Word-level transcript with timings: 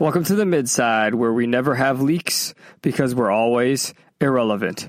Welcome 0.00 0.22
to 0.26 0.36
the 0.36 0.46
midside, 0.46 1.16
where 1.16 1.32
we 1.32 1.48
never 1.48 1.74
have 1.74 2.00
leaks 2.00 2.54
because 2.82 3.16
we're 3.16 3.32
always 3.32 3.94
irrelevant. 4.20 4.88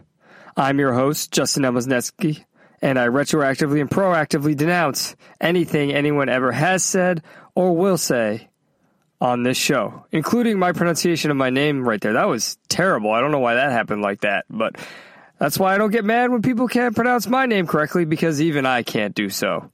I'm 0.55 0.77
your 0.77 0.93
host, 0.93 1.31
Justin 1.31 1.63
Elmosnetsky, 1.63 2.45
and 2.79 2.99
I 2.99 3.07
retroactively 3.07 3.81
and 3.81 3.89
proactively 3.89 4.55
denounce 4.55 5.15
anything 5.41 5.91
anyone 5.91 6.29
ever 6.29 6.51
has 6.51 6.83
said 6.83 7.23
or 7.55 7.75
will 7.75 7.97
say 7.97 8.49
on 9.19 9.41
this 9.41 9.57
show, 9.57 10.05
including 10.11 10.59
my 10.59 10.73
pronunciation 10.73 11.31
of 11.31 11.37
my 11.37 11.49
name 11.49 11.89
right 11.89 11.99
there. 11.99 12.13
That 12.13 12.27
was 12.27 12.59
terrible. 12.67 13.11
I 13.11 13.19
don't 13.19 13.31
know 13.31 13.39
why 13.39 13.55
that 13.55 13.71
happened 13.71 14.03
like 14.03 14.21
that, 14.21 14.45
but 14.47 14.75
that's 15.39 15.57
why 15.57 15.73
I 15.73 15.79
don't 15.79 15.89
get 15.89 16.05
mad 16.05 16.29
when 16.29 16.43
people 16.43 16.67
can't 16.67 16.95
pronounce 16.95 17.25
my 17.25 17.47
name 17.47 17.65
correctly 17.65 18.05
because 18.05 18.39
even 18.43 18.67
I 18.67 18.83
can't 18.83 19.15
do 19.15 19.31
so. 19.31 19.71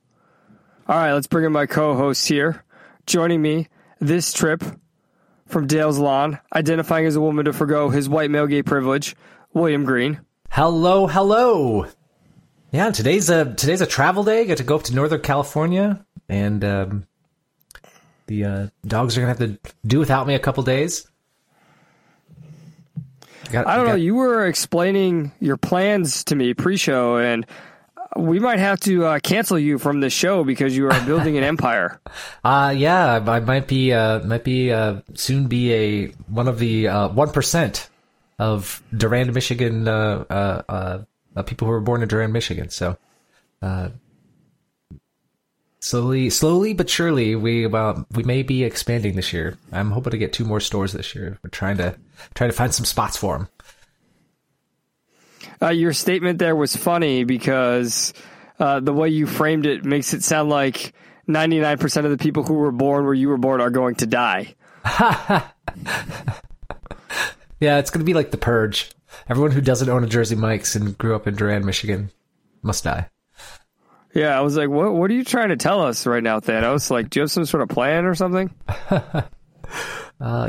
All 0.88 0.96
right, 0.96 1.12
let's 1.12 1.28
bring 1.28 1.44
in 1.44 1.52
my 1.52 1.66
co 1.66 1.94
host 1.94 2.26
here. 2.26 2.64
Joining 3.06 3.42
me 3.42 3.68
this 4.00 4.32
trip 4.32 4.64
from 5.56 5.68
Dale's 5.68 5.98
Lawn, 5.98 6.38
identifying 6.54 7.06
as 7.06 7.16
a 7.16 7.22
woman 7.22 7.46
to 7.46 7.54
forgo 7.54 7.88
his 7.88 8.10
white 8.10 8.30
male 8.30 8.46
gay 8.46 8.62
privilege, 8.62 9.16
William 9.54 9.86
Green. 9.86 10.20
Hello, 10.52 11.08
hello. 11.08 11.88
Yeah, 12.74 12.92
today's 12.92 13.30
a 13.30 13.56
today's 13.56 13.80
a 13.80 13.86
travel 13.86 14.26
day. 14.26 14.42
I 14.42 14.44
get 14.44 14.58
to 14.58 14.66
go 14.66 14.76
up 14.76 14.84
to 14.84 14.94
Northern 14.94 15.22
California, 15.22 16.06
and 16.28 16.62
um, 16.66 17.08
the 18.28 18.44
uh, 18.44 18.68
dogs 18.86 19.18
are 19.18 19.22
gonna 19.22 19.30
have 19.30 19.38
to 19.38 19.58
do 19.88 20.00
without 20.00 20.28
me 20.28 20.36
a 20.36 20.40
couple 20.40 20.62
days. 20.64 21.08
Got, 23.50 23.66
I 23.66 23.78
don't 23.78 23.86
got, 23.86 23.92
know. 23.92 23.96
You 23.96 24.16
were 24.16 24.48
explaining 24.48 25.32
your 25.40 25.56
plans 25.56 26.26
to 26.26 26.36
me 26.36 26.54
pre-show, 26.54 27.16
and 27.16 27.46
we 28.16 28.40
might 28.40 28.60
have 28.60 28.80
to 28.82 29.06
uh, 29.06 29.20
cancel 29.20 29.60
you 29.60 29.78
from 29.78 30.00
the 30.00 30.10
show 30.10 30.44
because 30.44 30.76
you 30.76 30.90
are 30.90 31.06
building 31.06 31.38
an 31.38 31.44
empire. 31.54 32.00
Uh 32.44 32.74
yeah, 32.76 33.24
I 33.26 33.40
might 33.40 33.68
be 33.68 33.94
uh, 33.94 34.20
might 34.22 34.44
be 34.44 34.72
uh, 34.72 35.02
soon 35.14 35.48
be 35.48 35.74
a 35.74 36.08
one 36.28 36.48
of 36.48 36.60
the 36.60 36.88
uh, 36.88 37.10
one 37.10 37.30
of 38.40 38.84
Durand, 38.96 39.34
Michigan, 39.34 39.88
uh, 39.88 40.26
uh, 40.30 41.04
uh, 41.36 41.42
people 41.44 41.68
who 41.68 41.72
were 41.72 41.82
born 41.82 42.02
in 42.02 42.08
Durand, 42.08 42.34
Michigan. 42.34 42.70
So, 42.70 42.98
uh, 43.62 43.90
slowly, 45.80 46.30
slowly 46.30 46.74
but 46.74 46.90
surely, 46.90 47.36
we 47.36 47.68
we 47.68 48.24
may 48.24 48.44
be 48.44 48.64
expanding 48.64 49.16
this 49.16 49.34
year. 49.34 49.58
I'm 49.72 49.92
hoping 49.92 50.12
to 50.12 50.18
get 50.18 50.34
two 50.34 50.46
more 50.46 50.60
stores 50.60 50.94
this 50.94 51.16
year. 51.16 51.38
We're 51.44 51.50
trying 51.50 51.78
to 51.78 51.96
trying 52.34 52.50
to 52.50 52.56
find 52.56 52.74
some 52.74 52.86
spots 52.86 53.18
for 53.18 53.38
them. 53.38 53.50
Uh, 55.62 55.70
your 55.70 55.94
statement 55.94 56.40
there 56.40 56.56
was 56.56 56.76
funny 56.76 57.24
because 57.24 58.14
uh, 58.60 58.80
the 58.80 58.94
way 58.94 59.10
you 59.10 59.28
framed 59.28 59.66
it 59.66 59.86
makes 59.86 60.14
it 60.14 60.24
sound 60.24 60.50
like 60.50 60.94
99% 61.28 62.06
of 62.06 62.12
the 62.12 62.18
people 62.18 62.44
who 62.44 62.56
were 62.56 62.72
born 62.72 63.06
where 63.06 63.14
you 63.14 63.30
were 63.30 63.38
born 63.38 63.62
are 63.62 63.70
going 63.70 63.96
to 63.96 64.06
die. 64.06 64.56
Yeah, 67.60 67.80
it's 67.80 67.90
going 67.90 68.00
to 68.00 68.06
be 68.06 68.14
like 68.14 68.32
the 68.32 68.38
purge. 68.38 68.92
Everyone 69.30 69.52
who 69.52 69.62
doesn't 69.62 69.90
own 69.90 70.04
a 70.04 70.08
Jersey 70.08 70.36
Mike's 70.36 70.76
and 70.76 70.98
grew 70.98 71.16
up 71.16 71.28
in 71.28 71.36
Durand, 71.36 71.66
Michigan, 71.66 72.12
must 72.62 72.84
die. 72.84 73.10
Yeah, 74.14 74.38
I 74.38 74.42
was 74.42 74.56
like, 74.56 74.70
what 74.70 74.94
What 74.94 75.10
are 75.10 75.14
you 75.14 75.24
trying 75.24 75.50
to 75.50 75.58
tell 75.58 75.82
us 75.82 76.06
right 76.06 76.24
now, 76.24 76.40
Thanos? 76.40 76.90
Like, 76.90 77.10
do 77.10 77.20
you 77.20 77.22
have 77.24 77.32
some 77.32 77.46
sort 77.46 77.64
of 77.64 77.70
plan 77.70 78.06
or 78.06 78.16
something? 78.16 78.54
uh, 78.90 79.24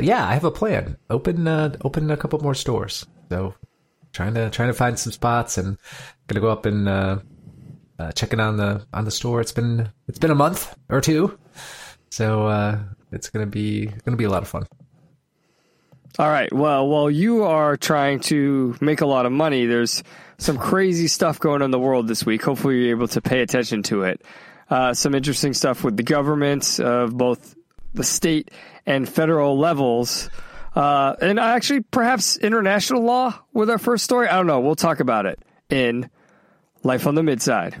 yeah, 0.01 0.27
I 0.27 0.33
have 0.33 0.43
a 0.43 0.51
plan. 0.51 0.97
Open 1.09 1.47
uh, 1.47 1.75
open 1.83 2.11
a 2.11 2.17
couple 2.17 2.39
more 2.39 2.53
stores. 2.53 3.05
So, 3.29 3.55
trying 4.17 4.33
to 4.33 4.49
trying 4.49 4.69
to 4.69 4.73
find 4.73 4.97
some 4.97 5.13
spots 5.13 5.59
and 5.59 5.77
gonna 6.25 6.41
go 6.41 6.49
up 6.49 6.65
and 6.65 6.89
uh, 6.89 7.19
uh, 7.99 8.11
checking 8.13 8.39
on 8.39 8.57
the 8.57 8.85
on 8.91 9.05
the 9.05 9.11
store. 9.11 9.39
It's 9.39 9.51
been 9.51 9.89
it's 10.07 10.17
been 10.17 10.31
a 10.31 10.35
month 10.35 10.75
or 10.89 11.01
two, 11.01 11.37
so 12.09 12.47
uh, 12.47 12.79
it's 13.11 13.29
gonna 13.29 13.45
be 13.45 13.85
gonna 14.03 14.17
be 14.17 14.23
a 14.23 14.29
lot 14.29 14.41
of 14.41 14.49
fun. 14.49 14.65
All 16.17 16.29
right. 16.29 16.51
Well, 16.51 16.87
while 16.87 17.11
you 17.11 17.43
are 17.43 17.77
trying 17.77 18.19
to 18.21 18.75
make 18.81 19.01
a 19.01 19.05
lot 19.05 19.27
of 19.27 19.31
money, 19.31 19.67
there's 19.67 20.03
some 20.39 20.57
crazy 20.57 21.07
stuff 21.07 21.37
going 21.39 21.61
on 21.61 21.65
in 21.65 21.71
the 21.71 21.79
world 21.79 22.07
this 22.07 22.25
week. 22.25 22.41
Hopefully, 22.41 22.85
you're 22.85 22.97
able 22.97 23.07
to 23.09 23.21
pay 23.21 23.41
attention 23.41 23.83
to 23.83 24.01
it. 24.01 24.23
Uh, 24.71 24.95
some 24.95 25.13
interesting 25.13 25.53
stuff 25.53 25.83
with 25.83 25.95
the 25.95 26.03
governments 26.03 26.79
of 26.79 27.15
both 27.15 27.55
the 27.93 28.03
state 28.03 28.49
and 28.87 29.07
federal 29.07 29.59
levels. 29.59 30.31
Uh, 30.77 31.15
and 31.21 31.39
actually, 31.39 31.81
perhaps 31.81 32.37
international 32.37 33.01
law 33.01 33.33
with 33.51 33.67
our 33.67 33.79
first 33.79 34.03
story. 34.03 34.27
I 34.27 34.35
don't 34.35 34.45
know. 34.45 34.59
We'll 34.59 34.75
talk 34.75 34.99
about 34.99 35.25
it 35.25 35.39
in 35.71 36.07
Life 36.83 37.07
on 37.07 37.15
the 37.15 37.23
Midside. 37.23 37.73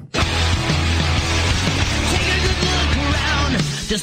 Does 3.87 4.01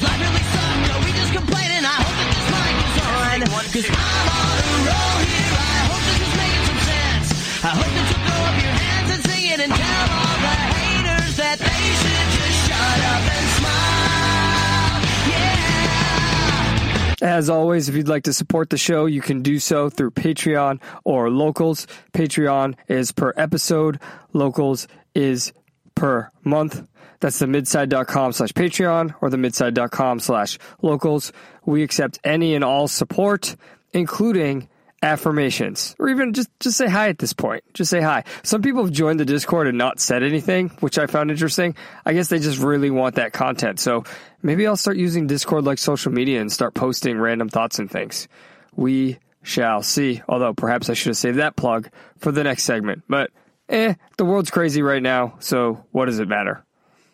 As 17.21 17.49
always, 17.49 17.87
if 17.87 17.95
you'd 17.95 18.09
like 18.09 18.23
to 18.23 18.33
support 18.33 18.69
the 18.69 18.77
show, 18.77 19.05
you 19.05 19.21
can 19.21 19.41
do 19.41 19.59
so 19.59 19.89
through 19.89 20.11
Patreon 20.11 20.81
or 21.03 21.29
Locals. 21.29 21.87
Patreon 22.13 22.75
is 22.87 23.11
per 23.11 23.33
episode. 23.37 23.99
Locals 24.33 24.87
is 25.13 25.53
per 25.95 26.29
month. 26.43 26.85
That's 27.21 27.39
the 27.39 27.47
midside.com 27.47 28.33
slash 28.33 28.51
Patreon 28.51 29.15
or 29.21 29.29
the 29.29 29.37
midside.com 29.37 30.19
slash 30.19 30.59
locals. 30.81 31.31
We 31.65 31.83
accept 31.83 32.19
any 32.23 32.53
and 32.53 32.63
all 32.63 32.87
support, 32.87 33.55
including 33.93 34.67
affirmations 35.05 35.95
or 35.99 36.09
even 36.09 36.33
just 36.33 36.49
just 36.59 36.77
say 36.77 36.87
hi 36.87 37.09
at 37.09 37.19
this 37.19 37.33
point. 37.33 37.63
Just 37.73 37.91
say 37.91 38.01
hi. 38.01 38.23
Some 38.43 38.61
people 38.61 38.83
have 38.83 38.91
joined 38.91 39.19
the 39.19 39.25
discord 39.25 39.67
and 39.67 39.77
not 39.77 39.99
said 39.99 40.23
anything 40.23 40.69
which 40.79 40.97
i 40.97 41.05
found 41.05 41.31
interesting. 41.31 41.75
I 42.05 42.13
guess 42.13 42.29
they 42.29 42.39
just 42.39 42.59
really 42.59 42.89
want 42.89 43.15
that 43.15 43.31
content. 43.31 43.79
So 43.79 44.03
maybe 44.41 44.65
i'll 44.67 44.75
start 44.75 44.97
using 44.97 45.27
discord 45.27 45.63
like 45.63 45.77
social 45.77 46.11
media 46.11 46.41
and 46.41 46.51
start 46.51 46.73
posting 46.73 47.17
random 47.17 47.49
thoughts 47.49 47.79
and 47.79 47.89
things. 47.89 48.27
We 48.75 49.19
shall 49.43 49.83
see. 49.83 50.21
Although 50.27 50.53
perhaps 50.53 50.89
i 50.89 50.93
should 50.93 51.11
have 51.11 51.17
saved 51.17 51.37
that 51.37 51.55
plug 51.55 51.89
for 52.17 52.31
the 52.31 52.43
next 52.43 52.63
segment 52.63 53.03
but 53.07 53.31
eh 53.69 53.93
the 54.17 54.25
world's 54.25 54.51
crazy 54.51 54.81
right 54.81 55.03
now. 55.03 55.35
So 55.39 55.85
what 55.91 56.05
does 56.05 56.19
it 56.19 56.27
matter? 56.27 56.63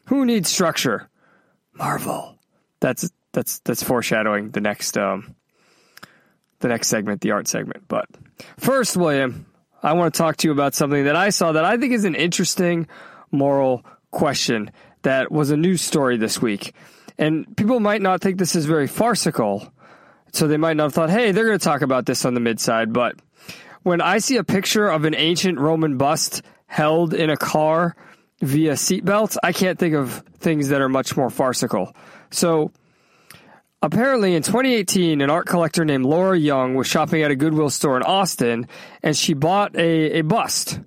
Who 0.06 0.26
needs 0.26 0.50
structure? 0.50 1.10
Marvel. 1.74 2.38
That's 2.80 3.12
that's 3.34 3.60
that's 3.60 3.84
foreshadowing 3.84 4.52
the 4.52 4.62
next 4.62 4.98
um 4.98 5.36
the 6.62 6.68
next 6.68 6.88
segment, 6.88 7.22
the 7.22 7.32
art 7.32 7.48
segment. 7.48 7.84
But 7.88 8.06
first, 8.58 8.96
William, 8.96 9.46
I 9.84 9.94
want 9.94 10.14
to 10.14 10.18
talk 10.18 10.38
to 10.38 10.48
you 10.48 10.52
about 10.52 10.76
something 10.76 11.06
that 11.06 11.16
I 11.16 11.30
saw 11.30 11.52
that 11.52 11.66
I 11.66 11.78
think 11.78 11.94
is 11.94 12.06
an 12.06 12.16
interesting 12.16 12.88
moral 13.32 13.86
question 14.12 14.72
that 15.02 15.32
was 15.32 15.52
a 15.52 15.58
news 15.58 15.82
story 15.82 16.18
this 16.18 16.42
week. 16.42 16.74
And 17.18 17.56
people 17.58 17.80
might 17.80 18.02
not 18.02 18.22
think 18.22 18.38
this 18.38 18.56
is 18.56 18.66
very 18.66 18.88
farcical, 18.88 19.72
so 20.34 20.48
they 20.48 20.58
might 20.58 20.78
not 20.78 20.84
have 20.84 20.94
thought, 20.94 21.10
hey, 21.10 21.32
they're 21.32 21.46
going 21.46 21.60
to 21.60 21.64
talk 21.64 21.82
about 21.82 22.06
this 22.06 22.26
on 22.26 22.34
the 22.34 22.40
midside. 22.40 22.94
But 22.94 23.16
when 23.84 24.02
I 24.02 24.20
see 24.20 24.38
a 24.38 24.44
picture 24.44 24.88
of 24.88 25.06
an 25.06 25.16
ancient 25.16 25.60
Roman 25.60 25.98
bust 25.98 26.42
held 26.68 27.14
in 27.14 27.30
a 27.30 27.38
car 27.38 27.96
via 28.42 28.74
seatbelts, 28.74 29.38
I 29.44 29.52
can't 29.52 29.78
think 29.78 29.96
of 29.96 30.24
things 30.40 30.70
that 30.70 30.82
are 30.82 30.90
much 30.90 31.18
more 31.18 31.30
farcical. 31.30 31.96
So 32.32 32.72
Apparently, 33.84 34.36
in 34.36 34.44
2018, 34.44 35.22
an 35.22 35.30
art 35.32 35.48
collector 35.48 35.84
named 35.84 36.06
Laura 36.06 36.38
Young 36.38 36.76
was 36.76 36.86
shopping 36.86 37.24
at 37.24 37.32
a 37.32 37.36
Goodwill 37.36 37.72
store 37.72 37.98
in 37.98 38.04
Austin, 38.04 38.68
and 39.02 39.18
she 39.18 39.34
bought 39.34 39.76
a, 39.76 40.20
a 40.20 40.22
bust. 40.22 40.80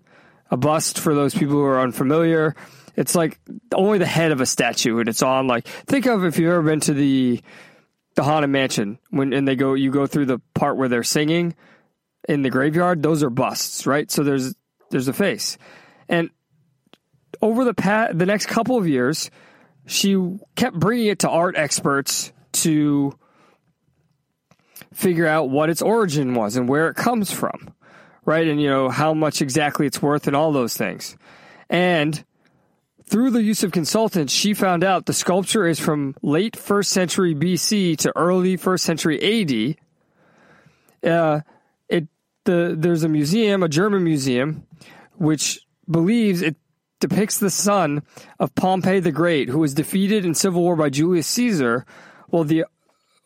A 0.50 0.56
bust, 0.56 1.00
for 1.00 1.12
those 1.12 1.34
people 1.34 1.54
who 1.54 1.64
are 1.64 1.80
unfamiliar, 1.80 2.54
it's 2.94 3.16
like 3.16 3.40
only 3.74 3.98
the 3.98 4.06
head 4.06 4.30
of 4.30 4.40
a 4.40 4.46
statue, 4.46 5.00
and 5.00 5.08
it's 5.08 5.22
on 5.22 5.48
like 5.48 5.66
think 5.66 6.06
of 6.06 6.24
if 6.24 6.38
you've 6.38 6.52
ever 6.52 6.62
been 6.62 6.80
to 6.80 6.94
the 6.94 7.42
the 8.14 8.22
haunted 8.22 8.50
mansion 8.50 8.98
when 9.10 9.32
and 9.32 9.48
they 9.48 9.56
go 9.56 9.74
you 9.74 9.90
go 9.90 10.06
through 10.06 10.26
the 10.26 10.38
part 10.54 10.76
where 10.76 10.88
they're 10.88 11.02
singing 11.02 11.56
in 12.28 12.42
the 12.42 12.50
graveyard. 12.50 13.02
Those 13.02 13.24
are 13.24 13.30
busts, 13.30 13.86
right? 13.86 14.08
So 14.10 14.22
there's 14.22 14.54
there's 14.90 15.08
a 15.08 15.12
face, 15.12 15.58
and 16.08 16.30
over 17.42 17.64
the 17.64 17.74
pat 17.74 18.16
the 18.16 18.26
next 18.26 18.46
couple 18.46 18.76
of 18.76 18.86
years, 18.86 19.30
she 19.86 20.16
kept 20.54 20.78
bringing 20.78 21.06
it 21.06 21.20
to 21.20 21.30
art 21.30 21.56
experts 21.56 22.32
to 22.64 23.16
figure 24.92 25.26
out 25.26 25.50
what 25.50 25.70
its 25.70 25.82
origin 25.82 26.34
was 26.34 26.56
and 26.56 26.68
where 26.68 26.88
it 26.88 26.94
comes 26.94 27.32
from, 27.32 27.74
right? 28.24 28.46
And, 28.46 28.60
you 28.60 28.68
know, 28.68 28.88
how 28.88 29.14
much 29.14 29.42
exactly 29.42 29.86
it's 29.86 30.00
worth 30.00 30.26
and 30.26 30.36
all 30.36 30.52
those 30.52 30.76
things. 30.76 31.16
And 31.68 32.24
through 33.06 33.30
the 33.30 33.42
use 33.42 33.62
of 33.62 33.72
consultants, 33.72 34.32
she 34.32 34.54
found 34.54 34.84
out 34.84 35.06
the 35.06 35.12
sculpture 35.12 35.66
is 35.66 35.78
from 35.78 36.14
late 36.22 36.56
first 36.56 36.90
century 36.90 37.34
BC 37.34 37.96
to 37.98 38.12
early 38.16 38.56
first 38.56 38.84
century 38.84 39.76
AD. 41.02 41.10
Uh, 41.10 41.40
it 41.88 42.08
the 42.44 42.74
there's 42.78 43.04
a 43.04 43.08
museum, 43.08 43.62
a 43.62 43.68
German 43.68 44.04
museum, 44.04 44.66
which 45.16 45.60
believes 45.88 46.40
it 46.40 46.56
depicts 47.00 47.38
the 47.38 47.50
son 47.50 48.02
of 48.40 48.54
Pompey 48.54 49.00
the 49.00 49.12
Great, 49.12 49.50
who 49.50 49.58
was 49.58 49.74
defeated 49.74 50.24
in 50.24 50.34
civil 50.34 50.62
war 50.62 50.76
by 50.76 50.88
Julius 50.88 51.26
Caesar, 51.26 51.84
while 52.34 52.44
the 52.44 52.64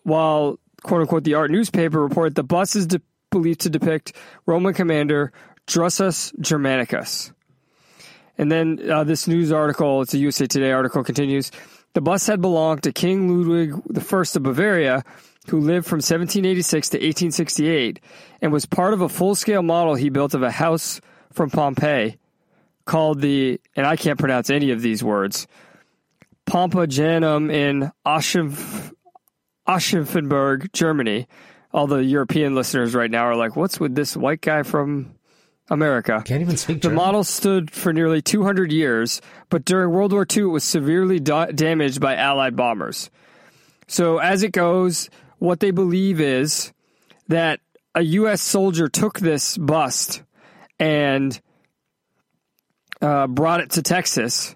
while 0.02 0.58
quote 0.82 1.00
unquote 1.00 1.24
the 1.24 1.34
art 1.34 1.50
newspaper 1.50 2.00
reported 2.00 2.34
the 2.34 2.42
bust 2.42 2.76
is 2.76 2.86
de- 2.86 3.00
believed 3.30 3.60
to 3.60 3.70
depict 3.70 4.12
Roman 4.44 4.74
commander 4.74 5.32
Drusus 5.66 6.38
Germanicus. 6.40 7.32
And 8.36 8.52
then 8.52 8.78
uh, 8.90 9.04
this 9.04 9.26
news 9.26 9.50
article, 9.50 10.02
it's 10.02 10.14
a 10.14 10.18
USA 10.18 10.46
Today 10.46 10.72
article, 10.72 11.02
continues. 11.02 11.50
The 11.94 12.02
bust 12.02 12.26
had 12.26 12.40
belonged 12.40 12.82
to 12.84 12.92
King 12.92 13.28
Ludwig 13.28 13.72
I 13.74 14.20
of 14.36 14.42
Bavaria, 14.42 15.02
who 15.48 15.58
lived 15.58 15.86
from 15.86 15.96
1786 15.96 16.90
to 16.90 16.96
1868, 16.98 18.00
and 18.42 18.52
was 18.52 18.66
part 18.66 18.92
of 18.92 19.00
a 19.00 19.08
full 19.08 19.34
scale 19.34 19.62
model 19.62 19.94
he 19.94 20.10
built 20.10 20.34
of 20.34 20.42
a 20.42 20.50
house 20.50 21.00
from 21.32 21.50
Pompeii 21.50 22.18
called 22.84 23.20
the, 23.20 23.60
and 23.74 23.86
I 23.86 23.96
can't 23.96 24.18
pronounce 24.18 24.50
any 24.50 24.70
of 24.70 24.80
these 24.80 25.02
words, 25.02 25.46
Pompejanum 26.48 27.52
in 27.52 27.92
Aschenf- 28.06 28.87
Aschenfenberg, 29.68 30.72
Germany. 30.72 31.28
All 31.72 31.86
the 31.86 32.02
European 32.02 32.54
listeners 32.54 32.94
right 32.94 33.10
now 33.10 33.24
are 33.24 33.36
like, 33.36 33.54
what's 33.54 33.78
with 33.78 33.94
this 33.94 34.16
white 34.16 34.40
guy 34.40 34.62
from 34.62 35.14
America. 35.70 36.22
Can't 36.24 36.40
even 36.40 36.56
speak 36.56 36.80
The 36.80 36.90
model 36.90 37.24
stood 37.24 37.70
for 37.70 37.92
nearly 37.92 38.22
200 38.22 38.72
years, 38.72 39.20
but 39.50 39.64
during 39.64 39.90
World 39.90 40.12
War 40.12 40.26
II, 40.30 40.44
it 40.44 40.46
was 40.46 40.64
severely 40.64 41.20
da- 41.20 41.46
damaged 41.46 42.00
by 42.00 42.16
Allied 42.16 42.56
bombers. 42.56 43.10
So, 43.86 44.18
as 44.18 44.42
it 44.42 44.52
goes, 44.52 45.10
what 45.38 45.60
they 45.60 45.70
believe 45.70 46.20
is 46.20 46.72
that 47.28 47.60
a 47.94 48.02
U.S. 48.02 48.40
soldier 48.40 48.88
took 48.88 49.18
this 49.18 49.56
bust 49.56 50.22
and 50.78 51.38
uh, 53.00 53.26
brought 53.26 53.60
it 53.60 53.70
to 53.72 53.82
Texas. 53.82 54.54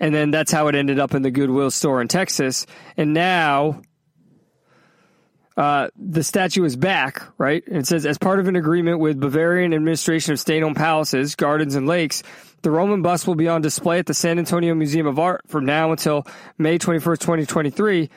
And 0.00 0.14
then 0.14 0.30
that's 0.30 0.52
how 0.52 0.68
it 0.68 0.74
ended 0.74 0.98
up 1.00 1.14
in 1.14 1.22
the 1.22 1.30
Goodwill 1.30 1.70
store 1.70 2.00
in 2.00 2.08
Texas. 2.08 2.66
And 2.96 3.12
now 3.12 3.82
uh, 5.58 5.88
the 5.96 6.22
statue 6.22 6.62
is 6.62 6.76
back, 6.76 7.20
right? 7.36 7.66
And 7.66 7.78
it 7.78 7.86
says, 7.88 8.06
as 8.06 8.16
part 8.16 8.38
of 8.38 8.46
an 8.46 8.54
agreement 8.54 9.00
with 9.00 9.18
Bavarian 9.18 9.74
administration 9.74 10.32
of 10.32 10.38
state-owned 10.38 10.76
palaces, 10.76 11.34
gardens, 11.34 11.74
and 11.74 11.88
lakes, 11.88 12.22
the 12.62 12.70
Roman 12.70 13.02
bust 13.02 13.26
will 13.26 13.34
be 13.34 13.48
on 13.48 13.60
display 13.60 13.98
at 13.98 14.06
the 14.06 14.14
San 14.14 14.38
Antonio 14.38 14.72
Museum 14.76 15.08
of 15.08 15.18
Art 15.18 15.42
from 15.48 15.64
now 15.64 15.90
until 15.90 16.24
May 16.58 16.78
21st, 16.78 17.18
2023. 17.18 18.08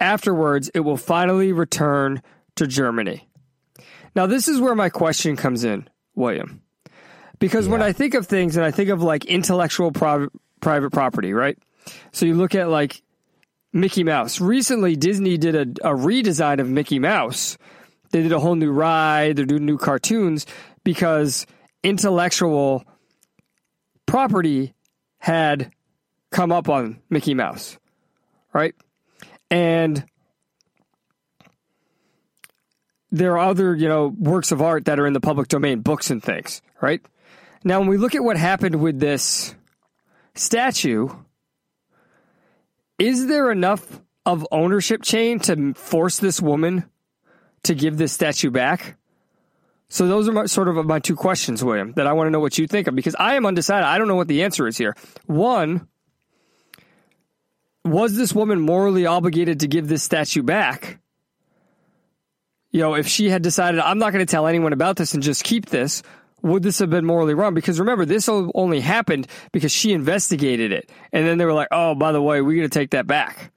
Afterwards, 0.00 0.70
it 0.72 0.80
will 0.80 0.96
finally 0.96 1.52
return 1.52 2.22
to 2.54 2.66
Germany. 2.66 3.28
Now, 4.14 4.24
this 4.24 4.48
is 4.48 4.58
where 4.58 4.74
my 4.74 4.88
question 4.88 5.36
comes 5.36 5.64
in, 5.64 5.90
William. 6.14 6.62
Because 7.38 7.68
when 7.68 7.82
I 7.82 7.92
think 7.92 8.14
of 8.14 8.26
things 8.26 8.56
and 8.56 8.64
I 8.64 8.70
think 8.70 8.88
of 8.88 9.02
like 9.02 9.26
intellectual 9.26 9.92
private, 9.92 10.32
private 10.62 10.92
property, 10.92 11.34
right? 11.34 11.58
So 12.12 12.24
you 12.24 12.36
look 12.36 12.54
at 12.54 12.70
like 12.70 13.02
Mickey 13.76 14.04
Mouse. 14.04 14.40
Recently, 14.40 14.96
Disney 14.96 15.36
did 15.36 15.54
a, 15.54 15.90
a 15.90 15.94
redesign 15.94 16.60
of 16.60 16.68
Mickey 16.68 16.98
Mouse. 16.98 17.58
They 18.10 18.22
did 18.22 18.32
a 18.32 18.40
whole 18.40 18.54
new 18.54 18.72
ride. 18.72 19.36
They're 19.36 19.44
doing 19.44 19.66
new 19.66 19.76
cartoons 19.76 20.46
because 20.82 21.46
intellectual 21.82 22.84
property 24.06 24.72
had 25.18 25.72
come 26.30 26.52
up 26.52 26.70
on 26.70 27.02
Mickey 27.10 27.34
Mouse, 27.34 27.76
right? 28.54 28.74
And 29.50 30.04
there 33.10 33.32
are 33.32 33.50
other, 33.50 33.74
you 33.74 33.88
know, 33.88 34.08
works 34.08 34.52
of 34.52 34.62
art 34.62 34.86
that 34.86 34.98
are 34.98 35.06
in 35.06 35.12
the 35.12 35.20
public 35.20 35.48
domain, 35.48 35.80
books 35.80 36.10
and 36.10 36.22
things, 36.22 36.62
right? 36.80 37.04
Now, 37.62 37.80
when 37.80 37.88
we 37.88 37.98
look 37.98 38.14
at 38.14 38.24
what 38.24 38.38
happened 38.38 38.76
with 38.76 39.00
this 39.00 39.54
statue, 40.34 41.08
is 42.98 43.26
there 43.26 43.50
enough 43.50 44.00
of 44.24 44.46
ownership 44.50 45.02
chain 45.02 45.38
to 45.40 45.74
force 45.74 46.18
this 46.18 46.40
woman 46.40 46.84
to 47.64 47.74
give 47.74 47.96
this 47.96 48.12
statue 48.12 48.50
back? 48.50 48.96
So 49.88 50.08
those 50.08 50.28
are 50.28 50.32
my, 50.32 50.46
sort 50.46 50.68
of 50.68 50.84
my 50.84 50.98
two 50.98 51.14
questions, 51.14 51.62
William, 51.62 51.92
that 51.92 52.06
I 52.06 52.12
want 52.12 52.26
to 52.26 52.30
know 52.30 52.40
what 52.40 52.58
you 52.58 52.66
think 52.66 52.88
of 52.88 52.94
because 52.94 53.14
I 53.14 53.36
am 53.36 53.46
undecided. 53.46 53.84
I 53.84 53.98
don't 53.98 54.08
know 54.08 54.16
what 54.16 54.28
the 54.28 54.42
answer 54.42 54.66
is 54.66 54.76
here. 54.76 54.96
One, 55.26 55.86
was 57.84 58.16
this 58.16 58.34
woman 58.34 58.60
morally 58.60 59.06
obligated 59.06 59.60
to 59.60 59.68
give 59.68 59.86
this 59.86 60.02
statue 60.02 60.42
back? 60.42 60.98
You 62.72 62.80
know, 62.80 62.94
if 62.94 63.06
she 63.06 63.30
had 63.30 63.42
decided, 63.42 63.80
I'm 63.80 63.98
not 63.98 64.12
going 64.12 64.26
to 64.26 64.30
tell 64.30 64.46
anyone 64.46 64.72
about 64.72 64.96
this 64.96 65.14
and 65.14 65.22
just 65.22 65.44
keep 65.44 65.66
this, 65.66 66.02
would 66.42 66.62
this 66.62 66.78
have 66.78 66.90
been 66.90 67.04
morally 67.04 67.34
wrong? 67.34 67.54
Because 67.54 67.80
remember, 67.80 68.04
this 68.04 68.28
only 68.28 68.80
happened 68.80 69.26
because 69.52 69.72
she 69.72 69.92
investigated 69.92 70.72
it. 70.72 70.90
And 71.12 71.26
then 71.26 71.38
they 71.38 71.44
were 71.44 71.52
like, 71.52 71.68
oh, 71.70 71.94
by 71.94 72.12
the 72.12 72.22
way, 72.22 72.40
we're 72.40 72.56
going 72.56 72.68
to 72.68 72.78
take 72.78 72.90
that 72.90 73.06
back. 73.06 73.52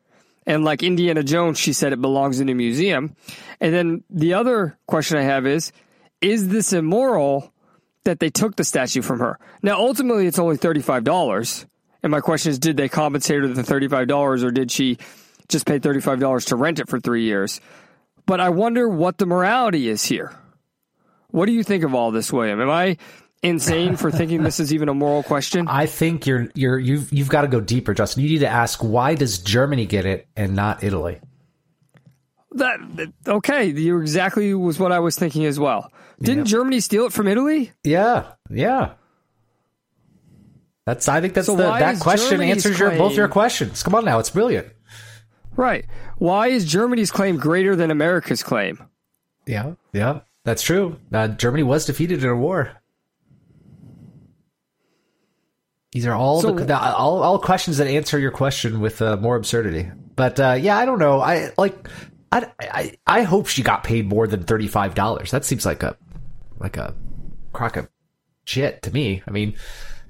And 0.46 0.64
like 0.64 0.82
Indiana 0.82 1.22
Jones, 1.22 1.60
she 1.60 1.74
said 1.74 1.94
it 1.94 2.02
belongs 2.02 2.40
in 2.40 2.50
a 2.50 2.56
museum. 2.56 3.16
And 3.60 3.74
then 3.74 4.04
the 4.10 4.34
other 4.34 4.78
question 4.88 5.18
I 5.18 5.24
have 5.24 5.46
is, 5.46 5.72
is 6.22 6.48
this 6.48 6.74
immoral 6.74 7.54
that 8.06 8.20
they 8.20 8.30
took 8.30 8.56
the 8.56 8.64
statue 8.64 9.02
from 9.02 9.20
her? 9.20 9.38
Now, 9.62 9.78
ultimately, 9.78 10.26
it's 10.26 10.40
only 10.40 10.58
$35. 10.58 11.66
And 12.02 12.12
my 12.12 12.22
question 12.22 12.52
is, 12.52 12.60
did 12.60 12.78
they 12.78 12.90
compensate 12.90 13.42
her 13.42 13.48
the 13.48 13.62
$35 13.62 14.44
or 14.44 14.52
did 14.52 14.72
she 14.72 14.98
just 15.50 15.66
pay 15.66 15.80
$35 15.80 16.48
to 16.48 16.56
rent 16.56 16.80
it 16.80 16.90
for 16.90 17.00
three 17.00 17.26
years? 17.26 17.62
But 18.26 18.40
I 18.40 18.50
wonder 18.50 18.88
what 18.88 19.18
the 19.18 19.26
morality 19.26 19.90
is 19.90 20.04
here. 20.06 20.34
What 21.32 21.46
do 21.46 21.52
you 21.52 21.64
think 21.64 21.84
of 21.84 21.94
all 21.94 22.12
this, 22.12 22.34
William? 22.34 22.60
Am 22.60 22.70
I 22.70 22.98
insane 23.44 23.96
for 23.96 24.12
thinking 24.12 24.44
this 24.44 24.60
is 24.60 24.74
even 24.74 24.90
a 24.90 24.94
moral 24.94 25.24
question? 25.24 25.68
I 25.70 25.86
think 25.86 26.26
you're 26.26 26.50
you're 26.56 26.80
you've 26.80 27.12
you've 27.12 27.30
got 27.30 27.42
to 27.42 27.48
go 27.48 27.62
deeper, 27.62 27.94
Justin. 27.94 28.24
You 28.24 28.30
need 28.30 28.40
to 28.40 28.48
ask 28.48 28.84
why 28.84 29.16
does 29.16 29.40
Germany 29.40 29.86
get 29.86 30.06
it 30.06 30.28
and 30.36 30.56
not 30.56 30.84
Italy? 30.84 31.20
That 32.54 32.80
okay, 33.28 33.66
you 33.66 34.00
exactly 34.00 34.54
was 34.54 34.80
what 34.80 34.92
I 34.92 35.00
was 35.00 35.16
thinking 35.16 35.46
as 35.46 35.60
well. 35.60 35.92
Didn't 36.22 36.46
Germany 36.46 36.80
steal 36.80 37.06
it 37.06 37.14
from 37.14 37.28
Italy? 37.28 37.72
Yeah, 37.84 38.32
yeah. 38.50 38.94
That's 40.86 41.08
I 41.08 41.22
think 41.22 41.36
that's 41.36 41.46
So 41.46 41.56
the 41.56 41.64
that 41.64 42.00
question 42.00 42.32
Germany's 42.32 42.66
answers 42.66 42.80
your 42.80 42.92
both 42.98 43.16
your 43.16 43.28
questions. 43.28 43.84
Come 43.84 43.94
on 43.94 44.04
now, 44.04 44.18
it's 44.18 44.32
brilliant. 44.32 44.68
Right. 45.56 45.86
Why 46.18 46.48
is 46.48 46.66
Germany's 46.66 47.12
claim 47.12 47.38
greater 47.38 47.76
than 47.76 47.92
America's 47.92 48.42
claim? 48.42 48.84
Yeah, 49.46 49.74
yeah, 49.94 50.22
that's 50.44 50.62
true. 50.64 50.98
Uh, 51.14 51.28
Germany 51.30 51.64
was 51.64 51.86
defeated 51.86 52.24
in 52.24 52.30
a 52.30 52.36
war. 52.36 52.72
These 55.92 56.06
are 56.06 56.14
all 56.14 56.42
So- 56.42 56.54
the, 56.54 56.66
the 56.66 56.80
all, 56.80 57.24
all 57.24 57.40
questions 57.40 57.78
that 57.78 57.88
answer 57.88 58.20
your 58.20 58.32
question 58.32 58.80
with 58.80 59.02
uh, 59.02 59.18
more 59.18 59.36
absurdity. 59.36 59.90
But 60.16 60.40
uh, 60.40 60.58
yeah, 60.60 60.78
I 60.78 60.86
don't 60.86 61.00
know. 61.00 61.22
I 61.22 61.52
like. 61.58 61.88
I, 62.32 62.52
I 62.60 62.94
I 63.08 63.22
hope 63.24 63.48
she 63.48 63.64
got 63.64 63.84
paid 63.84 64.08
more 64.08 64.28
than 64.28 64.44
thirty 64.44 64.68
five 64.68 64.94
dollars. 64.94 65.32
That 65.32 65.46
seems 65.46 65.66
like 65.66 65.82
a 65.82 65.98
like 66.60 66.78
a 66.78 66.94
crock 67.54 67.78
of 67.78 67.90
shit 68.44 68.84
to 68.84 68.92
me. 68.92 69.24
I 69.28 69.32
mean, 69.32 69.56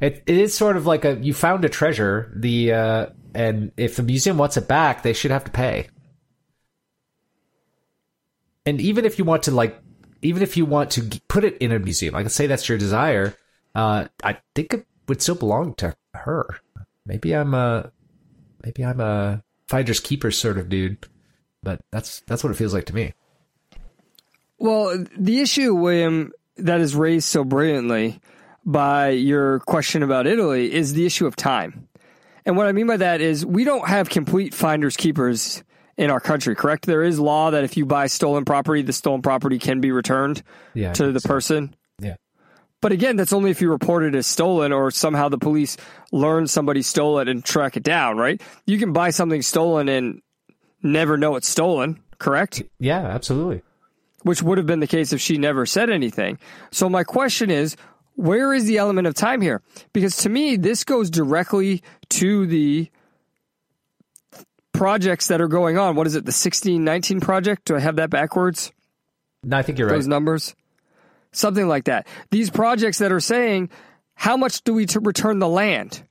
it 0.02 0.24
it 0.26 0.36
is 0.36 0.54
sort 0.54 0.76
of 0.76 0.86
like 0.86 1.06
a 1.06 1.16
you 1.16 1.34
found 1.34 1.64
a 1.64 1.70
treasure. 1.70 2.34
The 2.36 2.74
uh, 2.74 3.06
and 3.34 3.72
if 3.78 3.96
the 3.96 4.04
museum 4.04 4.38
wants 4.38 4.58
it 4.58 4.68
back, 4.68 5.04
they 5.04 5.14
should 5.14 5.32
have 5.32 5.46
to 5.46 5.52
pay. 5.52 5.88
And 8.66 8.82
even 8.82 9.06
if 9.06 9.18
you 9.18 9.24
want 9.26 9.44
to 9.44 9.52
like, 9.52 9.80
even 10.22 10.44
if 10.44 10.58
you 10.58 10.66
want 10.66 10.92
to 10.92 11.22
put 11.28 11.44
it 11.44 11.58
in 11.58 11.72
a 11.72 11.80
museum, 11.80 12.14
like 12.14 12.30
say 12.30 12.48
that's 12.48 12.68
your 12.68 12.78
desire, 12.78 13.36
uh, 13.76 14.08
I 14.24 14.38
think 14.56 14.74
it 14.74 14.86
would 15.08 15.22
still 15.22 15.36
belong 15.36 15.76
to 15.76 15.96
her. 16.14 16.60
Maybe 17.06 17.34
I'm 17.34 17.54
a, 17.54 17.92
maybe 18.64 18.84
I'm 18.84 19.00
a 19.00 19.44
finders 19.68 20.00
keepers 20.00 20.38
sort 20.38 20.58
of 20.58 20.70
dude, 20.70 21.08
but 21.64 21.80
that's 21.92 22.22
that's 22.22 22.44
what 22.44 22.52
it 22.52 22.58
feels 22.58 22.74
like 22.74 22.86
to 22.86 22.96
me. 22.96 23.14
Well, 24.58 25.06
the 25.18 25.40
issue, 25.40 25.74
William, 25.74 26.34
that 26.58 26.82
is 26.82 26.96
raised 26.96 27.28
so 27.28 27.46
brilliantly 27.46 28.20
by 28.66 29.10
your 29.10 29.60
question 29.62 30.04
about 30.04 30.28
Italy 30.28 30.72
is 30.72 30.94
the 30.94 31.06
issue 31.06 31.26
of 31.26 31.36
time. 31.36 31.88
And 32.46 32.58
what 32.58 32.68
I 32.68 32.74
mean 32.74 32.88
by 32.88 32.98
that 32.98 33.22
is 33.22 33.46
we 33.46 33.64
don't 33.64 33.88
have 33.88 34.10
complete 34.10 34.54
finders 34.54 34.98
keepers 34.98 35.64
in 36.00 36.10
our 36.10 36.20
country, 36.20 36.56
correct? 36.56 36.86
There 36.88 37.04
is 37.04 37.20
law 37.20 37.52
that 37.52 37.64
if 37.64 37.76
you 37.78 37.86
buy 37.86 38.08
stolen 38.08 38.46
property, 38.46 38.82
the 38.82 38.94
stolen 38.94 39.22
property 39.22 39.60
can 39.60 39.82
be 39.82 39.92
returned 39.92 40.42
Yeah, 40.74 40.94
to 40.94 41.12
the 41.12 41.20
so. 41.20 41.28
person. 41.30 41.76
Yeah. 42.00 42.16
But 42.82 42.94
again, 42.94 43.18
that's 43.18 43.34
only 43.34 43.52
if 43.52 43.62
you 43.62 43.70
report 43.70 44.04
it 44.04 44.16
as 44.16 44.26
stolen 44.26 44.72
or 44.72 44.90
somehow 44.92 45.28
the 45.30 45.38
police 45.38 45.76
learn 46.14 46.48
somebody 46.48 46.82
stole 46.82 47.20
it 47.20 47.28
and 47.28 47.44
track 47.44 47.76
it 47.76 47.84
down, 47.84 48.18
right? 48.18 48.42
You 48.66 48.78
can 48.80 48.94
buy 48.94 49.10
something 49.10 49.42
stolen 49.42 49.90
and 49.90 50.22
never 50.82 51.18
know 51.18 51.36
it's 51.36 51.50
stolen, 51.50 52.02
correct? 52.18 52.64
Yeah, 52.80 53.02
absolutely. 53.02 53.62
which 54.24 54.42
would 54.42 54.58
have 54.58 54.68
been 54.68 54.80
the 54.80 54.88
case 54.88 55.12
if 55.14 55.20
she 55.22 55.38
never 55.38 55.66
said 55.66 55.90
anything. 55.90 56.40
So 56.72 56.88
my 56.90 57.04
question 57.04 57.52
is, 57.52 57.76
where 58.16 58.54
is 58.54 58.66
the 58.66 58.78
element 58.78 59.08
of 59.08 59.14
time 59.16 59.40
here? 59.42 59.62
Because 59.94 60.16
to 60.18 60.30
me, 60.30 60.56
this 60.58 60.84
goes 60.86 61.10
directly 61.10 61.82
to 62.10 62.46
the 62.46 62.90
projects 64.80 65.28
that 65.28 65.42
are 65.42 65.50
going 65.50 65.78
on. 65.78 65.96
What 65.96 66.08
is 66.08 66.16
it, 66.16 66.24
the 66.24 66.30
1619 66.30 67.20
project? 67.20 67.66
Do 67.66 67.76
I 67.76 67.82
have 67.82 67.98
that 67.98 68.10
backwards? 68.10 68.72
No, 69.44 69.58
I 69.58 69.62
think 69.62 69.78
you're 69.78 69.90
Those 69.90 69.92
right. 69.92 69.98
Those 69.98 70.08
numbers? 70.08 70.56
Something 71.34 71.68
like 71.68 71.84
that. 71.86 72.08
These 72.32 72.50
projects 72.50 73.00
that 73.00 73.12
are 73.12 73.20
saying, 73.20 73.70
how 74.16 74.38
much 74.38 74.64
do 74.64 74.74
we 74.74 74.88
return 75.02 75.40
the 75.40 75.50
land? 75.50 76.02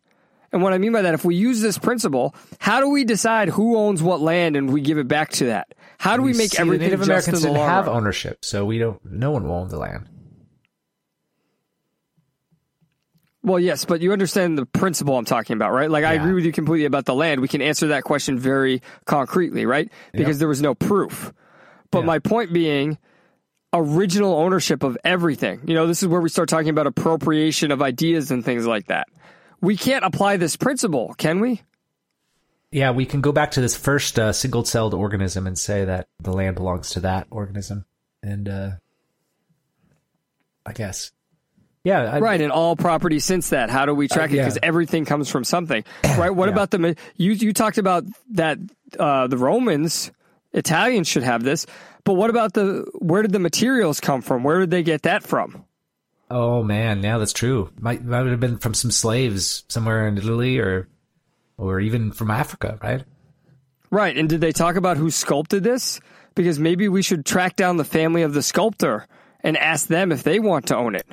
And 0.53 0.63
what 0.63 0.75
I 0.75 0.79
mean 0.79 0.93
by 0.93 1.03
that, 1.03 1.15
if 1.15 1.25
we 1.25 1.35
use 1.35 1.63
this 1.63 1.79
principle, 1.79 2.35
how 2.59 2.81
do 2.81 2.91
we 2.91 3.05
decide 3.05 3.49
who 3.49 3.79
owns 3.79 4.03
what 4.03 4.21
land 4.21 4.55
and 4.55 4.71
we 4.71 4.83
give 4.83 4.99
it 4.99 5.09
back 5.09 5.31
to 5.33 5.47
that? 5.47 5.75
How 5.99 6.19
do 6.19 6.23
we, 6.23 6.35
make 6.35 6.53
See, 6.53 6.59
everything 6.59 6.87
Native 6.87 7.01
just 7.01 7.09
Americans 7.09 7.45
in 7.45 7.55
the 7.55 7.61
have 7.61 7.87
run? 7.87 7.97
ownership, 7.97 8.45
so 8.45 8.67
we 8.67 8.79
don't. 8.79 9.03
No 9.03 9.31
one 9.31 9.49
will 9.49 9.57
own 9.57 9.69
the 9.69 9.79
land. 9.79 10.07
Well, 13.49 13.59
yes, 13.59 13.85
but 13.85 14.03
you 14.03 14.13
understand 14.13 14.59
the 14.59 14.67
principle 14.67 15.17
I'm 15.17 15.25
talking 15.25 15.55
about, 15.55 15.73
right? 15.73 15.91
Like, 15.91 16.05
I 16.05 16.15
agree 16.15 16.35
with 16.35 16.45
you 16.45 16.53
completely 16.53 16.85
about 16.85 17.07
the 17.07 17.15
land. 17.15 17.41
We 17.41 17.49
can 17.49 17.63
answer 17.63 17.89
that 17.89 18.05
question 18.05 18.39
very 18.39 18.83
concretely, 19.07 19.65
right? 19.65 19.91
Because 20.13 20.39
there 20.39 20.49
was 20.49 20.61
no 20.61 20.75
proof. 20.75 21.33
But 21.91 22.01
Yeah. 22.01 22.05
my 22.05 22.19
point 22.19 22.53
being, 22.53 22.99
original 23.73 24.35
ownership 24.35 24.83
of 24.83 24.97
everything. 25.05 25.61
You 25.67 25.75
know, 25.75 25.87
this 25.87 26.03
is 26.03 26.09
where 26.09 26.21
we 26.21 26.29
start 26.29 26.49
talking 26.49 26.69
about 26.69 26.87
appropriation 26.87 27.71
of 27.71 27.83
ideas 27.83 28.31
and 28.31 28.45
things 28.45 28.67
like 28.67 28.87
that. 28.87 29.09
We 29.61 29.77
can't 29.77 30.05
apply 30.05 30.37
this 30.37 30.57
principle, 30.57 31.15
can 31.19 31.41
we? 31.41 31.63
Yeah, 32.71 32.91
we 32.91 33.07
can 33.07 33.21
go 33.21 33.33
back 33.33 33.53
to 33.53 33.61
this 33.61 33.77
first 33.77 34.19
uh, 34.19 34.33
single-celled 34.33 34.93
organism 34.95 35.47
and 35.47 35.59
say 35.59 35.85
that 35.87 36.09
the 36.21 36.33
land 36.33 36.57
belongs 36.57 36.91
to 36.91 37.01
that 37.01 37.27
organism, 37.31 37.87
and 38.23 38.49
uh, 38.49 38.71
I 40.67 40.73
guess, 40.75 41.13
yeah, 41.85 42.03
I, 42.15 42.19
Right, 42.21 42.41
and 42.41 42.53
all 42.53 42.77
property 42.77 43.19
since 43.21 43.51
that. 43.51 43.71
How 43.71 43.87
do 43.87 43.95
we 43.95 44.09
track 44.09 44.31
it? 44.31 44.37
yeah. 44.37 44.43
Because 44.43 44.59
everything 44.63 45.05
comes 45.05 45.31
from 45.31 45.45
something, 45.45 45.85
right? 46.05 46.31
What 46.31 46.47
Yeah. 46.49 46.53
about 46.53 46.71
the 46.71 46.97
you? 47.17 47.33
You 47.33 47.53
talked 47.53 47.79
about 47.79 48.05
that 48.33 48.59
uh, 48.99 49.27
the 49.27 49.37
Romans, 49.39 50.11
Italians 50.53 51.07
should 51.09 51.23
have 51.23 51.43
this, 51.43 51.67
but 52.05 52.15
what 52.15 52.31
about 52.31 52.55
the? 52.55 52.85
Where 52.99 53.23
did 53.23 53.33
the 53.33 53.39
materials 53.39 54.01
come 54.01 54.23
from? 54.23 54.43
Where 54.45 54.61
did 54.61 54.71
they 54.71 54.83
get 54.83 55.03
that 55.03 55.23
from? 55.23 55.65
Oh 56.31 56.63
man, 56.63 57.03
yeah, 57.03 57.17
that's 57.19 57.33
true. 57.33 57.71
Might 57.81 58.05
might 58.05 58.27
have 58.27 58.41
been 58.41 58.59
from 58.59 58.75
some 58.75 58.91
slaves 58.91 59.65
somewhere 59.69 60.07
in 60.09 60.19
Italy, 60.19 60.59
or 60.59 60.89
or 61.57 61.81
even 61.81 62.13
from 62.13 62.31
Africa, 62.31 62.79
right? 62.83 63.05
Right, 63.91 64.17
and 64.17 64.29
did 64.29 64.41
they 64.43 64.53
talk 64.53 64.77
about 64.77 64.99
who 64.99 65.11
sculpted 65.11 65.65
this? 65.65 66.01
Because 66.35 66.59
maybe 66.59 66.89
we 66.89 67.01
should 67.03 67.25
track 67.25 67.57
down 67.57 67.79
the 67.79 67.85
family 67.85 68.23
of 68.23 68.35
the 68.35 68.43
sculptor 68.43 69.07
and 69.41 69.57
ask 69.57 69.87
them 69.87 70.13
if 70.13 70.23
they 70.23 70.39
want 70.39 70.67
to 70.67 70.77
own 70.77 70.95
it. 70.95 71.07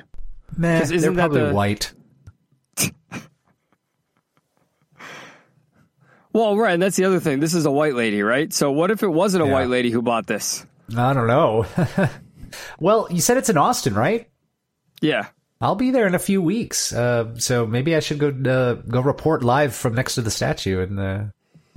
They're 0.56 0.82
isn't 0.82 1.14
that 1.14 1.20
probably 1.20 1.42
the- 1.48 1.54
white. 1.54 1.92
Well, 6.32 6.56
right, 6.58 6.74
and 6.74 6.82
that's 6.82 6.96
the 6.96 7.04
other 7.04 7.18
thing. 7.20 7.40
This 7.40 7.54
is 7.54 7.64
a 7.64 7.70
white 7.70 7.94
lady, 7.94 8.22
right? 8.22 8.52
So 8.52 8.70
what 8.70 8.90
if 8.90 9.02
it 9.02 9.08
wasn't 9.08 9.44
a 9.44 9.46
Yeah. 9.46 9.52
white 9.54 9.68
lady 9.68 9.90
who 9.90 10.02
bought 10.02 10.26
this? 10.26 10.66
I 10.96 11.14
don't 11.14 11.26
know. 11.26 11.64
well, 12.78 13.08
you 13.10 13.20
said 13.22 13.38
it's 13.38 13.48
in 13.48 13.56
Austin, 13.56 13.94
right? 13.94 14.28
Yeah. 15.00 15.26
I'll 15.62 15.74
be 15.76 15.90
there 15.90 16.06
in 16.06 16.14
a 16.14 16.18
few 16.18 16.42
weeks, 16.42 16.92
uh, 16.92 17.34
so 17.38 17.66
maybe 17.66 17.96
I 17.96 18.00
should 18.00 18.18
go 18.18 18.28
uh, 18.28 18.74
go 18.74 19.00
report 19.00 19.42
live 19.42 19.74
from 19.74 19.94
next 19.94 20.16
to 20.16 20.22
the 20.22 20.30
statue 20.30 20.82
and. 20.82 21.00
Uh, 21.00 21.24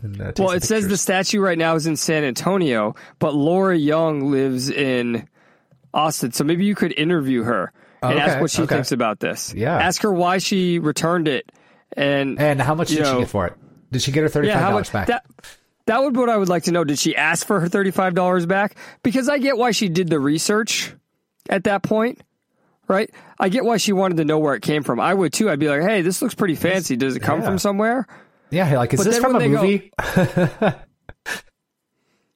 and 0.01 0.21
uh, 0.21 0.31
Well, 0.37 0.51
it 0.51 0.63
says 0.63 0.87
the 0.89 0.97
statue 0.97 1.39
right 1.39 1.57
now 1.57 1.75
is 1.75 1.85
in 1.87 1.95
San 1.95 2.23
Antonio, 2.25 2.95
but 3.19 3.33
Laura 3.33 3.77
Young 3.77 4.31
lives 4.31 4.69
in 4.69 5.27
Austin. 5.93 6.31
So 6.33 6.43
maybe 6.43 6.65
you 6.65 6.75
could 6.75 6.93
interview 6.97 7.43
her 7.43 7.71
Oh, 8.01 8.07
and 8.09 8.17
Okay, 8.19 8.29
ask 8.29 8.41
what 8.41 8.51
she 8.51 8.61
okay. 8.63 8.75
thinks 8.75 8.91
about 8.91 9.19
this. 9.19 9.53
Yeah. 9.53 9.77
Ask 9.77 10.01
her 10.03 10.11
why 10.11 10.37
she 10.37 10.79
returned 10.79 11.27
it. 11.27 11.51
And, 11.97 12.39
And 12.39 12.61
how 12.61 12.75
much 12.75 12.89
did 12.89 13.05
she 13.05 13.17
get 13.19 13.27
for 13.29 13.47
it? 13.47 13.53
Did 13.91 14.01
she 14.01 14.11
get 14.11 14.21
her 14.23 14.29
thirty 14.29 14.47
yeah, 14.47 14.53
five 14.55 14.63
how 14.63 14.69
dollars 14.71 14.87
much 14.87 14.93
back? 14.93 15.07
that 15.07 15.25
that 15.87 16.01
would 16.03 16.13
be 16.13 16.19
what 16.19 16.29
I 16.29 16.37
would 16.37 16.49
like 16.49 16.63
to 16.63 16.71
know. 16.71 16.83
Did 16.83 16.99
she 16.99 17.15
ask 17.15 17.47
for 17.47 17.59
her 17.59 17.67
$35 17.67 18.47
back? 18.47 18.75
Because 19.01 19.27
I 19.27 19.39
get 19.39 19.57
why 19.57 19.71
she 19.71 19.89
did 19.89 20.07
the 20.07 20.19
research 20.19 20.93
at 21.49 21.63
that 21.63 21.81
point. 21.81 22.21
Right? 22.87 23.09
I 23.39 23.49
get 23.49 23.65
why 23.65 23.77
she 23.77 23.91
wanted 23.91 24.17
to 24.17 24.25
know 24.25 24.37
where 24.37 24.53
it 24.53 24.61
came 24.61 24.83
from. 24.83 24.99
I 24.99 25.13
would 25.13 25.33
too. 25.33 25.49
I'd 25.49 25.59
be 25.59 25.67
like, 25.67 25.81
"Hey, 25.81 26.01
this 26.03 26.21
looks 26.21 26.35
pretty 26.35 26.55
fancy. 26.55 26.95
Does 26.95 27.15
it 27.15 27.21
come 27.21 27.39
Yeah. 27.41 27.45
from 27.47 27.57
somewhere?" 27.59 28.07
yeah, 28.51 28.77
like 28.77 28.93
is 28.93 28.99
But 28.99 29.03
this 29.05 29.17
from 29.19 29.35
a 29.35 29.39
they 29.39 29.49
go- 29.49 29.61
movie? 29.61 29.91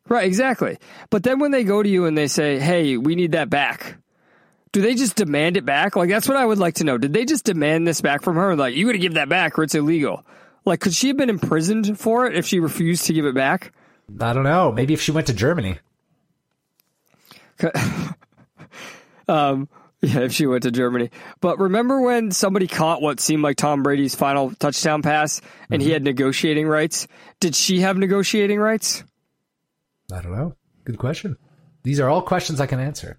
Right, 0.10 0.26
exactly. 0.26 0.78
But 1.10 1.24
then 1.24 1.40
when 1.40 1.52
they 1.52 1.64
go 1.64 1.82
to 1.82 1.88
you 1.90 2.06
and 2.06 2.18
they 2.18 2.28
say, 2.28 2.60
"Hey, 2.60 2.98
we 2.98 3.16
need 3.16 3.32
that 3.32 3.50
back," 3.50 3.96
do 4.74 4.82
they 4.82 4.96
just 4.96 5.16
demand 5.16 5.56
it 5.56 5.66
back? 5.66 5.96
Like 5.96 6.10
that's 6.10 6.28
what 6.28 6.36
I 6.36 6.46
would 6.46 6.58
like 6.58 6.76
to 6.76 6.84
know. 6.84 6.98
Did 6.98 7.14
they 7.14 7.24
just 7.24 7.46
demand 7.46 7.88
this 7.88 8.02
back 8.02 8.22
from 8.22 8.36
her? 8.36 8.56
Like 8.56 8.76
you 8.76 8.86
got 8.86 8.92
to 8.92 8.98
give 8.98 9.14
that 9.14 9.30
back, 9.30 9.58
or 9.58 9.64
it's 9.64 9.76
illegal. 9.76 10.26
Like, 10.66 10.82
could 10.82 10.94
she 10.94 11.08
have 11.10 11.18
been 11.18 11.30
imprisoned 11.30 12.00
for 12.00 12.26
it 12.26 12.36
if 12.36 12.46
she 12.46 12.60
refused 12.60 13.06
to 13.06 13.14
give 13.14 13.26
it 13.26 13.36
back? 13.36 13.74
I 14.20 14.34
don't 14.34 14.44
know. 14.44 14.72
Maybe 14.72 14.94
if 14.94 15.02
she 15.02 15.12
went 15.12 15.28
to 15.28 15.34
Germany. 15.34 15.80
Um, 19.28 19.70
yeah, 20.02 20.20
if 20.20 20.34
she 20.34 20.46
went 20.46 20.64
to 20.64 20.72
Germany. 20.72 21.10
But 21.40 21.60
remember 21.60 22.02
when 22.02 22.32
somebody 22.32 22.68
caught 22.68 23.02
what 23.02 23.20
seemed 23.22 23.42
like 23.42 23.56
Tom 23.58 23.84
Brady's 23.84 24.16
final 24.16 24.54
touchdown 24.56 25.02
pass, 25.02 25.40
and 25.70 25.82
he 25.82 25.92
had 25.92 26.04
negotiating 26.04 26.68
rights? 26.68 27.08
Did 27.40 27.56
she 27.56 27.80
have 27.80 27.98
negotiating 27.98 28.60
rights? 28.60 29.04
I 30.12 30.22
don't 30.22 30.36
know. 30.36 30.56
Good 30.84 30.98
question. 30.98 31.38
These 31.84 32.00
are 32.00 32.10
all 32.10 32.22
questions 32.22 32.60
I 32.60 32.66
can 32.66 32.82
answer. 32.82 33.18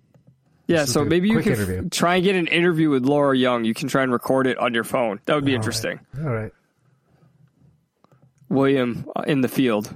Yeah, 0.67 0.87
so 0.87 1.05
maybe 1.05 1.29
you 1.29 1.41
can 1.41 1.53
interview. 1.53 1.89
try 1.91 2.17
and 2.17 2.25
get 2.25 2.37
an 2.37 2.47
interview 2.47 2.89
with 2.89 3.05
Laura 3.05 3.37
Young. 3.37 3.65
You 3.65 3.75
can 3.75 3.89
try 3.89 4.03
and 4.03 4.11
record 4.11 4.47
it 4.47 4.57
on 4.59 4.73
your 4.73 4.85
phone. 4.85 5.21
That 5.27 5.35
would 5.35 5.45
be 5.45 5.55
interesting. 5.55 6.01
All 6.19 6.31
right. 6.31 6.53
William 8.49 9.07
uh, 9.15 9.23
in 9.27 9.41
the 9.43 9.49
field. 9.49 9.95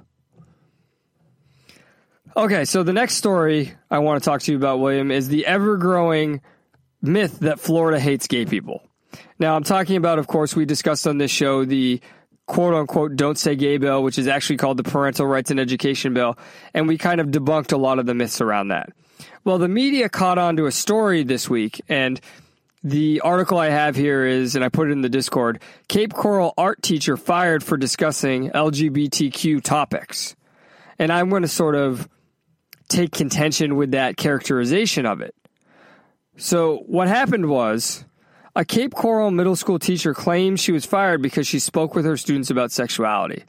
Okay, 2.37 2.65
so 2.67 2.83
the 2.83 2.93
next 2.93 3.15
story 3.15 3.73
I 3.91 3.99
want 3.99 4.23
to 4.23 4.29
talk 4.29 4.43
to 4.43 4.53
you 4.53 4.59
about, 4.59 4.79
William, 4.79 5.11
is 5.11 5.29
the 5.29 5.47
ever 5.47 5.77
growing 5.77 6.41
myth 7.01 7.41
that 7.41 7.61
Florida 7.61 7.99
hates 7.99 8.27
gay 8.27 8.45
people. 8.45 8.83
Now, 9.39 9.57
I'm 9.57 9.65
talking 9.65 9.97
about, 9.97 10.19
of 10.19 10.27
course, 10.27 10.55
we 10.55 10.65
discussed 10.65 11.07
on 11.07 11.19
this 11.19 11.31
show 11.31 11.65
the 11.65 12.01
quote 12.47 12.75
unquote 12.75 13.17
don't 13.17 13.39
say 13.39 13.57
gay 13.57 13.79
bill, 13.79 14.03
which 14.03 14.19
is 14.19 14.27
actually 14.27 14.57
called 14.57 14.77
the 14.77 14.83
Parental 14.83 15.27
Rights 15.27 15.51
and 15.51 15.59
Education 15.61 16.15
Bill, 16.15 16.37
and 16.75 16.87
we 16.87 16.99
kind 16.99 17.21
of 17.21 17.29
debunked 17.29 17.73
a 17.73 17.77
lot 17.77 17.99
of 17.99 18.07
the 18.07 18.15
myths 18.15 18.41
around 18.41 18.69
that. 18.69 18.91
Well, 19.45 19.59
the 19.59 19.69
media 19.69 20.09
caught 20.09 20.39
on 20.39 20.57
to 20.57 20.67
a 20.67 20.73
story 20.73 21.23
this 21.23 21.49
week, 21.49 21.81
and 21.89 22.21
the 22.85 23.21
article 23.23 23.59
I 23.59 23.71
have 23.71 23.97
here 23.97 24.25
is, 24.25 24.55
and 24.55 24.65
I 24.65 24.69
put 24.69 24.89
it 24.89 24.93
in 24.93 25.01
the 25.01 25.09
Discord 25.09 25.61
Cape 25.89 26.13
Coral 26.13 26.55
art 26.57 26.83
teacher 26.83 27.17
fired 27.17 27.63
for 27.65 27.77
discussing 27.77 28.51
LGBTQ 28.51 29.63
topics. 29.63 30.37
And 30.99 31.13
I'm 31.13 31.29
going 31.29 31.43
to 31.43 31.49
sort 31.49 31.75
of 31.75 32.09
take 32.89 33.13
contention 33.13 33.77
with 33.77 33.93
that 33.93 34.17
characterization 34.17 35.07
of 35.07 35.21
it. 35.21 35.35
So, 36.37 36.85
what 36.87 37.09
happened 37.09 37.49
was 37.49 38.05
a 38.55 38.65
Cape 38.65 38.95
Coral 38.95 39.31
middle 39.31 39.57
school 39.57 39.79
teacher 39.79 40.15
claimed 40.15 40.61
she 40.61 40.73
was 40.73 40.85
fired 40.85 41.21
because 41.21 41.47
she 41.47 41.59
spoke 41.59 41.95
with 41.95 42.05
her 42.05 42.17
students 42.17 42.51
about 42.51 42.71
sexuality. 42.71 43.45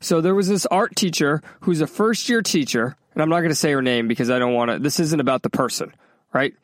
So, 0.00 0.20
there 0.20 0.34
was 0.34 0.48
this 0.48 0.66
art 0.66 0.96
teacher 0.96 1.42
who's 1.60 1.80
a 1.80 1.86
first 1.86 2.28
year 2.28 2.42
teacher, 2.42 2.96
and 3.14 3.22
I'm 3.22 3.28
not 3.28 3.40
going 3.40 3.50
to 3.50 3.54
say 3.54 3.72
her 3.72 3.82
name 3.82 4.08
because 4.08 4.30
I 4.30 4.38
don't 4.38 4.54
want 4.54 4.70
to, 4.70 4.78
this 4.78 5.00
isn't 5.00 5.20
about 5.20 5.42
the 5.42 5.50
person, 5.50 5.94
right? 6.32 6.54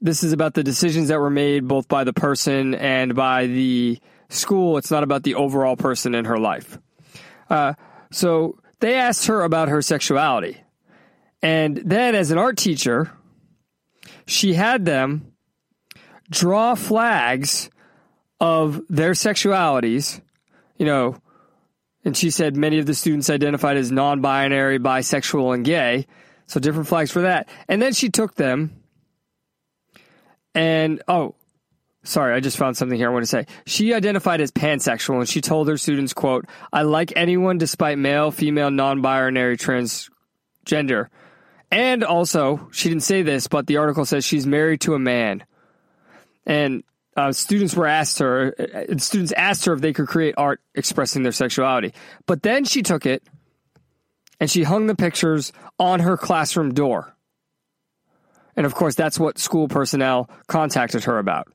This 0.00 0.22
is 0.22 0.32
about 0.32 0.54
the 0.54 0.62
decisions 0.62 1.08
that 1.08 1.18
were 1.18 1.30
made 1.30 1.66
both 1.66 1.88
by 1.88 2.04
the 2.04 2.12
person 2.12 2.74
and 2.74 3.14
by 3.14 3.46
the 3.46 3.98
school. 4.28 4.76
It's 4.76 4.90
not 4.90 5.02
about 5.02 5.22
the 5.22 5.36
overall 5.36 5.76
person 5.76 6.14
in 6.14 6.26
her 6.26 6.38
life. 6.38 6.78
Uh, 7.48 7.74
so 8.10 8.58
they 8.80 8.94
asked 8.96 9.26
her 9.26 9.42
about 9.42 9.68
her 9.68 9.80
sexuality. 9.80 10.60
And 11.40 11.76
then, 11.76 12.14
as 12.14 12.30
an 12.30 12.38
art 12.38 12.56
teacher, 12.56 13.12
she 14.26 14.54
had 14.54 14.84
them 14.84 15.32
draw 16.30 16.74
flags 16.74 17.70
of 18.40 18.82
their 18.88 19.12
sexualities, 19.12 20.20
you 20.78 20.86
know, 20.86 21.16
and 22.04 22.16
she 22.16 22.30
said 22.30 22.56
many 22.56 22.78
of 22.78 22.86
the 22.86 22.94
students 22.94 23.30
identified 23.30 23.76
as 23.76 23.90
non 23.90 24.20
binary, 24.20 24.78
bisexual, 24.78 25.54
and 25.54 25.64
gay. 25.64 26.06
So 26.46 26.60
different 26.60 26.88
flags 26.88 27.10
for 27.10 27.22
that. 27.22 27.48
And 27.68 27.80
then 27.80 27.92
she 27.94 28.10
took 28.10 28.34
them 28.34 28.82
and, 30.54 31.02
oh, 31.08 31.34
sorry, 32.04 32.34
I 32.34 32.40
just 32.40 32.56
found 32.56 32.76
something 32.76 32.98
here 32.98 33.08
I 33.08 33.12
want 33.12 33.22
to 33.22 33.28
say. 33.28 33.46
She 33.66 33.94
identified 33.94 34.40
as 34.40 34.52
pansexual 34.52 35.18
and 35.18 35.28
she 35.28 35.40
told 35.40 35.68
her 35.68 35.76
students, 35.76 36.12
quote, 36.12 36.46
I 36.72 36.82
like 36.82 37.12
anyone 37.16 37.58
despite 37.58 37.98
male, 37.98 38.30
female, 38.30 38.70
non 38.70 39.00
binary, 39.00 39.56
transgender. 39.56 41.08
And 41.70 42.04
also, 42.04 42.68
she 42.72 42.88
didn't 42.88 43.02
say 43.02 43.22
this, 43.22 43.48
but 43.48 43.66
the 43.66 43.78
article 43.78 44.04
says 44.04 44.24
she's 44.24 44.46
married 44.46 44.82
to 44.82 44.94
a 44.94 44.98
man. 44.98 45.44
And 46.46 46.84
uh, 47.16 47.32
students 47.32 47.74
were 47.74 47.86
asked 47.86 48.18
her, 48.18 48.54
uh, 48.58 48.98
students 48.98 49.32
asked 49.32 49.64
her 49.66 49.72
if 49.72 49.80
they 49.80 49.92
could 49.92 50.08
create 50.08 50.34
art 50.36 50.60
expressing 50.74 51.22
their 51.22 51.32
sexuality. 51.32 51.92
But 52.26 52.42
then 52.42 52.64
she 52.64 52.82
took 52.82 53.06
it 53.06 53.22
and 54.40 54.50
she 54.50 54.62
hung 54.62 54.86
the 54.86 54.96
pictures 54.96 55.52
on 55.78 56.00
her 56.00 56.16
classroom 56.16 56.74
door. 56.74 57.14
And 58.56 58.66
of 58.66 58.74
course, 58.74 58.94
that's 58.94 59.18
what 59.18 59.38
school 59.38 59.68
personnel 59.68 60.30
contacted 60.46 61.04
her 61.04 61.18
about. 61.18 61.48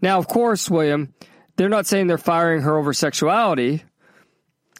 Now, 0.00 0.18
of 0.18 0.28
course, 0.28 0.68
William, 0.70 1.14
they're 1.56 1.68
not 1.68 1.86
saying 1.86 2.06
they're 2.06 2.18
firing 2.18 2.62
her 2.62 2.76
over 2.76 2.92
sexuality. 2.92 3.84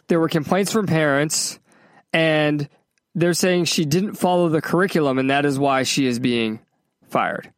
There 0.08 0.20
were 0.20 0.28
complaints 0.28 0.72
from 0.72 0.86
parents, 0.86 1.58
and 2.12 2.68
they're 3.14 3.34
saying 3.34 3.66
she 3.66 3.84
didn't 3.84 4.14
follow 4.14 4.48
the 4.48 4.62
curriculum, 4.62 5.18
and 5.18 5.30
that 5.30 5.46
is 5.46 5.58
why 5.58 5.84
she 5.84 6.06
is 6.06 6.18
being 6.18 6.60
fired. 7.08 7.52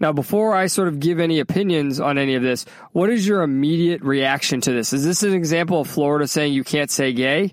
Now, 0.00 0.12
before 0.12 0.54
I 0.54 0.66
sort 0.66 0.88
of 0.88 1.00
give 1.00 1.18
any 1.18 1.40
opinions 1.40 2.00
on 2.00 2.18
any 2.18 2.34
of 2.34 2.42
this, 2.42 2.64
what 2.92 3.10
is 3.10 3.26
your 3.26 3.42
immediate 3.42 4.02
reaction 4.02 4.60
to 4.62 4.72
this? 4.72 4.92
Is 4.92 5.04
this 5.04 5.22
an 5.22 5.34
example 5.34 5.80
of 5.80 5.88
Florida 5.88 6.28
saying 6.28 6.52
you 6.52 6.64
can't 6.64 6.90
say 6.90 7.12
gay? 7.12 7.52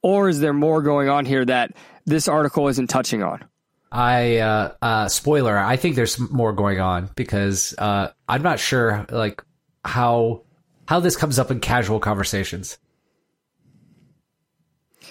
Or 0.00 0.28
is 0.28 0.40
there 0.40 0.52
more 0.52 0.82
going 0.82 1.08
on 1.08 1.26
here 1.26 1.44
that 1.44 1.76
this 2.06 2.28
article 2.28 2.68
isn't 2.68 2.88
touching 2.88 3.22
on? 3.22 3.44
I 3.92 4.38
uh, 4.38 4.72
uh, 4.80 5.08
spoiler. 5.08 5.56
I 5.58 5.76
think 5.76 5.96
there's 5.96 6.18
more 6.18 6.54
going 6.54 6.80
on 6.80 7.10
because 7.14 7.74
uh, 7.76 8.08
I'm 8.26 8.42
not 8.42 8.58
sure 8.58 9.06
like 9.10 9.42
how 9.84 10.44
how 10.88 11.00
this 11.00 11.14
comes 11.16 11.38
up 11.38 11.50
in 11.50 11.60
casual 11.60 12.00
conversations. 12.00 12.78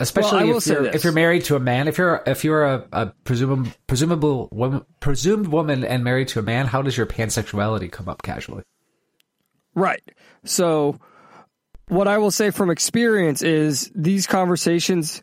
Especially 0.01 0.45
Well, 0.45 0.57
if 0.57 0.65
you're 0.65 0.85
if 0.85 1.03
you're 1.03 1.13
married 1.13 1.45
to 1.45 1.55
a 1.55 1.59
man, 1.59 1.87
if 1.87 1.97
you're 1.97 2.23
if 2.25 2.43
you're 2.43 2.65
a, 2.65 2.87
a 2.91 3.05
presumable 3.23 3.71
presumable 3.87 4.49
woman, 4.51 4.85
presumed 4.99 5.47
woman 5.47 5.83
and 5.83 6.03
married 6.03 6.27
to 6.29 6.39
a 6.39 6.41
man, 6.41 6.65
how 6.65 6.81
does 6.81 6.97
your 6.97 7.05
pansexuality 7.05 7.91
come 7.91 8.09
up 8.09 8.23
casually? 8.23 8.63
Right. 9.75 10.01
So, 10.43 10.99
what 11.87 12.07
I 12.07 12.17
will 12.17 12.31
say 12.31 12.49
from 12.49 12.69
experience 12.69 13.41
is 13.41 13.91
these 13.93 14.27
conversations 14.27 15.21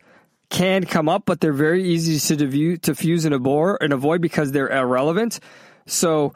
can 0.49 0.85
come 0.85 1.09
up, 1.09 1.25
but 1.27 1.41
they're 1.41 1.53
very 1.53 1.85
easy 1.85 2.19
to 2.19 2.37
diffuse, 2.37 2.79
to 2.81 2.95
fuse 2.95 3.25
and 3.25 3.35
avoid, 3.35 3.79
and 3.81 3.93
avoid 3.93 4.23
because 4.23 4.53
they're 4.53 4.71
irrelevant. 4.71 5.41
So, 5.87 6.35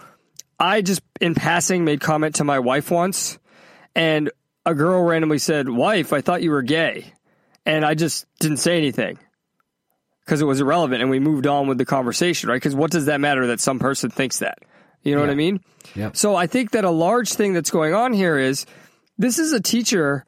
I 0.59 0.83
just 0.83 1.03
in 1.21 1.35
passing 1.35 1.85
made 1.85 2.01
comment 2.01 2.37
to 2.37 2.45
my 2.45 2.59
wife 2.59 2.91
once, 2.91 3.39
and 3.95 4.31
a 4.67 4.75
girl 4.75 5.03
randomly 5.03 5.39
said, 5.39 5.69
"Wife, 5.69 6.13
I 6.13 6.21
thought 6.21 6.43
you 6.43 6.51
were 6.51 6.63
gay," 6.63 7.13
and 7.67 7.85
I 7.85 7.95
just 7.95 8.27
didn't 8.41 8.59
say 8.59 8.77
anything 8.77 9.19
because 10.25 10.41
it 10.41 10.45
was 10.45 10.61
irrelevant, 10.61 11.03
and 11.03 11.11
we 11.11 11.19
moved 11.19 11.47
on 11.47 11.67
with 11.67 11.79
the 11.79 11.85
conversation. 11.85 12.49
Right? 12.49 12.57
Because 12.57 12.75
what 12.75 12.91
does 12.91 13.07
that 13.07 13.21
matter 13.21 13.49
that 13.49 13.61
some 13.61 13.79
person 13.79 14.11
thinks 14.11 14.39
that? 14.39 14.59
You 15.03 15.15
know 15.15 15.21
what 15.21 15.31
I 15.31 15.35
mean? 15.35 15.61
Yep. 15.97 16.17
So 16.17 16.37
I 16.37 16.47
think 16.47 16.73
that 16.73 16.85
a 16.85 16.91
large 16.91 17.33
thing 17.33 17.55
that's 17.55 17.71
going 17.71 17.93
on 17.93 18.13
here 18.13 18.39
is 18.39 18.67
this 19.19 19.39
is 19.39 19.53
a 19.53 19.61
teacher 19.61 20.25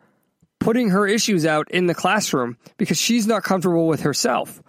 putting 0.59 0.91
her 0.91 1.07
issues 1.07 1.47
out 1.47 1.71
in 1.71 1.87
the 1.87 1.95
classroom 1.95 2.57
because 2.77 2.99
she's 2.99 3.27
not 3.27 3.45
comfortable 3.45 3.87
with 3.87 4.01
herself. 4.01 4.63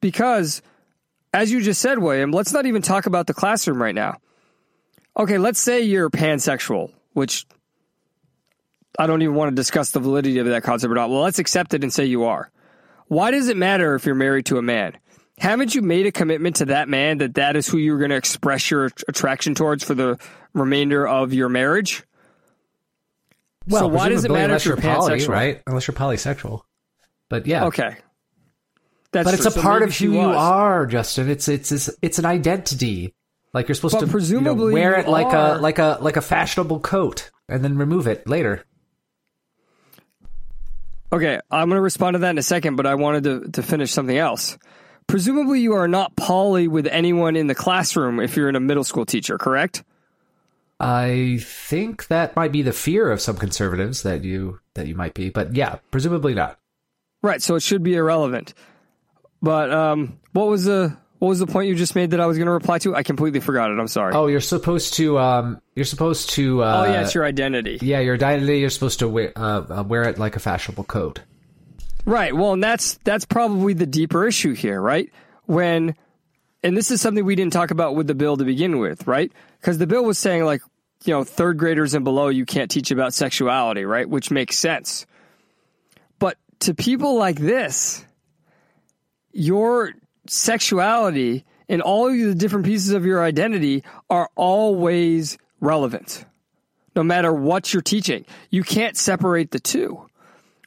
Because, 0.00 0.60
as 1.32 1.50
you 1.50 1.62
just 1.62 1.80
said, 1.80 1.98
William, 1.98 2.32
let's 2.32 2.52
not 2.52 2.66
even 2.66 2.82
talk 2.82 3.06
about 3.06 3.26
the 3.26 3.34
classroom 3.34 3.80
right 3.80 3.94
now. 3.94 4.18
Okay, 5.16 5.38
let's 5.38 5.58
say 5.58 5.82
you're 5.82 6.10
pansexual, 6.10 6.92
which 7.14 7.46
I 8.98 9.06
don't 9.06 9.22
even 9.22 9.34
want 9.34 9.50
to 9.50 9.54
discuss 9.54 9.90
the 9.90 10.00
validity 10.00 10.38
of 10.38 10.46
that 10.46 10.62
concept 10.62 10.90
or 10.90 10.94
not. 10.94 11.10
Well, 11.10 11.20
let's 11.22 11.38
accept 11.38 11.74
it 11.74 11.82
and 11.82 11.92
say 11.92 12.04
you 12.06 12.24
are. 12.24 12.50
Why 13.08 13.30
does 13.30 13.48
it 13.48 13.56
matter 13.56 13.94
if 13.94 14.06
you're 14.06 14.14
married 14.14 14.46
to 14.46 14.58
a 14.58 14.62
man? 14.62 14.96
Haven't 15.38 15.74
you 15.74 15.82
made 15.82 16.06
a 16.06 16.12
commitment 16.12 16.56
to 16.56 16.64
that 16.66 16.88
man 16.88 17.18
that 17.18 17.34
that 17.34 17.56
is 17.56 17.68
who 17.68 17.76
you're 17.78 17.98
going 17.98 18.10
to 18.10 18.16
express 18.16 18.70
your 18.70 18.90
attraction 19.06 19.54
towards 19.54 19.84
for 19.84 19.94
the 19.94 20.18
remainder 20.54 21.06
of 21.06 21.34
your 21.34 21.48
marriage? 21.48 22.04
Well, 23.68 23.82
so 23.82 23.88
why 23.88 24.08
does 24.08 24.24
it 24.24 24.30
matter 24.30 24.44
unless 24.44 24.62
if 24.62 24.66
you're 24.68 24.76
poly, 24.76 25.18
pansexual? 25.18 25.28
right? 25.28 25.62
Unless 25.66 25.88
you're 25.88 25.94
polysexual. 25.96 26.62
But 27.28 27.46
yeah, 27.46 27.66
Okay. 27.66 27.96
That's 29.12 29.24
but 29.24 29.34
it's 29.34 29.46
a 29.46 29.50
So 29.50 29.62
part 29.62 29.82
of 29.82 29.96
who 29.96 30.12
you 30.12 30.18
was. 30.18 30.36
are, 30.36 30.84
Justin. 30.86 31.30
It's 31.30 31.48
it's 31.48 31.72
it's, 31.72 31.88
it's 32.02 32.18
an 32.18 32.24
identity. 32.26 33.14
Like 33.54 33.68
you're 33.68 33.74
supposed 33.74 33.94
But 33.94 34.00
to 34.00 34.06
you 34.06 34.08
know, 34.08 34.12
presumably 34.12 34.72
wear 34.74 34.94
it 34.98 35.08
like 35.08 35.26
are. 35.28 35.54
a 35.56 35.58
like 35.58 35.78
a 35.78 35.98
like 36.00 36.16
a 36.16 36.20
fashionable 36.20 36.80
coat 36.80 37.30
and 37.48 37.64
then 37.64 37.78
remove 37.78 38.06
it 38.06 38.28
later. 38.28 38.64
Okay, 41.12 41.40
I'm 41.50 41.68
going 41.68 41.78
to 41.78 41.82
respond 41.82 42.14
to 42.14 42.18
that 42.20 42.30
in 42.30 42.38
a 42.38 42.42
second, 42.42 42.76
but 42.76 42.86
I 42.86 42.96
wanted 42.96 43.24
to, 43.24 43.50
to 43.52 43.62
finish 43.62 43.92
something 43.92 44.16
else. 44.16 44.58
Presumably, 45.06 45.60
you 45.60 45.74
are 45.74 45.86
not 45.86 46.16
poly 46.16 46.66
with 46.66 46.86
anyone 46.86 47.36
in 47.36 47.46
the 47.46 47.54
classroom 47.54 48.18
if 48.18 48.36
you're 48.36 48.48
in 48.48 48.56
a 48.56 48.60
middle 48.60 48.82
school 48.82 49.06
teacher, 49.06 49.38
correct? 49.38 49.84
I 50.80 51.38
think 51.40 52.08
that 52.08 52.36
might 52.36 52.52
be 52.52 52.62
the 52.62 52.72
fear 52.72 53.10
of 53.10 53.20
some 53.20 53.36
conservatives 53.36 54.02
that 54.02 54.24
you 54.24 54.60
that 54.74 54.86
you 54.86 54.94
might 54.94 55.14
be, 55.14 55.30
but 55.30 55.54
yeah, 55.54 55.76
presumably 55.90 56.34
not. 56.34 56.58
Right, 57.22 57.40
so 57.40 57.54
it 57.54 57.62
should 57.62 57.82
be 57.82 57.94
irrelevant. 57.94 58.52
But 59.40 59.72
um, 59.72 60.18
what 60.32 60.48
was 60.48 60.64
the 60.64 60.96
what 61.26 61.30
was 61.30 61.38
the 61.40 61.46
point 61.48 61.66
you 61.66 61.74
just 61.74 61.96
made 61.96 62.12
that 62.12 62.20
I 62.20 62.26
was 62.26 62.38
going 62.38 62.46
to 62.46 62.52
reply 62.52 62.78
to? 62.78 62.94
I 62.94 63.02
completely 63.02 63.40
forgot 63.40 63.72
it. 63.72 63.80
I'm 63.80 63.88
sorry. 63.88 64.14
Oh, 64.14 64.28
you're 64.28 64.40
supposed 64.40 64.94
to 64.94 65.18
um 65.18 65.60
you're 65.74 65.84
supposed 65.84 66.30
to 66.30 66.62
uh, 66.62 66.84
oh 66.86 66.92
yeah, 66.92 67.00
it's 67.02 67.16
your 67.16 67.24
identity. 67.24 67.80
yeah 67.82 67.98
your 67.98 68.14
identity. 68.14 68.60
You're 68.60 68.70
supposed 68.70 69.00
to 69.00 69.08
wear 69.08 69.32
uh, 69.34 69.64
uh, 69.68 69.82
wear 69.82 70.04
it 70.04 70.20
like 70.20 70.36
a 70.36 70.38
fashionable 70.38 70.84
coat. 70.84 71.22
Right. 72.04 72.32
Well, 72.32 72.52
and 72.52 72.62
that's 72.62 72.94
that's 72.98 73.24
probably 73.24 73.74
the 73.74 73.86
deeper 73.86 74.24
issue 74.24 74.52
here, 74.52 74.80
right? 74.80 75.12
When 75.46 75.96
and 76.62 76.76
this 76.76 76.92
is 76.92 77.00
something 77.00 77.24
we 77.24 77.34
didn't 77.34 77.52
talk 77.52 77.72
about 77.72 77.96
with 77.96 78.06
the 78.06 78.14
bill 78.14 78.36
to 78.36 78.44
begin 78.44 78.78
with, 78.78 79.08
right? 79.08 79.32
Because 79.60 79.78
the 79.78 79.88
bill 79.88 80.04
was 80.04 80.18
saying 80.18 80.44
like, 80.44 80.62
you 81.04 81.12
know, 81.12 81.24
third 81.24 81.58
graders 81.58 81.94
and 81.94 82.04
below 82.04 82.28
you 82.28 82.46
can't 82.46 82.70
teach 82.70 82.92
about 82.92 83.14
sexuality, 83.14 83.84
right? 83.84 84.08
Which 84.08 84.30
makes 84.30 84.56
sense. 84.56 85.06
But 86.20 86.38
to 86.60 86.72
people 86.72 87.18
like 87.18 87.40
this, 87.40 88.04
your 89.32 89.92
sexuality 90.30 91.44
and 91.68 91.82
all 91.82 92.08
of 92.08 92.16
the 92.16 92.34
different 92.34 92.66
pieces 92.66 92.92
of 92.92 93.04
your 93.04 93.22
identity 93.22 93.84
are 94.08 94.30
always 94.36 95.38
relevant. 95.60 96.24
No 96.94 97.02
matter 97.02 97.32
what 97.32 97.72
you're 97.72 97.82
teaching. 97.82 98.24
You 98.50 98.62
can't 98.62 98.96
separate 98.96 99.50
the 99.50 99.60
two. 99.60 100.06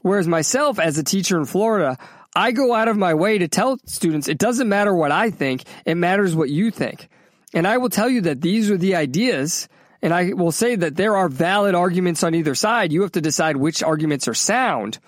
Whereas 0.01 0.27
myself, 0.27 0.79
as 0.79 0.97
a 0.97 1.03
teacher 1.03 1.37
in 1.37 1.45
Florida, 1.45 1.97
I 2.35 2.51
go 2.51 2.73
out 2.73 2.87
of 2.87 2.97
my 2.97 3.13
way 3.13 3.39
to 3.39 3.47
tell 3.47 3.79
students 3.85 4.27
it 4.27 4.37
doesn't 4.37 4.69
matter 4.69 4.93
what 4.93 5.11
I 5.11 5.31
think, 5.31 5.63
it 5.85 5.95
matters 5.95 6.35
what 6.35 6.49
you 6.49 6.71
think. 6.71 7.09
And 7.53 7.67
I 7.67 7.77
will 7.77 7.89
tell 7.89 8.09
you 8.09 8.21
that 8.21 8.41
these 8.41 8.69
are 8.69 8.77
the 8.77 8.95
ideas, 8.95 9.67
and 10.01 10.13
I 10.13 10.33
will 10.33 10.51
say 10.51 10.75
that 10.75 10.95
there 10.95 11.17
are 11.17 11.27
valid 11.27 11.73
arguments 11.73 12.23
on 12.23 12.35
either 12.35 12.53
side. 12.53 12.93
You 12.93 13.01
have 13.01 13.13
to 13.13 13.21
decide 13.21 13.57
which 13.57 13.81
arguments 13.81 14.27
are 14.27 14.35
sound, 14.35 14.99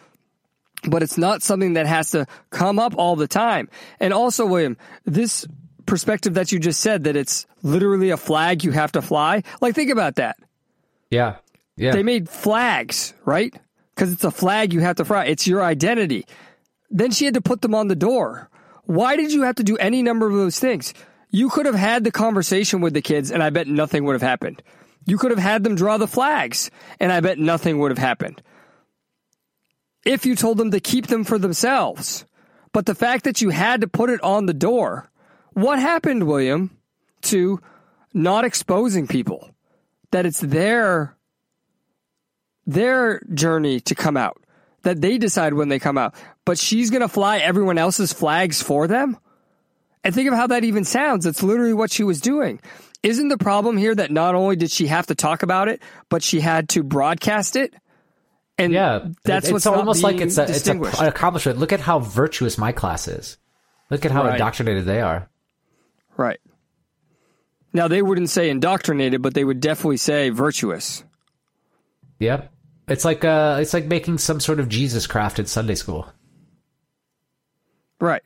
but 0.88 1.04
it's 1.04 1.18
not 1.18 1.42
something 1.44 1.74
that 1.74 1.86
has 1.86 2.12
to 2.12 2.26
come 2.50 2.80
up 2.80 2.94
all 2.98 3.16
the 3.16 3.28
time. 3.28 3.70
And 4.00 4.14
also, 4.14 4.46
William, 4.46 4.78
this 5.06 5.48
perspective 5.86 6.36
that 6.36 6.52
you 6.52 6.60
just 6.60 6.80
said 6.80 7.04
that 7.04 7.16
it's 7.16 7.46
literally 7.64 8.10
a 8.10 8.18
flag 8.18 8.64
you 8.64 8.72
have 8.72 8.92
to 8.94 9.02
fly, 9.02 9.44
like, 9.62 9.76
think 9.76 9.92
about 9.92 10.16
that 10.16 10.38
Yeah, 11.10 11.38
yeah. 11.76 11.92
they 11.92 12.04
made 12.04 12.30
flags, 12.30 13.14
right? 13.26 13.54
Because 13.96 14.12
it's 14.12 14.24
a 14.24 14.32
flag 14.32 14.74
you 14.74 14.80
have 14.80 14.96
to 14.98 15.06
fly. 15.06 15.26
It's 15.26 15.48
your 15.48 15.64
identity. 15.64 16.26
Then 16.90 17.12
she 17.12 17.26
had 17.26 17.34
to 17.36 17.42
put 17.42 17.62
them 17.62 17.76
on 17.76 17.88
the 17.88 17.96
door. 17.96 18.50
Why 18.86 19.16
did 19.16 19.32
you 19.32 19.44
have 19.44 19.56
to 19.56 19.64
do 19.64 19.78
any 19.78 20.02
number 20.02 20.28
of 20.28 20.34
those 20.34 20.60
things? 20.60 20.94
You 21.30 21.50
could 21.50 21.66
have 21.66 21.76
had 21.76 22.04
the 22.04 22.12
conversation 22.12 22.82
with 22.82 22.94
the 22.94 23.02
kids, 23.02 23.32
and 23.32 23.42
I 23.42 23.50
bet 23.50 23.68
nothing 23.68 24.04
would 24.04 24.14
have 24.14 24.22
happened. 24.22 24.62
You 25.06 25.18
could 25.18 25.32
have 25.32 25.40
had 25.40 25.64
them 25.64 25.76
draw 25.76 25.98
the 25.98 26.08
flags, 26.08 26.70
and 27.00 27.12
I 27.12 27.22
bet 27.22 27.40
nothing 27.40 27.80
would 27.80 27.92
have 27.92 27.98
happened. 27.98 28.42
If 30.06 30.26
you 30.26 30.36
told 30.36 30.58
them 30.58 30.72
to 30.72 30.80
keep 30.80 31.08
them 31.08 31.24
for 31.24 31.38
themselves. 31.38 32.26
But 32.74 32.86
the 32.86 32.96
fact 32.96 33.26
that 33.26 33.42
you 33.42 33.50
had 33.50 33.82
to 33.82 33.88
put 33.88 34.10
it 34.10 34.22
on 34.24 34.46
the 34.46 34.54
door, 34.54 35.10
what 35.54 35.80
happened, 35.80 36.26
William, 36.26 36.78
to 37.24 37.60
not 38.14 38.46
exposing 38.46 39.08
people? 39.08 39.50
That 40.12 40.26
it's 40.26 40.40
their 40.40 41.16
their 42.68 43.22
journey 43.34 43.80
to 43.82 43.96
come 43.96 44.16
out, 44.16 44.42
that 44.84 45.02
they 45.02 45.18
decide 45.18 45.54
when 45.54 45.70
they 45.70 45.80
come 45.80 45.98
out. 45.98 46.16
But 46.46 46.58
she's 46.58 46.90
going 46.90 47.02
to 47.02 47.08
fly 47.08 47.40
everyone 47.40 47.78
else's 47.78 48.14
flags 48.14 48.62
for 48.62 48.88
them? 48.88 49.18
And 50.04 50.16
think 50.16 50.28
of 50.30 50.36
how 50.36 50.48
that 50.48 50.64
even 50.64 50.84
sounds. 50.84 51.26
That's 51.26 51.44
literally 51.44 51.74
what 51.74 51.92
she 51.92 52.04
was 52.04 52.22
doing. 52.22 52.60
Isn't 53.04 53.30
the 53.30 53.38
problem 53.38 53.78
here 53.78 53.94
that 53.96 54.12
not 54.12 54.36
only 54.36 54.56
did 54.56 54.72
she 54.72 54.88
have 54.88 55.08
to 55.08 55.16
talk 55.16 55.44
about 55.44 55.68
it, 55.68 55.82
but 56.10 56.24
she 56.24 56.40
had 56.40 56.70
to 56.70 56.84
broadcast 56.84 57.56
it? 57.56 57.74
And 58.62 58.74
Yeah, 58.74 59.08
that's 59.24 59.48
it's 59.48 59.54
what's 59.54 59.66
almost 59.66 60.04
like 60.04 60.22
it's 60.22 60.38
a, 60.38 60.44
it's 60.44 60.68
a, 60.68 60.74
an 60.74 61.06
accomplishment. 61.08 61.60
Look 61.60 61.74
at 61.74 61.80
how 61.80 62.00
virtuous 62.00 62.58
my 62.58 62.72
class 62.72 63.08
is. 63.08 63.38
Look 63.90 64.06
at 64.06 64.12
how 64.12 64.24
Right. 64.24 64.34
indoctrinated 64.34 64.86
they 64.86 65.02
are. 65.02 65.30
right. 66.18 66.40
Now, 67.74 67.88
they 67.88 68.02
wouldn't 68.02 68.30
say 68.30 68.50
indoctrinated, 68.50 69.22
but 69.22 69.34
they 69.34 69.46
would 69.46 69.62
definitely 69.62 69.96
say 69.98 70.30
virtuous. 70.30 71.06
Yep, 72.20 72.52
it's 72.90 73.06
like 73.06 73.24
uh, 73.24 73.60
it's 73.62 73.74
like 73.74 73.86
making 73.86 74.18
some 74.18 74.40
sort 74.42 74.60
of 74.60 74.68
Jesus 74.68 75.08
craft 75.08 75.40
in 75.40 75.46
Sunday 75.46 75.76
school. 75.76 76.06
Right. 78.00 78.24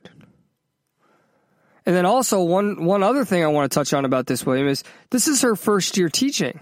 And 1.85 1.95
then 1.95 2.05
also 2.05 2.41
one 2.41 2.85
one 2.85 3.03
other 3.03 3.23
thing 3.25 3.43
I 3.43 3.47
want 3.47 3.71
to 3.71 3.75
touch 3.75 3.93
on 3.93 4.05
about 4.05 4.25
this, 4.25 4.45
William, 4.45 4.67
is 4.67 4.83
this 5.11 5.27
is 5.27 5.41
her 5.43 5.55
first 5.55 5.95
year 5.97 6.09
teaching. 6.09 6.59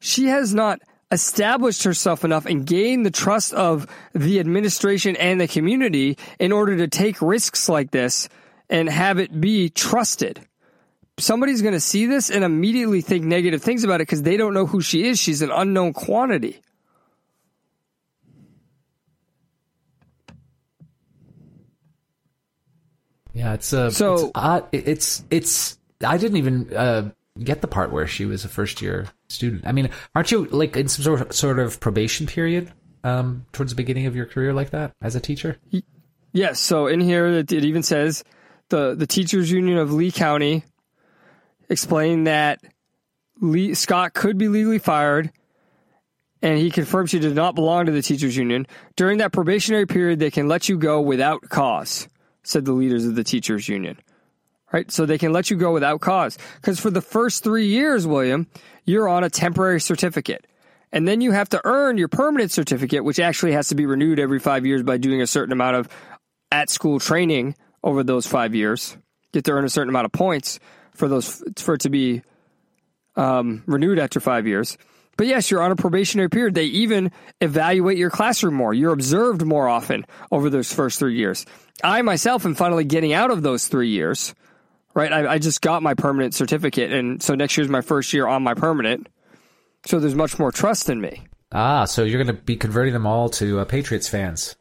She 0.00 0.26
has 0.26 0.52
not 0.54 0.80
established 1.10 1.84
herself 1.84 2.24
enough 2.24 2.44
and 2.46 2.66
gained 2.66 3.06
the 3.06 3.10
trust 3.10 3.54
of 3.54 3.86
the 4.14 4.40
administration 4.40 5.16
and 5.16 5.40
the 5.40 5.48
community 5.48 6.18
in 6.38 6.52
order 6.52 6.76
to 6.76 6.88
take 6.88 7.20
risks 7.22 7.68
like 7.68 7.90
this 7.90 8.28
and 8.68 8.88
have 8.88 9.18
it 9.18 9.40
be 9.40 9.70
trusted. 9.70 10.40
somebody's 11.18 11.62
going 11.62 11.74
to 11.74 11.80
see 11.80 12.06
this 12.06 12.30
and 12.30 12.44
immediately 12.44 13.00
think 13.00 13.24
negative 13.24 13.62
things 13.62 13.82
about 13.82 13.96
it 13.96 14.06
because 14.06 14.22
they 14.22 14.36
don't 14.36 14.54
know 14.54 14.66
who 14.66 14.80
she 14.80 15.06
is. 15.08 15.18
She's 15.18 15.42
an 15.42 15.50
unknown 15.50 15.92
quantity. 15.92 16.60
Yeah, 23.32 23.54
it's 23.54 23.72
uh, 23.72 23.90
So- 23.90 24.14
it's, 24.14 24.30
odd. 24.34 24.66
It's 24.72 25.24
it's. 25.30 25.78
I 26.04 26.16
didn't 26.16 26.38
even 26.38 26.74
uh, 26.76 27.10
get 27.38 27.60
the 27.60 27.68
part 27.68 27.92
where 27.92 28.06
she 28.06 28.24
was 28.24 28.44
a 28.44 28.48
first 28.48 28.80
year 28.82 29.08
student. 29.28 29.66
I 29.66 29.72
mean, 29.72 29.90
aren't 30.14 30.30
you 30.30 30.46
like 30.46 30.76
in 30.76 30.88
some 30.88 31.02
sort 31.02 31.20
of, 31.20 31.32
sort 31.32 31.58
of 31.58 31.80
probation 31.80 32.26
period 32.26 32.72
um, 33.04 33.46
towards 33.52 33.72
the 33.72 33.76
beginning 33.76 34.06
of 34.06 34.16
your 34.16 34.26
career 34.26 34.52
like 34.52 34.70
that 34.70 34.92
as 35.02 35.14
a 35.14 35.20
teacher? 35.20 35.58
Yes. 36.32 36.60
So 36.60 36.86
in 36.86 37.00
here, 37.00 37.26
it, 37.26 37.52
it 37.52 37.64
even 37.64 37.82
says 37.82 38.24
the 38.68 38.94
the 38.94 39.06
teachers 39.06 39.50
union 39.50 39.78
of 39.78 39.92
Lee 39.92 40.10
County 40.10 40.64
explained 41.68 42.26
that 42.26 42.60
Lee, 43.40 43.74
Scott 43.74 44.14
could 44.14 44.38
be 44.38 44.48
legally 44.48 44.78
fired, 44.78 45.30
and 46.42 46.58
he 46.58 46.70
confirmed 46.70 47.10
she 47.10 47.18
did 47.18 47.34
not 47.34 47.54
belong 47.54 47.86
to 47.86 47.92
the 47.92 48.02
teachers 48.02 48.36
union 48.36 48.66
during 48.96 49.18
that 49.18 49.32
probationary 49.32 49.86
period. 49.86 50.18
They 50.18 50.30
can 50.30 50.48
let 50.48 50.68
you 50.68 50.76
go 50.76 51.00
without 51.00 51.48
cause, 51.48 52.08
said 52.42 52.64
the 52.64 52.72
leaders 52.72 53.04
of 53.04 53.14
the 53.14 53.24
teachers 53.24 53.68
union. 53.68 53.98
Right, 54.70 54.90
so 54.90 55.06
they 55.06 55.16
can 55.16 55.32
let 55.32 55.50
you 55.50 55.56
go 55.56 55.72
without 55.72 56.02
cause 56.02 56.36
because 56.56 56.78
for 56.78 56.90
the 56.90 57.00
first 57.00 57.42
three 57.42 57.68
years, 57.68 58.06
William, 58.06 58.46
you're 58.84 59.08
on 59.08 59.24
a 59.24 59.30
temporary 59.30 59.80
certificate. 59.80 60.46
And 60.92 61.06
then 61.06 61.20
you 61.20 61.32
have 61.32 61.48
to 61.50 61.60
earn 61.64 61.98
your 61.98 62.08
permanent 62.08 62.50
certificate, 62.50 63.04
which 63.04 63.18
actually 63.18 63.52
has 63.52 63.68
to 63.68 63.74
be 63.74 63.86
renewed 63.86 64.18
every 64.18 64.38
five 64.38 64.66
years 64.66 64.82
by 64.82 64.98
doing 64.98 65.22
a 65.22 65.26
certain 65.26 65.52
amount 65.52 65.76
of 65.76 65.88
at 66.50 66.70
school 66.70 66.98
training 66.98 67.54
over 67.82 68.02
those 68.02 68.26
five 68.26 68.54
years. 68.54 68.96
You 69.32 69.38
have 69.38 69.44
to 69.44 69.52
earn 69.52 69.64
a 69.64 69.70
certain 69.70 69.90
amount 69.90 70.06
of 70.06 70.12
points 70.12 70.60
for 70.94 71.08
those 71.08 71.42
for 71.56 71.74
it 71.74 71.82
to 71.82 71.90
be 71.90 72.22
um, 73.16 73.62
renewed 73.66 73.98
after 73.98 74.20
five 74.20 74.46
years. 74.46 74.78
But 75.16 75.26
yes, 75.26 75.50
you're 75.50 75.62
on 75.62 75.72
a 75.72 75.76
probationary 75.76 76.30
period. 76.30 76.54
They 76.54 76.64
even 76.66 77.10
evaluate 77.40 77.98
your 77.98 78.10
classroom 78.10 78.54
more. 78.54 78.72
You're 78.72 78.92
observed 78.92 79.44
more 79.44 79.68
often 79.68 80.06
over 80.30 80.48
those 80.48 80.72
first 80.72 81.00
three 81.00 81.16
years. 81.16 81.44
I 81.82 82.02
myself 82.02 82.46
am 82.46 82.54
finally 82.54 82.84
getting 82.84 83.12
out 83.12 83.30
of 83.30 83.42
those 83.42 83.66
three 83.66 83.90
years. 83.90 84.34
Right, 84.98 85.12
I, 85.12 85.34
I 85.34 85.38
just 85.38 85.60
got 85.60 85.80
my 85.80 85.94
permanent 85.94 86.34
certificate, 86.34 86.92
and 86.92 87.22
so 87.22 87.36
next 87.36 87.56
year's 87.56 87.68
my 87.68 87.82
first 87.82 88.12
year 88.12 88.26
on 88.26 88.42
my 88.42 88.54
permanent. 88.54 89.08
So 89.86 90.00
there's 90.00 90.16
much 90.16 90.40
more 90.40 90.50
trust 90.50 90.90
in 90.90 91.00
me. 91.00 91.22
Ah, 91.52 91.84
so 91.84 92.02
you're 92.02 92.20
going 92.20 92.36
to 92.36 92.42
be 92.42 92.56
converting 92.56 92.94
them 92.94 93.06
all 93.06 93.28
to 93.28 93.60
uh, 93.60 93.64
Patriots 93.64 94.08
fans. 94.08 94.56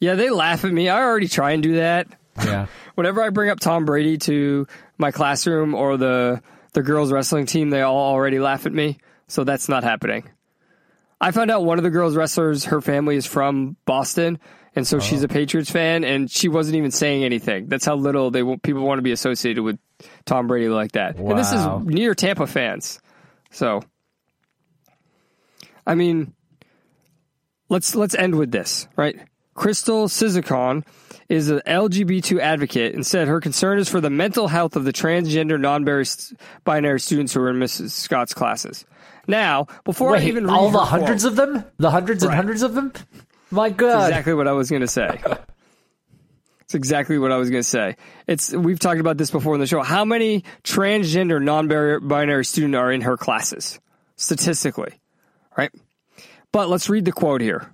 Yeah, 0.00 0.14
they 0.14 0.30
laugh 0.30 0.64
at 0.64 0.72
me. 0.72 0.88
I 0.88 1.02
already 1.02 1.28
try 1.28 1.50
and 1.50 1.62
do 1.62 1.74
that. 1.74 2.08
Yeah. 2.38 2.68
Whenever 2.94 3.22
I 3.22 3.28
bring 3.28 3.50
up 3.50 3.60
Tom 3.60 3.84
Brady 3.84 4.16
to 4.16 4.66
my 4.96 5.10
classroom 5.10 5.74
or 5.74 5.98
the 5.98 6.40
the 6.72 6.82
girls 6.82 7.12
wrestling 7.12 7.44
team, 7.44 7.68
they 7.68 7.82
all 7.82 8.14
already 8.14 8.38
laugh 8.38 8.64
at 8.64 8.72
me. 8.72 8.96
So 9.28 9.44
that's 9.44 9.68
not 9.68 9.84
happening. 9.84 10.30
I 11.20 11.32
found 11.32 11.50
out 11.50 11.66
one 11.66 11.76
of 11.76 11.84
the 11.84 11.90
girls 11.90 12.16
wrestlers, 12.16 12.64
her 12.64 12.80
family 12.80 13.16
is 13.16 13.26
from 13.26 13.76
Boston, 13.84 14.38
and 14.74 14.86
so 14.86 14.98
she's 14.98 15.22
a 15.22 15.26
oh. 15.26 15.28
Patriots 15.28 15.70
fan, 15.70 16.04
and 16.04 16.30
she 16.30 16.48
wasn't 16.48 16.76
even 16.76 16.90
saying 16.90 17.24
anything. 17.24 17.66
That's 17.66 17.84
how 17.84 17.94
little 17.94 18.30
they 18.30 18.42
people 18.58 18.82
want 18.82 18.98
to 18.98 19.02
be 19.02 19.12
associated 19.12 19.62
with 19.62 19.78
Tom 20.24 20.46
Brady 20.46 20.68
like 20.68 20.92
that. 20.92 21.16
And 21.16 21.38
this 21.38 21.52
is 21.52 21.66
near 21.84 22.14
Tampa 22.14 22.46
fans. 22.46 23.00
So, 23.50 23.82
I 25.86 25.94
mean, 25.94 26.32
let's 27.68 27.94
let's 27.94 28.14
end 28.14 28.36
with 28.36 28.50
this, 28.50 28.88
right? 28.96 29.20
Crystal 29.54 30.08
Sizikon 30.08 30.86
is 31.28 31.50
an 31.50 31.60
LGBT 31.66 32.40
advocate 32.40 32.94
and 32.94 33.06
said 33.06 33.28
her 33.28 33.40
concern 33.40 33.78
is 33.78 33.88
for 33.88 34.00
the 34.00 34.10
mental 34.10 34.48
health 34.48 34.76
of 34.76 34.84
the 34.84 34.92
transgender, 34.92 35.60
non-binary 35.60 37.00
students 37.00 37.34
who 37.34 37.40
are 37.40 37.50
in 37.50 37.56
Mrs. 37.56 37.90
Scott's 37.90 38.32
classes. 38.32 38.86
Now, 39.26 39.66
before 39.84 40.16
I 40.16 40.22
even 40.22 40.46
read 40.46 40.52
all 40.52 40.70
the 40.70 40.80
her 40.80 40.84
hundreds 40.84 41.24
quote- 41.24 41.32
of 41.32 41.36
them? 41.36 41.64
The 41.78 41.90
hundreds 41.90 42.22
and 42.22 42.34
hundreds 42.34 42.62
of 42.62 42.74
them? 42.74 42.92
My 43.52 43.70
God. 43.70 44.08
exactly 44.08 44.34
what 44.34 44.48
I 44.48 44.52
was 44.52 44.70
going 44.70 44.80
to 44.80 44.88
say. 44.88 45.20
It's 46.62 46.74
exactly 46.74 47.18
what 47.18 47.30
I 47.30 47.36
was 47.36 47.50
going 47.50 47.62
to 47.62 47.68
say. 47.68 47.96
It's 48.26 48.50
we've 48.50 48.78
talked 48.78 48.98
about 48.98 49.18
this 49.18 49.30
before 49.30 49.52
in 49.52 49.60
the 49.60 49.66
show. 49.66 49.82
How 49.82 50.06
many 50.06 50.44
transgender, 50.64 51.42
non-binary 51.42 52.46
students 52.46 52.76
are 52.76 52.90
in 52.90 53.02
her 53.02 53.18
classes 53.18 53.78
statistically, 54.16 54.94
right? 55.56 55.70
But 56.50 56.70
let's 56.70 56.88
read 56.88 57.04
the 57.04 57.12
quote 57.12 57.42
here. 57.42 57.70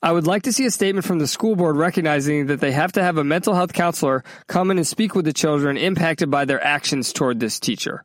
I 0.00 0.12
would 0.12 0.26
like 0.26 0.44
to 0.44 0.52
see 0.52 0.66
a 0.66 0.70
statement 0.70 1.04
from 1.04 1.18
the 1.18 1.26
school 1.26 1.56
board 1.56 1.76
recognizing 1.76 2.46
that 2.46 2.60
they 2.60 2.70
have 2.70 2.92
to 2.92 3.02
have 3.02 3.18
a 3.18 3.24
mental 3.24 3.54
health 3.54 3.72
counselor 3.72 4.22
come 4.46 4.70
in 4.70 4.76
and 4.76 4.86
speak 4.86 5.16
with 5.16 5.24
the 5.24 5.32
children 5.32 5.76
impacted 5.76 6.30
by 6.30 6.44
their 6.44 6.62
actions 6.62 7.12
toward 7.12 7.40
this 7.40 7.58
teacher. 7.58 8.04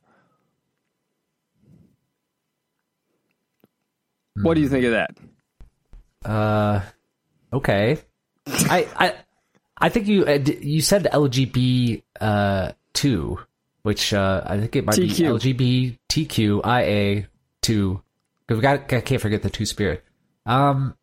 What 4.41 4.55
do 4.55 4.61
you 4.61 4.69
think 4.69 4.85
of 4.85 4.91
that? 4.91 5.11
Uh, 6.25 6.81
okay. 7.53 7.99
I 8.47 8.87
I 8.95 9.15
I 9.77 9.89
think 9.89 10.07
you 10.07 10.25
uh, 10.25 10.39
you 10.61 10.81
said 10.81 11.07
LGB 11.11 12.01
uh 12.19 12.71
two, 12.93 13.39
which 13.83 14.13
uh 14.13 14.41
I 14.45 14.59
think 14.59 14.75
it 14.75 14.85
might 14.85 14.95
TQ. 14.95 15.53
be 15.55 15.97
LGBTQIA 16.09 17.27
two. 17.61 18.01
Because 18.45 18.57
we 18.57 18.61
got 18.61 18.93
I 18.93 19.01
can't 19.01 19.21
forget 19.21 19.43
the 19.43 19.49
two 19.49 19.65
spirit. 19.65 20.03
Um, 20.45 20.95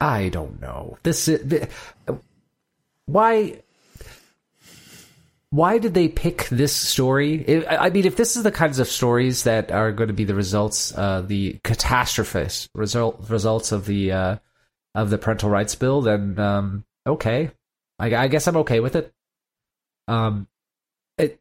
I 0.00 0.28
don't 0.28 0.60
know. 0.60 0.98
This 1.02 1.26
is 1.28 1.40
the, 1.42 1.68
why. 3.06 3.62
Why 5.56 5.78
did 5.78 5.94
they 5.94 6.08
pick 6.08 6.50
this 6.50 6.76
story? 6.76 7.66
I 7.66 7.88
mean, 7.88 8.04
if 8.04 8.14
this 8.14 8.36
is 8.36 8.42
the 8.42 8.52
kinds 8.52 8.78
of 8.78 8.88
stories 8.88 9.44
that 9.44 9.72
are 9.72 9.90
going 9.90 10.08
to 10.08 10.12
be 10.12 10.24
the 10.24 10.34
results, 10.34 10.94
uh, 10.94 11.22
the 11.22 11.54
catastrophist 11.64 12.68
result 12.74 13.24
results 13.30 13.72
of 13.72 13.86
the 13.86 14.12
uh, 14.12 14.36
of 14.94 15.08
the 15.08 15.16
parental 15.16 15.48
rights 15.48 15.74
bill, 15.74 16.02
then 16.02 16.38
um, 16.38 16.84
okay, 17.06 17.52
I, 17.98 18.14
I 18.14 18.28
guess 18.28 18.46
I'm 18.46 18.58
okay 18.58 18.80
with 18.80 18.96
it. 18.96 19.10
Um, 20.08 20.46
it 21.16 21.40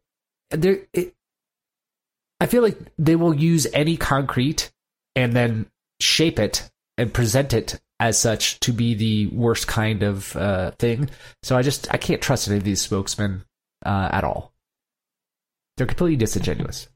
there 0.49 0.79
it. 0.93 1.13
I 2.39 2.45
feel 2.45 2.63
like 2.63 2.79
they 2.97 3.17
will 3.17 3.35
use 3.35 3.67
any 3.73 3.97
concrete 3.97 4.71
and 5.17 5.33
then 5.33 5.65
shape 5.99 6.39
it 6.39 6.71
and 6.97 7.13
present 7.13 7.51
it 7.51 7.81
as 7.99 8.17
such 8.17 8.61
to 8.61 8.71
be 8.71 8.93
the 8.93 9.27
worst 9.35 9.67
kind 9.67 10.03
of 10.03 10.33
uh, 10.37 10.71
thing. 10.71 11.09
So 11.43 11.57
I 11.57 11.63
just 11.63 11.93
I 11.93 11.97
can't 11.97 12.21
trust 12.21 12.47
any 12.47 12.55
of 12.55 12.63
these 12.63 12.79
spokesmen 12.79 13.43
uh, 13.85 14.09
at 14.11 14.23
all. 14.23 14.53
They're 15.77 15.87
completely 15.87 16.17
disingenuous. 16.17 16.87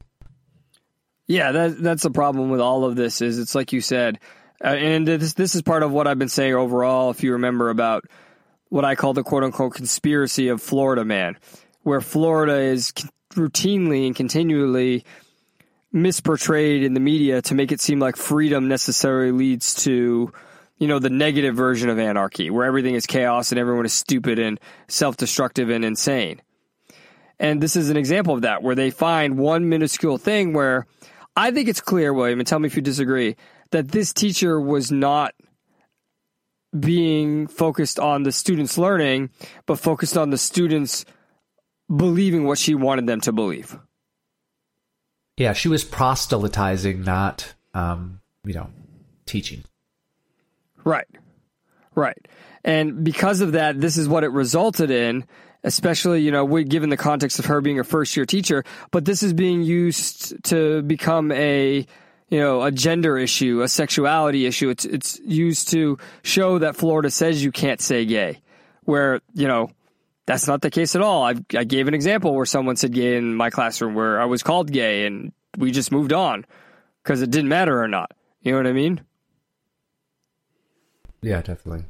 Yeah, 1.26 1.52
that 1.52 1.82
that's 1.82 2.02
the 2.02 2.10
problem 2.10 2.50
with 2.50 2.60
all 2.60 2.84
of 2.84 2.96
this. 2.96 3.20
Is 3.20 3.38
it's 3.38 3.54
like 3.54 3.72
you 3.72 3.80
said, 3.80 4.18
uh, 4.64 4.68
and 4.68 5.06
this 5.06 5.34
this 5.34 5.54
is 5.54 5.62
part 5.62 5.82
of 5.82 5.92
what 5.92 6.06
I've 6.06 6.18
been 6.18 6.28
saying 6.28 6.54
overall. 6.54 7.10
If 7.10 7.22
you 7.22 7.32
remember 7.32 7.70
about 7.70 8.04
what 8.68 8.84
I 8.84 8.94
call 8.96 9.12
the 9.12 9.22
quote 9.22 9.44
unquote 9.44 9.74
conspiracy 9.74 10.48
of 10.48 10.60
Florida 10.60 11.04
man, 11.04 11.36
where 11.82 12.00
Florida 12.00 12.56
is 12.56 12.92
routinely 13.34 14.06
and 14.06 14.16
continually 14.16 15.04
misportrayed 15.94 16.84
in 16.84 16.94
the 16.94 17.00
media 17.00 17.42
to 17.42 17.54
make 17.54 17.72
it 17.72 17.80
seem 17.80 17.98
like 17.98 18.16
freedom 18.16 18.68
necessarily 18.68 19.32
leads 19.32 19.74
to 19.74 20.32
you 20.78 20.88
know 20.88 20.98
the 20.98 21.10
negative 21.10 21.54
version 21.54 21.88
of 21.88 21.98
anarchy 21.98 22.48
where 22.48 22.64
everything 22.64 22.94
is 22.94 23.06
chaos 23.06 23.50
and 23.50 23.58
everyone 23.58 23.84
is 23.84 23.92
stupid 23.92 24.38
and 24.38 24.60
self-destructive 24.86 25.68
and 25.68 25.84
insane 25.84 26.40
and 27.40 27.60
this 27.60 27.74
is 27.74 27.90
an 27.90 27.96
example 27.96 28.34
of 28.34 28.42
that 28.42 28.62
where 28.62 28.76
they 28.76 28.90
find 28.90 29.36
one 29.36 29.68
minuscule 29.68 30.18
thing 30.18 30.52
where 30.52 30.86
i 31.36 31.50
think 31.50 31.68
it's 31.68 31.80
clear 31.80 32.14
william 32.14 32.38
and 32.38 32.46
tell 32.46 32.60
me 32.60 32.66
if 32.66 32.76
you 32.76 32.82
disagree 32.82 33.34
that 33.72 33.88
this 33.88 34.12
teacher 34.12 34.60
was 34.60 34.92
not 34.92 35.34
being 36.78 37.48
focused 37.48 37.98
on 37.98 38.22
the 38.22 38.30
students 38.30 38.78
learning 38.78 39.28
but 39.66 39.80
focused 39.80 40.16
on 40.16 40.30
the 40.30 40.38
students 40.38 41.04
believing 41.94 42.44
what 42.44 42.58
she 42.58 42.76
wanted 42.76 43.06
them 43.06 43.20
to 43.20 43.32
believe 43.32 43.76
Yeah, 45.36 45.54
she 45.54 45.68
was 45.68 45.84
proselytizing, 45.84 47.02
not 47.02 47.54
um, 47.72 48.20
you 48.44 48.52
know, 48.52 48.68
teaching. 49.24 49.64
Right. 50.84 51.06
Right. 51.94 52.28
And 52.62 53.02
because 53.02 53.40
of 53.40 53.52
that, 53.52 53.80
this 53.80 53.96
is 53.96 54.06
what 54.06 54.22
it 54.22 54.32
resulted 54.32 54.90
in, 54.90 55.24
especially, 55.64 56.22
you 56.22 56.30
know, 56.30 56.46
given 56.64 56.90
the 56.90 56.96
context 56.96 57.38
of 57.38 57.46
her 57.46 57.60
being 57.60 57.78
a 57.78 57.84
first 57.84 58.16
year 58.16 58.26
teacher, 58.26 58.64
but 58.90 59.04
this 59.04 59.22
is 59.22 59.32
being 59.32 59.62
used 59.62 60.42
to 60.44 60.82
become 60.82 61.32
a, 61.32 61.86
you 62.28 62.38
know, 62.38 62.62
a 62.62 62.70
gender 62.70 63.18
issue, 63.18 63.62
a 63.62 63.68
sexuality 63.68 64.46
issue. 64.46 64.70
It's, 64.70 64.84
it's 64.84 65.18
used 65.20 65.68
to 65.70 65.98
show 66.22 66.58
that 66.58 66.76
Florida 66.76 67.10
says 67.10 67.42
you 67.44 67.52
can't 67.52 67.80
say 67.80 68.04
gay, 68.04 68.40
where, 68.84 69.20
you 69.34 69.48
know, 69.48 69.70
that's 70.26 70.46
not 70.46 70.62
the 70.62 70.70
case 70.70 70.94
at 70.94 71.02
all. 71.02 71.24
I, 71.24 71.34
I 71.56 71.64
gave 71.64 71.88
an 71.88 71.94
example 71.94 72.34
where 72.34 72.46
someone 72.46 72.76
said 72.76 72.92
gay 72.92 73.16
in 73.16 73.34
my 73.34 73.50
classroom 73.50 73.94
where 73.94 74.20
I 74.20 74.26
was 74.26 74.42
called 74.42 74.70
gay 74.70 75.06
and 75.06 75.32
we 75.58 75.72
just 75.72 75.90
moved 75.90 76.12
on 76.12 76.46
because 77.02 77.20
it 77.20 77.30
didn't 77.30 77.48
matter 77.48 77.82
or 77.82 77.88
not. 77.88 78.12
You 78.42 78.52
know 78.52 78.58
what 78.58 78.66
I 78.66 78.72
mean? 78.72 79.00
Yeah, 81.22 81.42
definitely. 81.42 81.84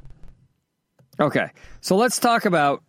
Okay, 1.21 1.51
so 1.83 1.97
let's 1.97 2.19
talk 2.19 2.47
about 2.47 2.83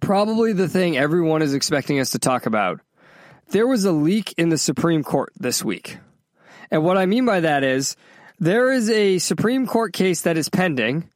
probably 0.00 0.52
the 0.52 0.68
thing 0.68 0.96
everyone 0.96 1.42
is 1.42 1.54
expecting 1.54 2.00
us 2.00 2.10
to 2.10 2.18
talk 2.18 2.46
about. 2.46 2.80
There 3.50 3.66
was 3.66 3.84
a 3.84 3.92
leak 3.92 4.34
in 4.36 4.48
the 4.48 4.58
Supreme 4.58 5.02
Court 5.02 5.32
this 5.38 5.64
week. 5.64 5.98
And 6.70 6.82
what 6.82 6.96
I 6.96 7.06
mean 7.06 7.26
by 7.26 7.40
that 7.40 7.62
is 7.62 7.96
there 8.38 8.72
is 8.72 8.90
a 8.90 9.18
Supreme 9.18 9.66
Court 9.66 9.92
case 9.92 10.22
that 10.22 10.36
is 10.36 10.48
pending. 10.48 11.10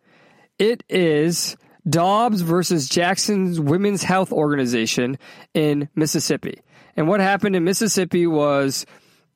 It 0.58 0.84
is 0.88 1.56
Dobbs 1.88 2.42
versus 2.42 2.88
Jackson's 2.88 3.58
Women's 3.58 4.02
Health 4.02 4.32
Organization 4.32 5.18
in 5.54 5.88
Mississippi. 5.94 6.60
And 6.96 7.08
what 7.08 7.20
happened 7.20 7.56
in 7.56 7.64
Mississippi 7.64 8.26
was 8.26 8.84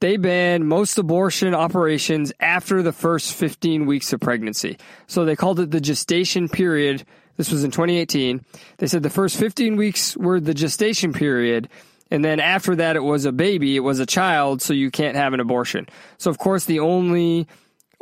they 0.01 0.17
banned 0.17 0.69
most 0.69 0.99
abortion 0.99 1.55
operations 1.55 2.33
after 2.41 2.83
the 2.83 2.93
first 2.93 3.35
15 3.35 3.87
weeks 3.87 4.13
of 4.13 4.21
pregnancy. 4.21 4.77
So 5.07 5.25
they 5.25 5.37
called 5.37 5.61
it 5.61 5.71
the 5.71 5.81
gestation 5.81 6.49
period. 6.49 7.05
This 7.37 7.51
was 7.51 7.65
in 7.65 7.71
2018. 7.71 8.45
They 8.79 8.87
said 8.87 9.03
the 9.03 9.11
first 9.11 9.37
15 9.37 9.77
weeks 9.77 10.17
were 10.17 10.41
the 10.41 10.55
gestation 10.55 11.13
period. 11.13 11.69
And 12.11 12.25
then 12.25 12.41
after 12.41 12.77
that, 12.77 12.97
it 12.97 13.03
was 13.03 13.25
a 13.25 13.33
baby, 13.33 13.75
it 13.75 13.81
was 13.81 13.99
a 13.99 14.07
child, 14.07 14.61
so 14.61 14.75
you 14.75 14.91
can't 14.91 15.17
have 15.17 15.33
an 15.33 15.41
abortion. 15.41 15.89
So, 16.19 16.31
of 16.31 16.37
course, 16.37 16.67
the 16.67 16.81
only 16.81 17.49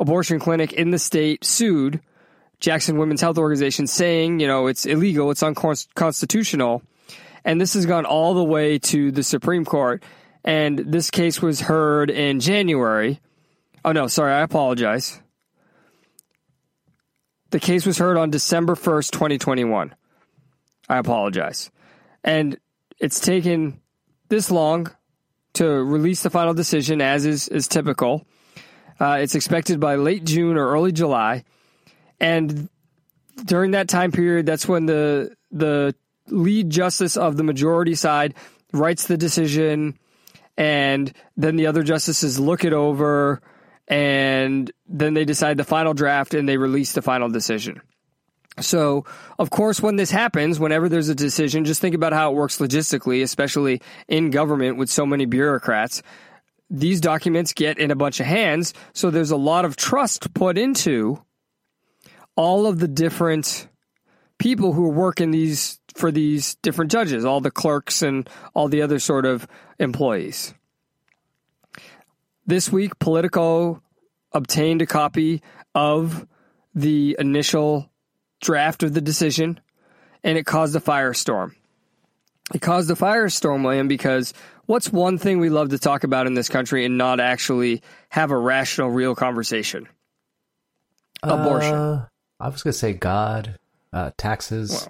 abortion 0.01 0.37
clinic 0.37 0.73
in 0.73 0.91
the 0.91 0.99
state 0.99 1.45
sued 1.45 2.01
Jackson 2.59 2.97
Women's 2.97 3.21
Health 3.21 3.37
Organization 3.37 3.87
saying, 3.87 4.41
you 4.41 4.47
know, 4.47 4.67
it's 4.67 4.85
illegal, 4.85 5.31
it's 5.31 5.43
unconstitutional. 5.43 6.81
And 7.45 7.59
this 7.59 7.73
has 7.73 7.85
gone 7.85 8.05
all 8.05 8.33
the 8.33 8.43
way 8.43 8.79
to 8.79 9.11
the 9.11 9.23
Supreme 9.23 9.65
Court. 9.65 10.03
And 10.43 10.77
this 10.77 11.09
case 11.09 11.41
was 11.41 11.61
heard 11.61 12.09
in 12.09 12.39
January. 12.39 13.19
Oh, 13.85 13.93
no, 13.93 14.07
sorry, 14.07 14.33
I 14.33 14.41
apologize. 14.41 15.21
The 17.51 17.59
case 17.59 17.85
was 17.85 17.97
heard 17.97 18.17
on 18.17 18.29
December 18.29 18.75
1st, 18.75 19.11
2021. 19.11 19.93
I 20.89 20.97
apologize. 20.97 21.69
And 22.23 22.57
it's 22.99 23.19
taken 23.19 23.81
this 24.29 24.49
long 24.49 24.89
to 25.53 25.65
release 25.65 26.23
the 26.23 26.29
final 26.29 26.53
decision, 26.53 27.01
as 27.01 27.25
is, 27.25 27.49
is 27.49 27.67
typical. 27.67 28.25
Uh, 28.99 29.17
it's 29.21 29.35
expected 29.35 29.79
by 29.79 29.95
late 29.95 30.23
June 30.23 30.57
or 30.57 30.71
early 30.71 30.93
July. 30.93 31.43
And 32.21 32.69
during 33.43 33.71
that 33.71 33.89
time 33.89 34.11
period, 34.11 34.45
that's 34.45 34.67
when 34.67 34.85
the 34.85 35.35
the 35.51 35.93
lead 36.27 36.69
justice 36.69 37.17
of 37.17 37.35
the 37.35 37.43
majority 37.43 37.95
side 37.95 38.35
writes 38.71 39.07
the 39.07 39.17
decision, 39.17 39.97
and 40.55 41.11
then 41.35 41.57
the 41.57 41.67
other 41.67 41.83
justices 41.83 42.39
look 42.39 42.63
it 42.63 42.73
over, 42.73 43.41
and 43.91 44.71
then 44.87 45.13
they 45.13 45.25
decide 45.25 45.57
the 45.57 45.65
final 45.65 45.93
draft 45.93 46.33
and 46.33 46.47
they 46.47 46.55
release 46.55 46.93
the 46.93 47.01
final 47.01 47.29
decision. 47.29 47.81
So, 48.61 49.05
of 49.37 49.49
course, 49.49 49.81
when 49.81 49.97
this 49.97 50.09
happens, 50.09 50.59
whenever 50.59 50.87
there's 50.87 51.09
a 51.09 51.15
decision, 51.15 51.65
just 51.65 51.81
think 51.81 51.93
about 51.93 52.13
how 52.13 52.31
it 52.31 52.35
works 52.35 52.57
logistically, 52.57 53.21
especially 53.21 53.81
in 54.07 54.29
government 54.29 54.77
with 54.77 54.89
so 54.89 55.05
many 55.05 55.25
bureaucrats. 55.25 56.01
These 56.69 57.01
documents 57.01 57.53
get 57.53 57.79
in 57.79 57.91
a 57.91 57.95
bunch 57.95 58.21
of 58.21 58.25
hands, 58.25 58.73
so 58.93 59.09
there's 59.09 59.31
a 59.31 59.37
lot 59.37 59.65
of 59.65 59.75
trust 59.75 60.33
put 60.33 60.57
into 60.57 61.21
all 62.37 62.67
of 62.67 62.79
the 62.79 62.87
different 62.87 63.67
people 64.39 64.71
who 64.71 64.89
work 64.89 65.19
in 65.19 65.31
these 65.31 65.79
for 65.95 66.11
these 66.11 66.55
different 66.55 66.91
judges, 66.91 67.25
all 67.25 67.41
the 67.41 67.51
clerks 67.51 68.01
and 68.01 68.29
all 68.53 68.69
the 68.69 68.81
other 68.81 68.99
sort 68.99 69.25
of 69.25 69.45
employees. 69.79 70.53
This 72.45 72.71
week, 72.71 72.97
Politico 72.99 73.81
obtained 74.31 74.81
a 74.81 74.85
copy 74.85 75.41
of 75.75 76.25
the 76.73 77.15
initial 77.19 77.89
draft 78.41 78.83
of 78.83 78.93
the 78.93 79.01
decision, 79.01 79.59
and 80.23 80.37
it 80.37 80.45
caused 80.45 80.75
a 80.75 80.79
firestorm. 80.79 81.53
It 82.53 82.61
caused 82.61 82.89
a 82.91 82.95
firestorm, 82.95 83.63
William, 83.63 83.87
because 83.87 84.33
what's 84.65 84.91
one 84.91 85.17
thing 85.17 85.39
we 85.39 85.49
love 85.49 85.69
to 85.69 85.79
talk 85.79 86.03
about 86.03 86.27
in 86.27 86.33
this 86.33 86.49
country 86.49 86.85
and 86.85 86.97
not 86.97 87.19
actually 87.19 87.81
have 88.09 88.31
a 88.31 88.37
rational, 88.37 88.89
real 88.89 89.15
conversation? 89.15 89.87
Abortion. 91.23 91.73
Uh, 91.73 92.05
I 92.39 92.49
was 92.49 92.63
going 92.63 92.73
to 92.73 92.77
say 92.77 92.93
God, 92.93 93.59
uh, 93.93 94.11
taxes, 94.17 94.87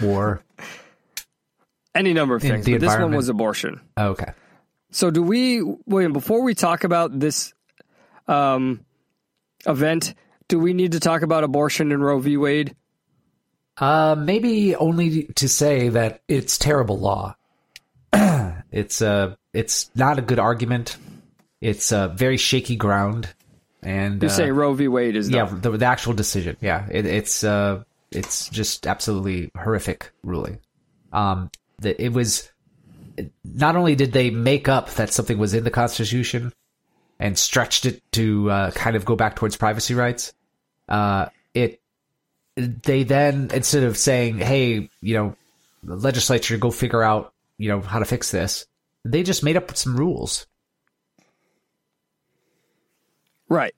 well. 0.00 0.10
war. 0.10 0.42
Any 1.94 2.12
number 2.14 2.34
of 2.34 2.42
things. 2.42 2.66
But 2.66 2.80
this 2.80 2.96
one 2.96 3.14
was 3.14 3.28
abortion. 3.28 3.80
Oh, 3.96 4.08
okay. 4.08 4.32
So, 4.92 5.10
do 5.10 5.22
we, 5.22 5.62
William, 5.86 6.12
before 6.12 6.42
we 6.42 6.54
talk 6.54 6.84
about 6.84 7.18
this 7.18 7.54
um, 8.28 8.84
event, 9.66 10.14
do 10.48 10.58
we 10.58 10.74
need 10.74 10.92
to 10.92 11.00
talk 11.00 11.22
about 11.22 11.44
abortion 11.44 11.92
and 11.92 12.04
Roe 12.04 12.18
v. 12.18 12.36
Wade? 12.36 12.76
Uh, 13.78 14.14
maybe 14.18 14.76
only 14.76 15.24
to 15.34 15.48
say 15.48 15.88
that 15.88 16.22
it's 16.28 16.58
terrible 16.58 16.98
law. 16.98 17.34
it's 18.70 19.00
uh, 19.00 19.34
it's 19.54 19.90
not 19.94 20.18
a 20.18 20.22
good 20.22 20.38
argument. 20.38 20.98
It's 21.62 21.90
a 21.90 22.08
very 22.08 22.36
shaky 22.36 22.76
ground. 22.76 23.28
And 23.82 24.22
you 24.22 24.28
say 24.28 24.50
uh, 24.50 24.52
Roe 24.52 24.74
v. 24.74 24.88
Wade 24.88 25.16
is 25.16 25.30
yeah 25.30 25.46
the, 25.46 25.70
the, 25.70 25.86
actual 25.86 26.12
decision. 26.12 26.58
Yeah, 26.60 26.86
it, 26.90 27.06
it's 27.06 27.42
uh, 27.42 27.82
it's 28.10 28.50
just 28.50 28.86
absolutely 28.86 29.50
horrific 29.56 30.12
ruling. 30.22 30.58
Um, 31.14 31.50
that 31.78 31.98
it 31.98 32.12
was 32.12 32.51
not 33.44 33.76
only 33.76 33.94
did 33.94 34.12
they 34.12 34.30
make 34.30 34.68
up 34.68 34.90
that 34.90 35.12
something 35.12 35.38
was 35.38 35.54
in 35.54 35.64
the 35.64 35.70
Constitution 35.70 36.52
and 37.18 37.38
stretched 37.38 37.86
it 37.86 38.02
to 38.12 38.50
uh, 38.50 38.70
kind 38.72 38.96
of 38.96 39.04
go 39.04 39.16
back 39.16 39.36
towards 39.36 39.56
privacy 39.56 39.94
rights, 39.94 40.32
uh, 40.88 41.26
it 41.54 41.80
they 42.56 43.02
then 43.02 43.50
instead 43.52 43.84
of 43.84 43.96
saying, 43.96 44.38
"Hey, 44.38 44.90
you 45.00 45.14
know, 45.14 45.36
the 45.82 45.96
legislature, 45.96 46.56
go 46.58 46.70
figure 46.70 47.02
out 47.02 47.32
you 47.58 47.68
know 47.68 47.80
how 47.80 47.98
to 47.98 48.04
fix 48.04 48.30
this," 48.30 48.66
they 49.04 49.22
just 49.22 49.42
made 49.42 49.56
up 49.56 49.76
some 49.76 49.96
rules 49.96 50.46
Right. 53.52 53.74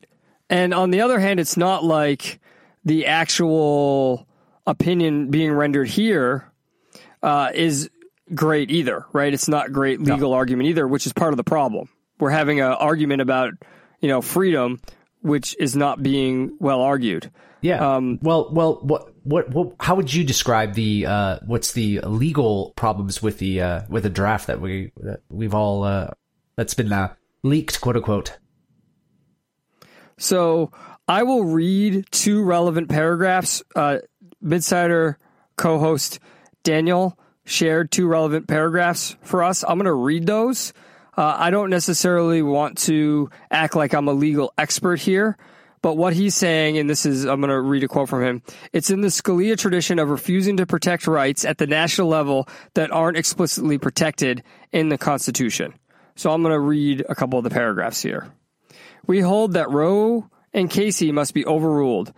And 0.48 0.72
on 0.72 0.92
the 0.92 1.00
other 1.00 1.18
hand, 1.18 1.40
it's 1.40 1.56
not 1.56 1.82
like 1.82 2.38
the 2.84 3.06
actual 3.06 4.24
opinion 4.68 5.32
being 5.32 5.50
rendered 5.50 5.88
here 5.88 6.48
uh, 7.24 7.50
is 7.52 7.90
great 8.32 8.70
either, 8.70 9.06
right? 9.12 9.32
It's 9.32 9.48
not 9.48 9.72
great 9.72 10.00
legal 10.00 10.30
no. 10.30 10.36
argument 10.36 10.68
either, 10.68 10.86
which 10.86 11.06
is 11.06 11.12
part 11.12 11.32
of 11.32 11.36
the 11.36 11.44
problem. 11.44 11.88
We're 12.18 12.30
having 12.30 12.60
an 12.60 12.72
argument 12.72 13.20
about, 13.20 13.54
you 14.00 14.08
know, 14.08 14.22
freedom, 14.22 14.80
which 15.20 15.56
is 15.58 15.74
not 15.74 16.02
being 16.02 16.56
well 16.60 16.80
argued. 16.80 17.30
Yeah. 17.60 17.96
Um, 17.96 18.18
well, 18.22 18.50
well, 18.52 18.78
what, 18.82 19.08
what, 19.24 19.50
what, 19.50 19.74
how 19.80 19.94
would 19.94 20.12
you 20.12 20.22
describe 20.22 20.74
the, 20.74 21.06
uh, 21.06 21.38
what's 21.46 21.72
the 21.72 22.00
legal 22.00 22.72
problems 22.76 23.22
with 23.22 23.38
the, 23.38 23.60
uh, 23.60 23.82
with 23.88 24.02
the 24.02 24.10
draft 24.10 24.46
that 24.46 24.60
we, 24.60 24.92
that 24.98 25.20
we've 25.30 25.54
all, 25.54 25.82
uh, 25.84 26.10
that's 26.56 26.74
been, 26.74 26.92
uh, 26.92 27.14
leaked, 27.42 27.80
quote 27.80 27.96
unquote? 27.96 28.38
So 30.18 30.70
I 31.08 31.22
will 31.22 31.44
read 31.44 32.04
two 32.10 32.42
relevant 32.42 32.88
paragraphs. 32.88 33.62
Uh, 33.74 33.98
Midsider 34.42 35.16
co 35.56 35.78
host 35.78 36.18
Daniel 36.62 37.18
shared 37.44 37.90
two 37.90 38.06
relevant 38.06 38.48
paragraphs 38.48 39.16
for 39.22 39.42
us. 39.42 39.62
I'm 39.62 39.78
going 39.78 39.84
to 39.86 39.92
read 39.92 40.26
those. 40.26 40.72
Uh, 41.16 41.36
I 41.38 41.50
don't 41.50 41.70
necessarily 41.70 42.42
want 42.42 42.78
to 42.78 43.30
act 43.50 43.76
like 43.76 43.94
I'm 43.94 44.08
a 44.08 44.12
legal 44.12 44.52
expert 44.58 44.98
here, 44.98 45.36
but 45.80 45.96
what 45.96 46.12
he's 46.12 46.34
saying, 46.34 46.78
and 46.78 46.90
this 46.90 47.06
is, 47.06 47.24
I'm 47.24 47.40
going 47.40 47.50
to 47.50 47.60
read 47.60 47.84
a 47.84 47.88
quote 47.88 48.08
from 48.08 48.24
him. 48.24 48.42
It's 48.72 48.90
in 48.90 49.00
the 49.00 49.08
Scalia 49.08 49.56
tradition 49.56 49.98
of 49.98 50.10
refusing 50.10 50.56
to 50.56 50.66
protect 50.66 51.06
rights 51.06 51.44
at 51.44 51.58
the 51.58 51.66
national 51.66 52.08
level 52.08 52.48
that 52.74 52.90
aren't 52.90 53.16
explicitly 53.16 53.78
protected 53.78 54.42
in 54.72 54.88
the 54.88 54.98
Constitution. 54.98 55.74
So 56.16 56.32
I'm 56.32 56.42
going 56.42 56.52
to 56.52 56.60
read 56.60 57.04
a 57.08 57.14
couple 57.14 57.38
of 57.38 57.44
the 57.44 57.50
paragraphs 57.50 58.02
here. 58.02 58.32
We 59.06 59.20
hold 59.20 59.52
that 59.52 59.70
Roe 59.70 60.28
and 60.52 60.70
Casey 60.70 61.12
must 61.12 61.34
be 61.34 61.44
overruled. 61.46 62.12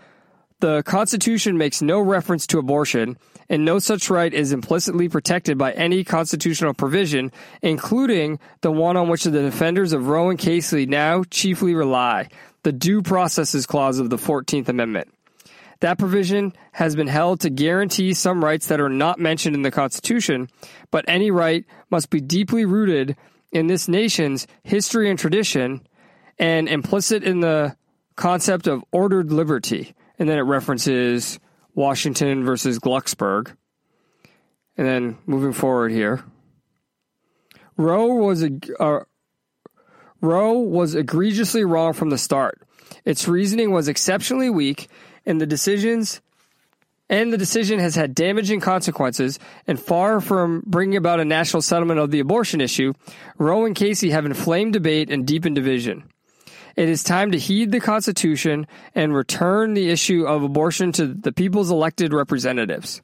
The 0.61 0.83
Constitution 0.85 1.59
makes 1.59 1.83
no 1.83 2.01
reference 2.01 2.47
to 2.49 2.59
abortion, 2.59 3.19
and 3.49 3.65
no 3.65 3.79
such 3.79 4.11
right 4.11 4.33
is 4.33 4.53
implicitly 4.53 5.09
protected 5.09 5.59
by 5.59 5.73
any 5.73 6.05
constitutional 6.05 6.75
provision, 6.75 7.33
including 7.63 8.39
the 8.61 8.73
one 8.73 8.97
on 8.97 9.09
which 9.09 9.25
the 9.25 9.31
defenders 9.31 9.93
of 9.93 10.09
Roe 10.09 10.31
and 10.31 10.39
Casey 10.39 10.87
now 10.87 11.23
chiefly 11.25 11.75
rely, 11.75 12.29
the 12.63 12.73
Due 12.73 13.03
Processes 13.03 13.67
Clause 13.67 13.99
of 13.99 14.11
the 14.11 14.17
14th 14.17 14.69
Amendment. 14.69 15.13
That 15.81 15.99
provision 15.99 16.55
has 16.73 16.97
been 16.97 17.07
held 17.07 17.41
to 17.41 17.51
guarantee 17.51 18.15
some 18.15 18.43
rights 18.43 18.69
that 18.69 18.81
are 18.81 18.89
not 18.89 19.19
mentioned 19.19 19.55
in 19.55 19.63
the 19.63 19.71
Constitution, 19.71 20.49
but 20.91 21.05
any 21.07 21.31
right 21.31 21.65
must 21.91 22.09
be 22.09 22.21
deeply 22.21 22.65
rooted 22.65 23.17
in 23.53 23.67
this 23.67 23.87
nation's 23.87 24.47
history 24.63 25.11
and 25.11 25.19
tradition 25.19 25.87
and 26.39 26.69
implicit 26.69 27.23
in 27.23 27.41
the 27.41 27.77
concept 28.17 28.67
of 28.67 28.85
ordered 28.91 29.33
liberty. 29.33 29.95
And 30.19 30.29
then 30.29 30.39
it 30.39 30.43
references 30.43 31.39
Washington 31.77 32.45
versus 32.45 32.81
Glucksberg. 32.81 33.55
And 34.77 34.87
then 34.87 35.19
moving 35.27 35.53
forward 35.53 35.93
here, 35.93 36.25
Roe 37.77 38.15
was 38.15 38.43
a 38.43 38.51
uh, 38.81 39.01
Roe 40.21 40.59
was 40.59 40.95
egregiously 40.95 41.65
wrong 41.65 41.93
from 41.93 42.11
the 42.11 42.19
start. 42.19 42.61
Its 43.05 43.29
reasoning 43.29 43.71
was 43.71 43.89
exceptionally 43.89 44.51
weak, 44.51 44.89
and 45.25 45.41
the 45.41 45.47
decisions 45.47 46.21
and 47.09 47.33
the 47.33 47.39
decision 47.39 47.79
has 47.79 47.95
had 47.95 48.15
damaging 48.15 48.61
consequences. 48.61 49.39
And 49.67 49.81
far 49.81 50.21
from 50.21 50.63
bringing 50.67 50.97
about 50.97 51.21
a 51.21 51.25
national 51.25 51.63
settlement 51.63 52.01
of 52.01 52.11
the 52.11 52.21
abortion 52.21 52.61
issue, 52.61 52.95
Roe 53.39 53.65
and 53.65 53.77
Casey 53.77 54.11
have 54.11 54.27
inflamed 54.27 54.73
debate 54.73 55.11
and 55.11 55.27
deepened 55.27 55.55
division. 55.55 56.05
It 56.77 56.91
is 56.91 57.03
time 57.03 57.33
to 57.33 57.39
heed 57.39 57.73
the 57.73 57.81
Constitution 57.81 58.67
and 58.95 59.15
return 59.15 59.73
the 59.73 59.89
issue 59.89 60.27
of 60.27 60.43
abortion 60.43 60.93
to 60.93 61.07
the 61.07 61.33
people's 61.33 61.71
elected 61.71 62.13
representatives. 62.13 63.01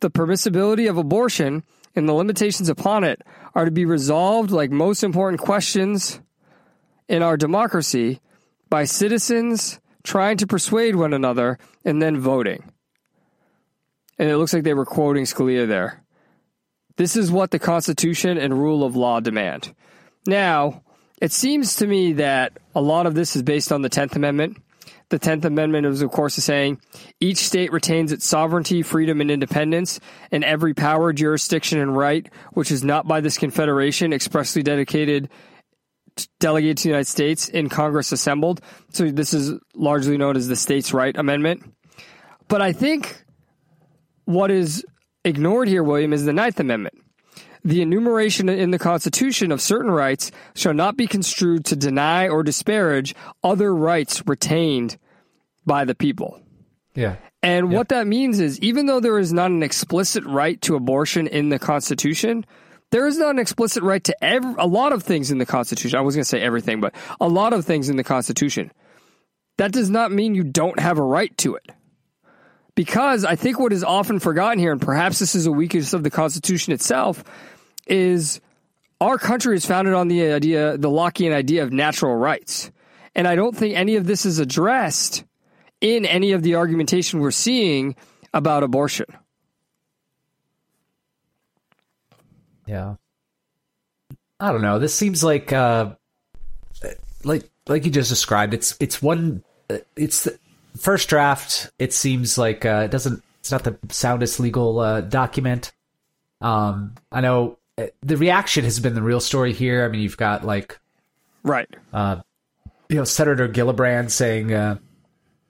The 0.00 0.10
permissibility 0.10 0.90
of 0.90 0.98
abortion 0.98 1.62
and 1.94 2.08
the 2.08 2.12
limitations 2.12 2.68
upon 2.68 3.04
it 3.04 3.22
are 3.54 3.64
to 3.64 3.70
be 3.70 3.84
resolved, 3.84 4.50
like 4.50 4.70
most 4.70 5.04
important 5.04 5.40
questions 5.40 6.20
in 7.08 7.22
our 7.22 7.36
democracy, 7.36 8.20
by 8.68 8.84
citizens 8.84 9.80
trying 10.02 10.36
to 10.36 10.46
persuade 10.46 10.96
one 10.96 11.14
another 11.14 11.58
and 11.84 12.02
then 12.02 12.18
voting. 12.18 12.64
And 14.18 14.28
it 14.28 14.36
looks 14.36 14.52
like 14.52 14.64
they 14.64 14.74
were 14.74 14.84
quoting 14.84 15.24
Scalia 15.24 15.66
there. 15.66 16.02
This 16.96 17.14
is 17.14 17.30
what 17.30 17.52
the 17.52 17.60
Constitution 17.60 18.36
and 18.38 18.58
rule 18.58 18.82
of 18.84 18.96
law 18.96 19.20
demand. 19.20 19.72
Now, 20.26 20.82
it 21.20 21.32
seems 21.32 21.76
to 21.76 21.86
me 21.86 22.14
that 22.14 22.58
a 22.74 22.80
lot 22.80 23.06
of 23.06 23.14
this 23.14 23.36
is 23.36 23.42
based 23.42 23.72
on 23.72 23.82
the 23.82 23.90
10th 23.90 24.16
Amendment. 24.16 24.58
The 25.10 25.18
10th 25.18 25.44
Amendment 25.46 25.86
is, 25.86 26.02
of 26.02 26.10
course, 26.10 26.34
saying 26.34 26.80
each 27.18 27.38
state 27.38 27.72
retains 27.72 28.12
its 28.12 28.26
sovereignty, 28.26 28.82
freedom, 28.82 29.20
and 29.20 29.30
independence, 29.30 30.00
and 30.30 30.44
every 30.44 30.74
power, 30.74 31.12
jurisdiction, 31.12 31.80
and 31.80 31.96
right, 31.96 32.30
which 32.52 32.70
is 32.70 32.84
not 32.84 33.08
by 33.08 33.20
this 33.20 33.38
Confederation 33.38 34.12
expressly 34.12 34.62
dedicated, 34.62 35.30
delegated 36.40 36.76
to 36.78 36.82
the 36.84 36.88
United 36.90 37.06
States 37.06 37.48
in 37.48 37.68
Congress 37.68 38.12
assembled. 38.12 38.60
So 38.92 39.10
this 39.10 39.32
is 39.32 39.58
largely 39.74 40.18
known 40.18 40.36
as 40.36 40.46
the 40.46 40.56
States' 40.56 40.92
Right 40.92 41.16
Amendment. 41.16 41.64
But 42.48 42.60
I 42.60 42.72
think 42.72 43.24
what 44.26 44.50
is 44.50 44.84
ignored 45.24 45.68
here, 45.68 45.82
William, 45.82 46.12
is 46.12 46.26
the 46.26 46.32
Ninth 46.34 46.60
Amendment. 46.60 46.94
The 47.68 47.82
enumeration 47.82 48.48
in 48.48 48.70
the 48.70 48.78
Constitution 48.78 49.52
of 49.52 49.60
certain 49.60 49.90
rights 49.90 50.30
shall 50.54 50.72
not 50.72 50.96
be 50.96 51.06
construed 51.06 51.66
to 51.66 51.76
deny 51.76 52.26
or 52.26 52.42
disparage 52.42 53.14
other 53.44 53.74
rights 53.74 54.26
retained 54.26 54.96
by 55.66 55.84
the 55.84 55.94
people. 55.94 56.40
Yeah. 56.94 57.16
And 57.42 57.70
what 57.70 57.90
that 57.90 58.06
means 58.06 58.40
is 58.40 58.58
even 58.60 58.86
though 58.86 59.00
there 59.00 59.18
is 59.18 59.34
not 59.34 59.50
an 59.50 59.62
explicit 59.62 60.24
right 60.24 60.58
to 60.62 60.76
abortion 60.76 61.26
in 61.26 61.50
the 61.50 61.58
Constitution, 61.58 62.46
there 62.90 63.06
is 63.06 63.18
not 63.18 63.32
an 63.32 63.38
explicit 63.38 63.82
right 63.82 64.02
to 64.02 64.24
every, 64.24 64.54
a 64.56 64.66
lot 64.66 64.94
of 64.94 65.02
things 65.02 65.30
in 65.30 65.36
the 65.36 65.44
Constitution. 65.44 65.98
I 65.98 66.00
was 66.00 66.14
going 66.14 66.22
to 66.22 66.28
say 66.28 66.40
everything, 66.40 66.80
but 66.80 66.94
a 67.20 67.28
lot 67.28 67.52
of 67.52 67.66
things 67.66 67.90
in 67.90 67.98
the 67.98 68.02
Constitution. 68.02 68.72
That 69.58 69.72
does 69.72 69.90
not 69.90 70.10
mean 70.10 70.34
you 70.34 70.42
don't 70.42 70.80
have 70.80 70.96
a 70.96 71.02
right 71.02 71.36
to 71.36 71.56
it. 71.56 71.66
Because 72.74 73.26
I 73.26 73.36
think 73.36 73.60
what 73.60 73.74
is 73.74 73.84
often 73.84 74.20
forgotten 74.20 74.58
here, 74.58 74.72
and 74.72 74.80
perhaps 74.80 75.18
this 75.18 75.34
is 75.34 75.44
a 75.44 75.52
weakness 75.52 75.92
of 75.92 76.02
the 76.02 76.10
Constitution 76.10 76.72
itself, 76.72 77.22
is 77.88 78.40
our 79.00 79.18
country 79.18 79.56
is 79.56 79.64
founded 79.64 79.94
on 79.94 80.08
the 80.08 80.32
idea, 80.32 80.76
the 80.76 80.90
Lockean 80.90 81.32
idea 81.32 81.62
of 81.62 81.72
natural 81.72 82.14
rights. 82.14 82.70
And 83.14 83.26
I 83.26 83.34
don't 83.34 83.56
think 83.56 83.76
any 83.76 83.96
of 83.96 84.06
this 84.06 84.26
is 84.26 84.38
addressed 84.38 85.24
in 85.80 86.04
any 86.04 86.32
of 86.32 86.42
the 86.42 86.56
argumentation 86.56 87.20
we're 87.20 87.30
seeing 87.30 87.94
about 88.34 88.62
abortion. 88.62 89.06
Yeah. 92.66 92.96
I 94.40 94.52
don't 94.52 94.62
know. 94.62 94.78
This 94.78 94.94
seems 94.94 95.24
like 95.24 95.52
uh 95.52 95.94
like 97.24 97.48
like 97.66 97.84
you 97.84 97.90
just 97.90 98.10
described 98.10 98.54
it's 98.54 98.76
it's 98.78 99.02
one 99.02 99.42
it's 99.96 100.24
the 100.24 100.38
first 100.76 101.08
draft 101.08 101.70
it 101.78 101.92
seems 101.92 102.38
like 102.38 102.64
uh 102.64 102.82
it 102.84 102.90
doesn't 102.90 103.22
it's 103.40 103.50
not 103.50 103.64
the 103.64 103.76
soundest 103.88 104.38
legal 104.38 104.78
uh 104.78 105.00
document. 105.00 105.72
Um 106.40 106.94
I 107.10 107.20
know 107.20 107.58
the 108.02 108.16
reaction 108.16 108.64
has 108.64 108.80
been 108.80 108.94
the 108.94 109.02
real 109.02 109.20
story 109.20 109.52
here. 109.52 109.84
I 109.84 109.88
mean, 109.88 110.00
you've 110.00 110.16
got 110.16 110.44
like 110.44 110.78
Right. 111.42 111.68
uh 111.92 112.20
you 112.88 112.96
know 112.96 113.04
Senator 113.04 113.48
Gillibrand 113.48 114.10
saying 114.10 114.52
uh 114.52 114.78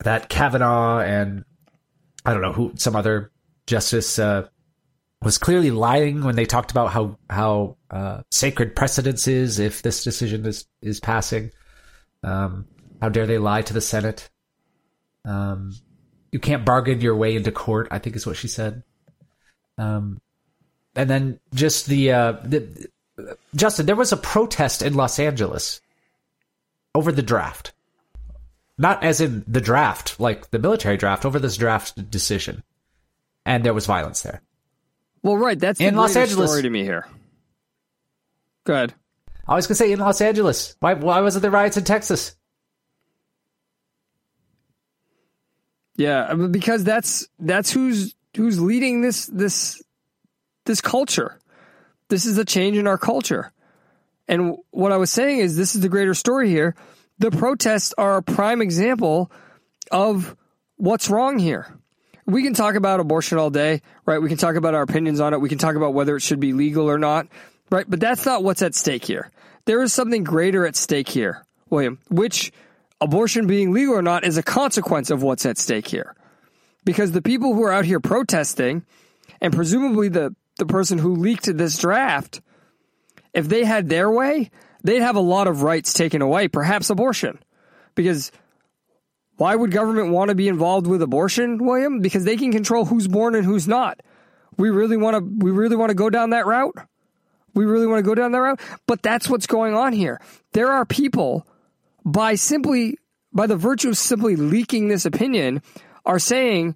that 0.00 0.28
Kavanaugh 0.28 1.00
and 1.00 1.44
I 2.24 2.32
don't 2.32 2.42
know 2.42 2.52
who 2.52 2.72
some 2.76 2.94
other 2.96 3.30
justice 3.66 4.18
uh 4.18 4.48
was 5.22 5.38
clearly 5.38 5.70
lying 5.70 6.22
when 6.22 6.36
they 6.36 6.44
talked 6.46 6.70
about 6.70 6.92
how 6.92 7.18
how 7.28 7.76
uh, 7.90 8.22
sacred 8.30 8.76
precedence 8.76 9.26
is 9.26 9.58
if 9.58 9.82
this 9.82 10.04
decision 10.04 10.46
is 10.46 10.66
is 10.80 11.00
passing. 11.00 11.50
Um, 12.22 12.66
how 13.00 13.08
dare 13.08 13.26
they 13.26 13.38
lie 13.38 13.62
to 13.62 13.72
the 13.74 13.80
Senate? 13.80 14.28
Um, 15.24 15.74
you 16.30 16.38
can't 16.38 16.64
bargain 16.64 17.00
your 17.00 17.16
way 17.16 17.34
into 17.34 17.50
court. 17.50 17.88
I 17.90 17.98
think 17.98 18.14
is 18.16 18.26
what 18.26 18.36
she 18.36 18.48
said. 18.48 18.82
Um, 19.76 20.20
and 20.98 21.08
then 21.08 21.38
just 21.54 21.86
the, 21.86 22.10
uh, 22.10 22.32
the 22.44 22.88
Justin, 23.54 23.86
there 23.86 23.94
was 23.94 24.12
a 24.12 24.16
protest 24.16 24.82
in 24.82 24.94
Los 24.94 25.20
Angeles 25.20 25.80
over 26.92 27.12
the 27.12 27.22
draft, 27.22 27.72
not 28.76 29.04
as 29.04 29.20
in 29.20 29.44
the 29.46 29.60
draft, 29.60 30.18
like 30.18 30.50
the 30.50 30.58
military 30.58 30.96
draft, 30.96 31.24
over 31.24 31.38
this 31.38 31.56
draft 31.56 32.10
decision, 32.10 32.64
and 33.46 33.62
there 33.64 33.74
was 33.74 33.86
violence 33.86 34.22
there. 34.22 34.42
Well, 35.22 35.36
right. 35.36 35.58
That's 35.58 35.78
the 35.78 35.86
In 35.86 35.94
Los 35.94 36.16
Angeles. 36.16 36.50
story 36.50 36.62
to 36.62 36.70
me 36.70 36.82
here. 36.82 37.06
Go 38.64 38.74
ahead. 38.74 38.94
I 39.46 39.54
was 39.54 39.68
gonna 39.68 39.76
say 39.76 39.92
in 39.92 40.00
Los 40.00 40.20
Angeles. 40.20 40.76
Why 40.80 40.94
why 40.94 41.20
wasn't 41.20 41.42
there 41.42 41.50
riots 41.52 41.76
in 41.76 41.84
Texas? 41.84 42.34
Yeah, 45.96 46.34
because 46.34 46.82
that's 46.84 47.26
that's 47.38 47.70
who's 47.70 48.14
who's 48.36 48.60
leading 48.60 49.00
this 49.00 49.26
this 49.26 49.82
this 50.68 50.80
culture. 50.80 51.36
This 52.08 52.24
is 52.24 52.38
a 52.38 52.44
change 52.44 52.76
in 52.76 52.86
our 52.86 52.96
culture. 52.96 53.52
And 54.28 54.56
what 54.70 54.92
I 54.92 54.98
was 54.98 55.10
saying 55.10 55.40
is 55.40 55.56
this 55.56 55.74
is 55.74 55.80
the 55.80 55.88
greater 55.88 56.14
story 56.14 56.48
here. 56.48 56.76
The 57.18 57.32
protests 57.32 57.92
are 57.98 58.18
a 58.18 58.22
prime 58.22 58.62
example 58.62 59.32
of 59.90 60.36
what's 60.76 61.10
wrong 61.10 61.40
here. 61.40 61.66
We 62.26 62.42
can 62.42 62.54
talk 62.54 62.74
about 62.74 63.00
abortion 63.00 63.38
all 63.38 63.50
day, 63.50 63.80
right? 64.04 64.20
We 64.20 64.28
can 64.28 64.36
talk 64.36 64.54
about 64.54 64.74
our 64.74 64.82
opinions 64.82 65.18
on 65.18 65.32
it. 65.32 65.40
We 65.40 65.48
can 65.48 65.58
talk 65.58 65.74
about 65.74 65.94
whether 65.94 66.14
it 66.14 66.20
should 66.20 66.40
be 66.40 66.52
legal 66.52 66.88
or 66.88 66.98
not, 66.98 67.26
right? 67.70 67.88
But 67.88 68.00
that's 68.00 68.24
not 68.26 68.44
what's 68.44 68.62
at 68.62 68.74
stake 68.74 69.04
here. 69.04 69.30
There 69.64 69.82
is 69.82 69.92
something 69.92 70.24
greater 70.24 70.66
at 70.66 70.76
stake 70.76 71.08
here, 71.08 71.44
William, 71.70 71.98
which 72.10 72.52
abortion 73.00 73.46
being 73.46 73.72
legal 73.72 73.94
or 73.94 74.02
not 74.02 74.24
is 74.24 74.36
a 74.36 74.42
consequence 74.42 75.10
of 75.10 75.22
what's 75.22 75.46
at 75.46 75.56
stake 75.56 75.88
here. 75.88 76.14
Because 76.84 77.12
the 77.12 77.22
people 77.22 77.54
who 77.54 77.62
are 77.64 77.72
out 77.72 77.86
here 77.86 78.00
protesting, 78.00 78.84
and 79.40 79.54
presumably 79.54 80.08
the, 80.08 80.34
the 80.58 80.66
person 80.66 80.98
who 80.98 81.16
leaked 81.16 81.44
this 81.56 81.78
draft, 81.78 82.40
if 83.32 83.48
they 83.48 83.64
had 83.64 83.88
their 83.88 84.10
way, 84.10 84.50
they'd 84.84 85.00
have 85.00 85.16
a 85.16 85.20
lot 85.20 85.46
of 85.46 85.62
rights 85.62 85.92
taken 85.92 86.22
away, 86.22 86.48
perhaps 86.48 86.90
abortion. 86.90 87.38
Because 87.94 88.30
why 89.36 89.54
would 89.54 89.70
government 89.70 90.10
want 90.10 90.28
to 90.28 90.34
be 90.34 90.48
involved 90.48 90.86
with 90.86 91.00
abortion, 91.02 91.64
William? 91.64 92.00
Because 92.00 92.24
they 92.24 92.36
can 92.36 92.52
control 92.52 92.84
who's 92.84 93.08
born 93.08 93.34
and 93.34 93.44
who's 93.44 93.68
not. 93.68 94.00
We 94.56 94.70
really 94.70 94.96
want 94.96 95.16
to 95.16 95.44
we 95.44 95.52
really 95.52 95.76
want 95.76 95.90
to 95.90 95.94
go 95.94 96.10
down 96.10 96.30
that 96.30 96.46
route? 96.46 96.76
We 97.54 97.64
really 97.64 97.86
want 97.86 98.00
to 98.00 98.08
go 98.08 98.14
down 98.14 98.32
that 98.32 98.38
route? 98.38 98.60
But 98.86 99.02
that's 99.02 99.28
what's 99.28 99.46
going 99.46 99.74
on 99.74 99.92
here. 99.92 100.20
There 100.52 100.70
are 100.70 100.84
people 100.84 101.46
by 102.04 102.34
simply 102.34 102.98
by 103.32 103.46
the 103.46 103.56
virtue 103.56 103.90
of 103.90 103.96
simply 103.96 104.34
leaking 104.34 104.88
this 104.88 105.06
opinion 105.06 105.62
are 106.04 106.18
saying 106.18 106.74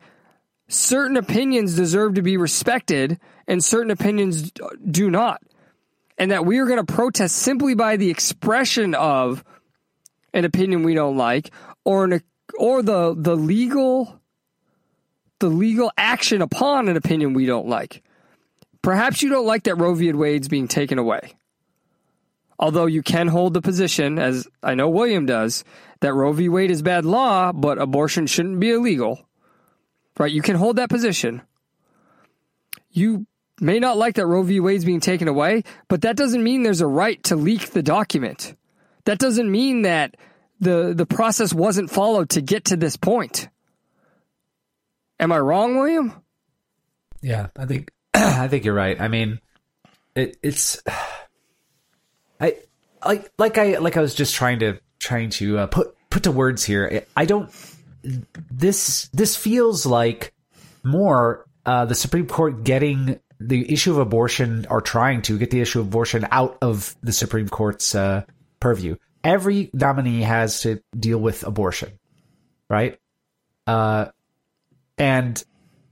certain 0.73 1.17
opinions 1.17 1.77
deserve 1.77 2.15
to 2.15 2.23
be 2.23 2.37
respected 2.37 3.21
and 3.47 3.63
certain 3.63 3.91
opinions 3.91 4.51
do 4.91 5.11
not. 5.11 5.43
And 6.19 6.31
that 6.31 6.47
we 6.47 6.59
are 6.59 6.67
going 6.67 6.85
to 6.85 6.93
protest 6.93 7.37
simply 7.37 7.75
by 7.75 7.97
the 7.97 8.11
expression 8.11 8.95
of 8.95 9.45
an 10.33 10.45
opinion 10.45 10.83
we 10.83 10.95
don't 10.95 11.17
like 11.17 11.51
or 11.85 12.05
an 12.05 12.23
or 12.59 12.83
the 12.83 13.15
the 13.17 13.37
legal 13.37 14.21
the 15.41 15.49
legal 15.49 15.91
action 15.97 16.43
upon 16.43 16.89
an 16.89 16.97
opinion 16.97 17.35
we 17.35 17.47
don't 17.47 17.67
like. 17.67 18.03
Perhaps 18.83 19.23
you 19.23 19.31
don't 19.31 19.47
like 19.47 19.65
that 19.65 19.77
Roe 19.77 19.95
v. 19.95 20.13
Wade's 20.13 20.49
being 20.49 20.69
taken 20.69 20.99
away. 20.99 21.35
Although 22.59 22.87
you 22.87 23.03
can 23.03 23.27
hold 23.27 23.55
the 23.55 23.63
position, 23.63 24.19
as 24.19 24.47
I 24.63 24.75
know 24.75 24.89
William 24.89 25.27
does, 25.27 25.65
that 26.01 26.15
Roe 26.15 26.33
v. 26.33 26.49
Wade 26.49 26.71
is 26.71 26.83
bad 26.83 27.05
law, 27.05 27.53
but 27.53 27.81
abortion 27.81 28.27
shouldn't 28.27 28.61
be 28.61 28.71
illegal. 28.71 29.27
Right? 30.19 30.33
You 30.33 30.43
can 30.43 30.57
hold 30.57 30.77
that 30.77 30.91
position. 30.91 31.43
You 32.91 33.27
may 33.61 33.79
not 33.79 33.97
like 33.97 34.17
that 34.17 34.27
Roe 34.27 34.43
v. 34.43 34.61
Wade's 34.61 34.85
being 34.85 35.01
taken 35.01 35.29
away, 35.29 35.65
but 35.89 36.03
that 36.03 36.17
doesn't 36.17 36.43
mean 36.43 36.63
there's 36.63 36.81
a 36.81 36.87
right 36.87 37.23
to 37.25 37.37
leak 37.37 37.71
the 37.71 37.83
document. 37.83 38.57
That 39.05 39.19
doesn't 39.19 39.51
mean 39.51 39.83
that 39.83 40.17
the 40.61 40.93
the 40.95 41.07
process 41.07 41.53
wasn't 41.53 41.91
followed 41.91 42.31
to 42.31 42.41
get 42.41 42.67
to 42.67 42.77
this 42.77 42.97
point. 42.97 43.49
Am 45.19 45.33
I 45.33 45.39
wrong, 45.39 45.77
William? 45.77 46.15
Yeah, 47.21 47.49
I 47.57 47.67
think 47.67 47.91
I 48.15 48.49
think 48.49 48.65
you're 48.65 48.75
right. 48.75 49.01
I 49.01 49.09
mean, 49.09 49.41
it, 50.15 50.37
it's 50.43 50.83
I 52.41 52.57
like 53.05 53.31
like 53.39 53.59
I 53.59 53.79
like 53.79 53.97
I 53.97 54.01
was 54.01 54.15
just 54.15 54.35
trying 54.35 54.61
to 54.61 54.79
trying 54.99 55.31
to 55.31 55.59
uh, 55.59 55.67
put 55.67 55.95
put 56.11 56.25
to 56.25 56.33
words 56.33 56.65
here. 56.65 57.07
I 57.17 57.25
don't. 57.25 57.51
This 58.03 59.09
this 59.13 59.37
feels 59.37 59.87
like 59.87 60.33
more 60.85 61.47
uh, 61.65 61.85
the 61.85 61.95
Supreme 61.95 62.27
Court 62.27 62.65
getting 62.65 63.21
the 63.39 63.73
issue 63.73 63.91
of 63.93 63.99
abortion 63.99 64.67
or 64.71 64.81
trying 64.81 65.23
to 65.23 65.39
get 65.39 65.51
the 65.51 65.61
issue 65.61 65.81
of 65.81 65.87
abortion 65.87 66.27
out 66.31 66.59
of 66.63 66.97
the 67.03 67.13
Supreme 67.13 67.49
Court's 67.49 67.95
uh, 67.95 68.25
purview. 68.61 68.97
Every 69.25 69.71
nominee 69.73 70.23
has 70.23 70.63
to 70.63 70.83
deal 70.99 71.19
with 71.19 71.45
abortion, 71.45 71.99
right? 72.69 72.99
Uh, 73.67 74.07
and 74.99 75.43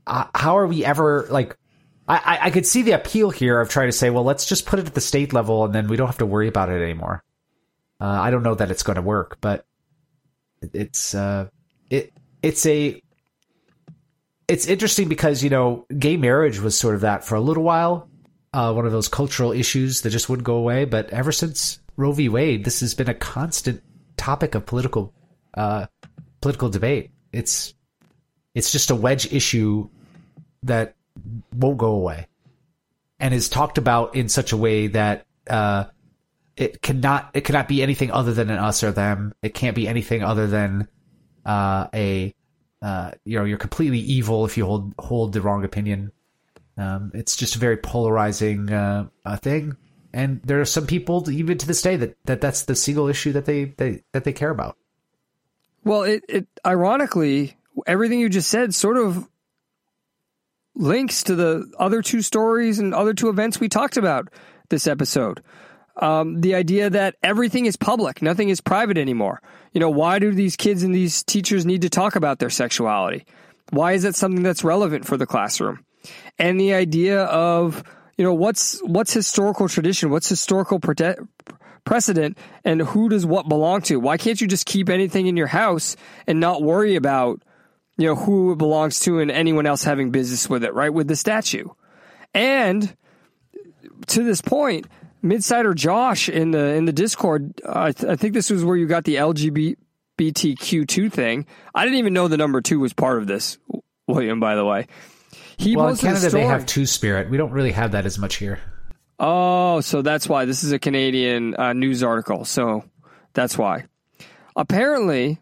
uh, 0.06 0.26
how 0.34 0.58
are 0.58 0.66
we 0.66 0.84
ever 0.84 1.26
like? 1.30 1.56
I, 2.08 2.38
I 2.42 2.50
could 2.50 2.66
see 2.66 2.82
the 2.82 2.92
appeal 2.92 3.30
here 3.30 3.60
of 3.60 3.68
trying 3.68 3.86
to 3.86 3.92
say, 3.92 4.10
well, 4.10 4.24
let's 4.24 4.46
just 4.46 4.66
put 4.66 4.80
it 4.80 4.86
at 4.88 4.94
the 4.94 5.00
state 5.00 5.32
level, 5.32 5.64
and 5.64 5.72
then 5.72 5.86
we 5.86 5.96
don't 5.96 6.08
have 6.08 6.18
to 6.18 6.26
worry 6.26 6.48
about 6.48 6.68
it 6.68 6.82
anymore. 6.82 7.22
Uh, 8.00 8.06
I 8.06 8.32
don't 8.32 8.42
know 8.42 8.56
that 8.56 8.72
it's 8.72 8.82
going 8.82 8.96
to 8.96 9.02
work, 9.02 9.38
but 9.40 9.64
it's 10.60 11.14
uh, 11.14 11.48
it 11.90 12.12
it's 12.42 12.64
a 12.64 13.02
it's 14.48 14.66
interesting 14.66 15.08
because 15.08 15.44
you 15.44 15.50
know 15.50 15.86
gay 15.98 16.16
marriage 16.16 16.60
was 16.60 16.76
sort 16.76 16.94
of 16.94 17.02
that 17.02 17.24
for 17.24 17.34
a 17.34 17.40
little 17.40 17.62
while, 17.62 18.08
uh, 18.52 18.72
one 18.72 18.86
of 18.86 18.92
those 18.92 19.08
cultural 19.08 19.52
issues 19.52 20.02
that 20.02 20.10
just 20.10 20.28
wouldn't 20.28 20.46
go 20.46 20.56
away. 20.56 20.84
But 20.84 21.10
ever 21.10 21.32
since 21.32 21.78
Roe 21.96 22.12
v. 22.12 22.28
Wade, 22.28 22.64
this 22.64 22.80
has 22.80 22.94
been 22.94 23.08
a 23.08 23.14
constant 23.14 23.82
topic 24.16 24.54
of 24.54 24.66
political 24.66 25.12
uh, 25.54 25.86
political 26.40 26.68
debate. 26.68 27.10
It's 27.32 27.74
it's 28.54 28.72
just 28.72 28.90
a 28.90 28.94
wedge 28.94 29.32
issue 29.32 29.88
that 30.62 30.94
won't 31.54 31.78
go 31.78 31.92
away, 31.92 32.26
and 33.18 33.34
is 33.34 33.48
talked 33.48 33.78
about 33.78 34.14
in 34.14 34.28
such 34.28 34.52
a 34.52 34.56
way 34.56 34.88
that 34.88 35.26
uh, 35.48 35.84
it 36.56 36.82
cannot 36.82 37.30
it 37.34 37.42
cannot 37.42 37.68
be 37.68 37.82
anything 37.82 38.10
other 38.10 38.32
than 38.32 38.50
an 38.50 38.58
us 38.58 38.82
or 38.82 38.90
them. 38.90 39.32
It 39.42 39.54
can't 39.54 39.76
be 39.76 39.86
anything 39.86 40.22
other 40.22 40.46
than 40.46 40.88
uh, 41.44 41.88
a 41.94 42.34
uh, 42.82 43.12
you 43.24 43.38
know 43.38 43.44
you're 43.44 43.58
completely 43.58 43.98
evil 43.98 44.44
if 44.44 44.56
you 44.56 44.64
hold 44.64 44.94
hold 44.98 45.32
the 45.32 45.40
wrong 45.40 45.64
opinion. 45.64 46.12
Um, 46.76 47.10
it's 47.14 47.36
just 47.36 47.56
a 47.56 47.58
very 47.58 47.76
polarizing 47.76 48.72
uh, 48.72 49.08
thing, 49.38 49.76
and 50.12 50.40
there 50.42 50.60
are 50.60 50.66
some 50.66 50.86
people 50.86 51.28
even 51.30 51.58
to 51.58 51.66
this 51.66 51.82
day 51.82 51.96
that, 51.96 52.16
that 52.24 52.40
that's 52.40 52.64
the 52.64 52.74
single 52.74 53.08
issue 53.08 53.32
that 53.32 53.44
they, 53.44 53.64
they 53.64 54.02
that 54.12 54.24
they 54.24 54.32
care 54.32 54.50
about. 54.50 54.76
Well, 55.84 56.02
it, 56.02 56.24
it 56.28 56.46
ironically 56.66 57.56
everything 57.86 58.20
you 58.20 58.28
just 58.28 58.50
said 58.50 58.74
sort 58.74 58.96
of 58.96 59.28
links 60.74 61.24
to 61.24 61.34
the 61.34 61.70
other 61.78 62.02
two 62.02 62.22
stories 62.22 62.78
and 62.78 62.94
other 62.94 63.14
two 63.14 63.28
events 63.28 63.60
we 63.60 63.68
talked 63.68 63.96
about 63.96 64.28
this 64.68 64.86
episode. 64.86 65.42
Um, 65.96 66.40
the 66.40 66.54
idea 66.54 66.88
that 66.90 67.16
everything 67.22 67.66
is 67.66 67.76
public, 67.76 68.22
nothing 68.22 68.48
is 68.48 68.60
private 68.60 68.96
anymore. 68.96 69.42
You 69.72 69.80
know, 69.80 69.90
why 69.90 70.18
do 70.18 70.32
these 70.32 70.56
kids 70.56 70.82
and 70.82 70.94
these 70.94 71.22
teachers 71.22 71.66
need 71.66 71.82
to 71.82 71.90
talk 71.90 72.16
about 72.16 72.38
their 72.38 72.50
sexuality? 72.50 73.26
Why 73.70 73.92
is 73.92 74.02
that 74.02 74.14
something 74.14 74.42
that's 74.42 74.64
relevant 74.64 75.06
for 75.06 75.16
the 75.16 75.26
classroom? 75.26 75.84
And 76.38 76.58
the 76.58 76.74
idea 76.74 77.24
of, 77.24 77.84
you 78.16 78.24
know, 78.24 78.34
what's 78.34 78.80
what's 78.80 79.12
historical 79.12 79.68
tradition? 79.68 80.10
What's 80.10 80.28
historical 80.28 80.80
pre- 80.80 81.14
precedent? 81.84 82.38
And 82.64 82.80
who 82.80 83.08
does 83.08 83.26
what 83.26 83.48
belong 83.48 83.82
to? 83.82 84.00
Why 84.00 84.16
can't 84.16 84.40
you 84.40 84.46
just 84.46 84.66
keep 84.66 84.88
anything 84.88 85.26
in 85.26 85.36
your 85.36 85.46
house 85.46 85.96
and 86.26 86.40
not 86.40 86.62
worry 86.62 86.96
about, 86.96 87.42
you 87.98 88.06
know, 88.06 88.16
who 88.16 88.52
it 88.52 88.58
belongs 88.58 89.00
to 89.00 89.20
and 89.20 89.30
anyone 89.30 89.66
else 89.66 89.84
having 89.84 90.10
business 90.10 90.48
with 90.48 90.64
it, 90.64 90.74
right? 90.74 90.92
With 90.92 91.08
the 91.08 91.16
statue. 91.16 91.66
And 92.34 92.96
to 94.08 94.22
this 94.22 94.40
point, 94.40 94.86
Midsider 95.22 95.74
Josh 95.74 96.28
in 96.28 96.50
the 96.50 96.74
in 96.74 96.84
the 96.86 96.92
Discord, 96.92 97.60
uh, 97.64 97.72
I, 97.74 97.92
th- 97.92 98.10
I 98.10 98.16
think 98.16 98.34
this 98.34 98.50
was 98.50 98.64
where 98.64 98.76
you 98.76 98.86
got 98.86 99.04
the 99.04 99.16
LGBTQ 99.16 100.88
two 100.88 101.10
thing. 101.10 101.46
I 101.74 101.84
didn't 101.84 101.98
even 101.98 102.12
know 102.12 102.28
the 102.28 102.36
number 102.36 102.60
two 102.60 102.80
was 102.80 102.92
part 102.92 103.18
of 103.18 103.26
this, 103.26 103.58
William. 104.06 104.40
By 104.40 104.54
the 104.54 104.64
way, 104.64 104.86
he 105.56 105.76
well 105.76 105.88
in 105.88 105.96
Canada 105.96 106.30
they 106.30 106.44
have 106.44 106.64
two 106.66 106.86
spirit. 106.86 107.30
We 107.30 107.36
don't 107.36 107.52
really 107.52 107.72
have 107.72 107.92
that 107.92 108.06
as 108.06 108.18
much 108.18 108.36
here. 108.36 108.60
Oh, 109.18 109.82
so 109.82 110.00
that's 110.00 110.26
why 110.26 110.46
this 110.46 110.64
is 110.64 110.72
a 110.72 110.78
Canadian 110.78 111.54
uh, 111.54 111.74
news 111.74 112.02
article. 112.02 112.46
So 112.46 112.84
that's 113.34 113.58
why. 113.58 113.84
Apparently, 114.56 115.38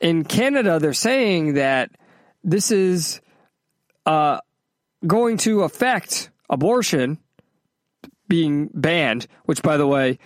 in 0.00 0.24
Canada, 0.24 0.80
they're 0.80 0.92
saying 0.92 1.54
that 1.54 1.90
this 2.42 2.72
is 2.72 3.20
uh, 4.04 4.40
going 5.06 5.36
to 5.38 5.62
affect 5.62 6.30
abortion 6.50 7.18
being 8.28 8.70
banned, 8.74 9.26
which, 9.44 9.62
by 9.62 9.76
the 9.76 9.86
way, 9.86 10.18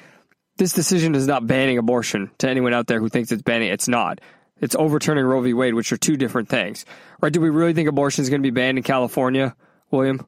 this 0.57 0.73
decision 0.73 1.15
is 1.15 1.27
not 1.27 1.47
banning 1.47 1.79
abortion 1.79 2.31
to 2.39 2.49
anyone 2.49 2.75
out 2.75 2.87
there 2.87 3.01
who 3.01 3.09
thinks 3.09 3.33
it's 3.33 3.43
banning. 3.43 3.69
It's 3.69 3.89
not. 3.89 4.21
It's 4.61 4.77
overturning 4.77 5.25
Roe 5.25 5.41
v. 5.41 5.55
Wade, 5.55 5.75
which 5.75 5.93
are 5.93 5.97
two 5.97 6.17
different 6.17 6.49
things. 6.49 6.85
Right? 7.21 7.33
Do 7.33 7.41
we 7.41 7.51
really 7.51 7.73
think 7.75 7.89
abortion 7.89 8.23
is 8.23 8.31
going 8.31 8.43
to 8.43 8.47
be 8.47 8.51
banned 8.51 8.79
in 8.79 8.85
California, 8.85 9.57
William? 9.91 10.25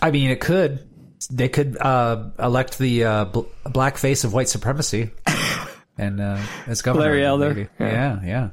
I 0.00 0.10
mean, 0.10 0.30
it 0.30 0.40
could. 0.40 0.86
They 1.30 1.48
could 1.48 1.76
uh, 1.76 2.30
elect 2.38 2.78
the 2.78 3.04
uh, 3.04 3.24
bl- 3.24 3.42
black 3.64 3.98
face 3.98 4.22
of 4.22 4.32
white 4.32 4.48
supremacy 4.48 5.10
and 5.98 6.20
uh, 6.20 6.40
as 6.68 6.82
governor. 6.82 7.06
Larry 7.06 7.24
Elder. 7.24 7.68
Yeah. 7.80 7.86
yeah, 7.86 8.20
yeah. 8.24 8.48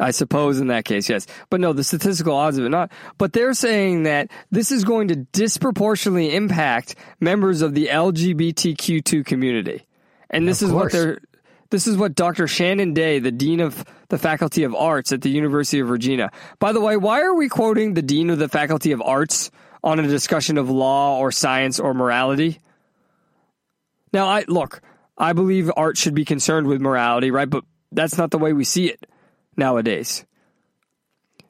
I 0.00 0.12
suppose 0.12 0.60
in 0.60 0.68
that 0.68 0.84
case, 0.84 1.08
yes. 1.08 1.26
But 1.50 1.60
no, 1.60 1.72
the 1.72 1.84
statistical 1.84 2.34
odds 2.34 2.58
of 2.58 2.64
it 2.64 2.68
not. 2.68 2.92
But 3.16 3.32
they're 3.32 3.54
saying 3.54 4.04
that 4.04 4.30
this 4.50 4.70
is 4.70 4.84
going 4.84 5.08
to 5.08 5.16
disproportionately 5.16 6.34
impact 6.34 6.94
members 7.20 7.62
of 7.62 7.74
the 7.74 7.86
LGBTQ2 7.86 9.24
community. 9.24 9.86
And 10.30 10.46
this 10.46 10.62
of 10.62 10.68
is 10.68 10.72
course. 10.72 10.84
what 10.84 10.92
they're 10.92 11.18
this 11.70 11.86
is 11.86 11.98
what 11.98 12.14
Dr. 12.14 12.46
Shannon 12.46 12.94
Dea, 12.94 13.18
the 13.18 13.30
Dean 13.30 13.60
of 13.60 13.84
the 14.08 14.16
Faculty 14.16 14.62
of 14.64 14.74
Arts 14.74 15.12
at 15.12 15.20
the 15.20 15.28
University 15.28 15.80
of 15.80 15.90
Regina. 15.90 16.30
By 16.58 16.72
the 16.72 16.80
way, 16.80 16.96
why 16.96 17.20
are 17.20 17.34
we 17.34 17.50
quoting 17.50 17.92
the 17.92 18.00
Dean 18.00 18.30
of 18.30 18.38
the 18.38 18.48
Faculty 18.48 18.92
of 18.92 19.02
Arts 19.02 19.50
on 19.84 19.98
a 19.98 20.08
discussion 20.08 20.56
of 20.56 20.70
law 20.70 21.18
or 21.18 21.30
science 21.30 21.78
or 21.78 21.92
morality? 21.92 22.60
Now, 24.14 24.28
I 24.28 24.46
look, 24.48 24.80
I 25.18 25.34
believe 25.34 25.70
art 25.76 25.98
should 25.98 26.14
be 26.14 26.24
concerned 26.24 26.68
with 26.68 26.80
morality, 26.80 27.30
right? 27.30 27.50
But 27.50 27.64
that's 27.92 28.16
not 28.16 28.30
the 28.30 28.38
way 28.38 28.54
we 28.54 28.64
see 28.64 28.88
it 28.88 29.06
nowadays. 29.58 30.24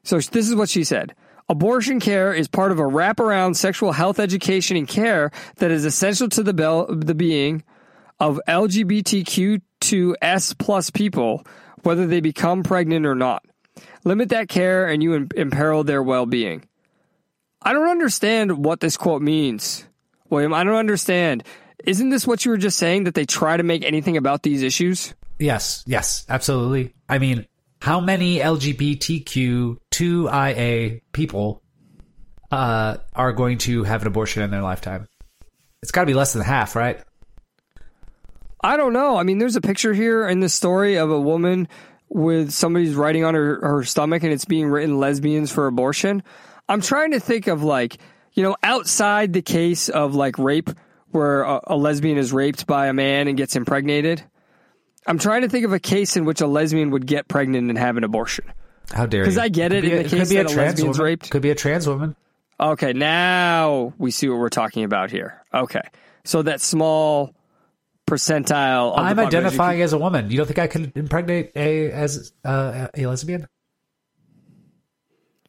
So 0.03 0.19
this 0.19 0.49
is 0.49 0.55
what 0.55 0.69
she 0.69 0.83
said. 0.83 1.15
Abortion 1.47 1.99
care 1.99 2.33
is 2.33 2.47
part 2.47 2.71
of 2.71 2.79
a 2.79 2.83
wraparound 2.83 3.55
sexual 3.55 3.91
health 3.91 4.19
education 4.19 4.77
and 4.77 4.87
care 4.87 5.31
that 5.57 5.69
is 5.71 5.85
essential 5.85 6.29
to 6.29 6.43
the, 6.43 6.53
the 6.89 7.15
being 7.15 7.63
of 8.19 8.39
LGBTQ2S 8.47 10.57
plus 10.57 10.89
people, 10.91 11.45
whether 11.83 12.05
they 12.05 12.21
become 12.21 12.63
pregnant 12.63 13.05
or 13.05 13.15
not. 13.15 13.43
Limit 14.03 14.29
that 14.29 14.49
care 14.49 14.87
and 14.87 15.01
you 15.01 15.27
imperil 15.35 15.83
their 15.83 16.03
well 16.03 16.25
being. 16.25 16.65
I 17.61 17.73
don't 17.73 17.89
understand 17.89 18.63
what 18.63 18.79
this 18.79 18.95
quote 18.95 19.21
means, 19.21 19.85
William. 20.29 20.53
I 20.53 20.63
don't 20.63 20.75
understand. 20.75 21.43
Isn't 21.83 22.09
this 22.09 22.25
what 22.27 22.45
you 22.45 22.51
were 22.51 22.57
just 22.57 22.77
saying 22.77 23.05
that 23.05 23.15
they 23.15 23.25
try 23.25 23.57
to 23.57 23.63
make 23.63 23.83
anything 23.83 24.17
about 24.17 24.43
these 24.43 24.63
issues? 24.63 25.13
Yes, 25.39 25.83
yes, 25.87 26.25
absolutely. 26.29 26.93
I 27.07 27.19
mean, 27.19 27.47
how 27.81 28.01
many 28.01 28.39
LGBTQ2IA 28.39 31.01
people 31.13 31.63
uh, 32.51 32.97
are 33.13 33.31
going 33.31 33.59
to 33.59 33.83
have 33.83 34.01
an 34.01 34.07
abortion 34.07 34.43
in 34.43 34.51
their 34.51 34.61
lifetime? 34.61 35.07
It's 35.81 35.91
got 35.91 36.01
to 36.01 36.07
be 36.07 36.13
less 36.13 36.33
than 36.33 36.41
half, 36.41 36.75
right? 36.75 37.01
I 38.61 38.75
don't 38.75 38.91
know. 38.91 39.15
I 39.15 39.23
mean, 39.23 39.37
there's 39.37 39.55
a 39.55 39.61
picture 39.61 39.93
here 39.93 40.27
in 40.27 40.41
the 40.41 40.49
story 40.49 40.97
of 40.97 41.09
a 41.09 41.19
woman 41.19 41.69
with 42.09 42.51
somebody's 42.51 42.95
writing 42.95 43.23
on 43.23 43.33
her, 43.33 43.59
her 43.61 43.83
stomach 43.83 44.23
and 44.23 44.33
it's 44.33 44.45
being 44.45 44.67
written 44.67 44.99
lesbians 44.99 45.51
for 45.51 45.67
abortion. 45.67 46.21
I'm 46.67 46.81
trying 46.81 47.11
to 47.11 47.19
think 47.19 47.47
of 47.47 47.63
like, 47.63 47.97
you 48.33 48.43
know, 48.43 48.57
outside 48.61 49.31
the 49.31 49.41
case 49.41 49.87
of 49.87 50.15
like 50.15 50.37
rape 50.37 50.69
where 51.11 51.43
a, 51.43 51.61
a 51.67 51.77
lesbian 51.77 52.17
is 52.17 52.33
raped 52.33 52.67
by 52.67 52.87
a 52.87 52.93
man 52.93 53.27
and 53.27 53.37
gets 53.37 53.55
impregnated. 53.55 54.23
I'm 55.07 55.17
trying 55.17 55.41
to 55.41 55.49
think 55.49 55.65
of 55.65 55.73
a 55.73 55.79
case 55.79 56.17
in 56.17 56.25
which 56.25 56.41
a 56.41 56.47
lesbian 56.47 56.91
would 56.91 57.05
get 57.05 57.27
pregnant 57.27 57.69
and 57.69 57.77
have 57.77 57.97
an 57.97 58.03
abortion. 58.03 58.51
How 58.91 59.05
dare 59.05 59.21
you? 59.21 59.23
Because 59.25 59.37
I 59.37 59.49
get 59.49 59.71
it, 59.71 59.83
it 59.83 59.91
in 59.91 60.03
the 60.03 60.09
case 60.09 60.29
that 60.29 60.51
a, 60.51 60.53
a 60.53 60.55
lesbian's 60.55 60.97
woman. 60.97 61.11
raped. 61.11 61.29
Could 61.29 61.41
be 61.41 61.51
a 61.51 61.55
trans 61.55 61.87
woman. 61.87 62.15
Okay, 62.59 62.91
now 62.93 63.93
we 63.97 64.11
see 64.11 64.27
what 64.27 64.39
we're 64.39 64.49
talking 64.49 64.83
about 64.83 65.11
here. 65.11 65.41
Okay, 65.53 65.81
so 66.25 66.41
that 66.41 66.59
small 66.59 67.33
percentile. 68.05 68.93
I'm 68.97 69.17
identifying 69.19 69.81
as 69.81 69.93
a 69.93 69.97
woman. 69.97 70.29
You 70.29 70.37
don't 70.37 70.47
think 70.47 70.59
I 70.59 70.67
could 70.67 70.91
impregnate 70.95 71.51
a 71.55 71.91
as 71.91 72.33
uh, 72.43 72.87
a 72.93 73.05
lesbian? 73.05 73.47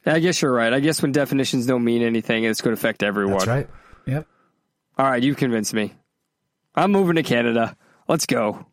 I 0.06 0.20
guess 0.20 0.40
you're 0.40 0.52
right. 0.52 0.72
I 0.72 0.80
guess 0.80 1.02
when 1.02 1.12
definitions 1.12 1.66
don't 1.66 1.84
mean 1.84 2.02
anything, 2.02 2.44
it's 2.44 2.60
going 2.60 2.74
to 2.74 2.80
affect 2.80 3.02
everyone. 3.02 3.38
That's 3.38 3.46
right. 3.46 3.68
Yep. 4.06 4.26
All 4.98 5.06
right, 5.06 5.22
you've 5.22 5.36
convinced 5.36 5.74
me. 5.74 5.94
I'm 6.74 6.92
moving 6.92 7.16
to 7.16 7.22
Canada. 7.22 7.76
Let's 8.08 8.26
go. 8.26 8.66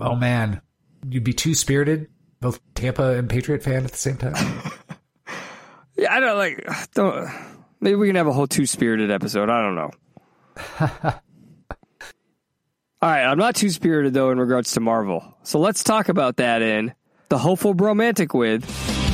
Oh 0.00 0.14
man, 0.14 0.60
you'd 1.08 1.24
be 1.24 1.32
too 1.32 1.54
spirited, 1.54 2.08
both 2.40 2.60
Tampa 2.74 3.16
and 3.16 3.28
Patriot 3.28 3.62
fan 3.62 3.84
at 3.84 3.92
the 3.92 3.98
same 3.98 4.16
time. 4.16 4.34
yeah, 5.96 6.12
I 6.12 6.20
don't 6.20 6.36
like. 6.36 6.66
Don't. 6.94 7.28
Maybe 7.80 7.96
we 7.96 8.08
can 8.08 8.16
have 8.16 8.26
a 8.26 8.32
whole 8.32 8.46
two 8.46 8.66
spirited 8.66 9.10
episode. 9.10 9.50
I 9.50 9.62
don't 9.62 9.74
know. 9.74 9.90
All 13.02 13.10
right, 13.12 13.24
I'm 13.24 13.38
not 13.38 13.54
too 13.54 13.70
spirited 13.70 14.14
though 14.14 14.30
in 14.30 14.38
regards 14.38 14.72
to 14.72 14.80
Marvel. 14.80 15.36
So 15.42 15.58
let's 15.58 15.84
talk 15.84 16.08
about 16.08 16.36
that 16.36 16.62
in 16.62 16.94
the 17.28 17.38
hopeful 17.38 17.74
bromantic 17.74 18.34
with 18.34 18.64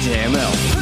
JML. 0.04 0.81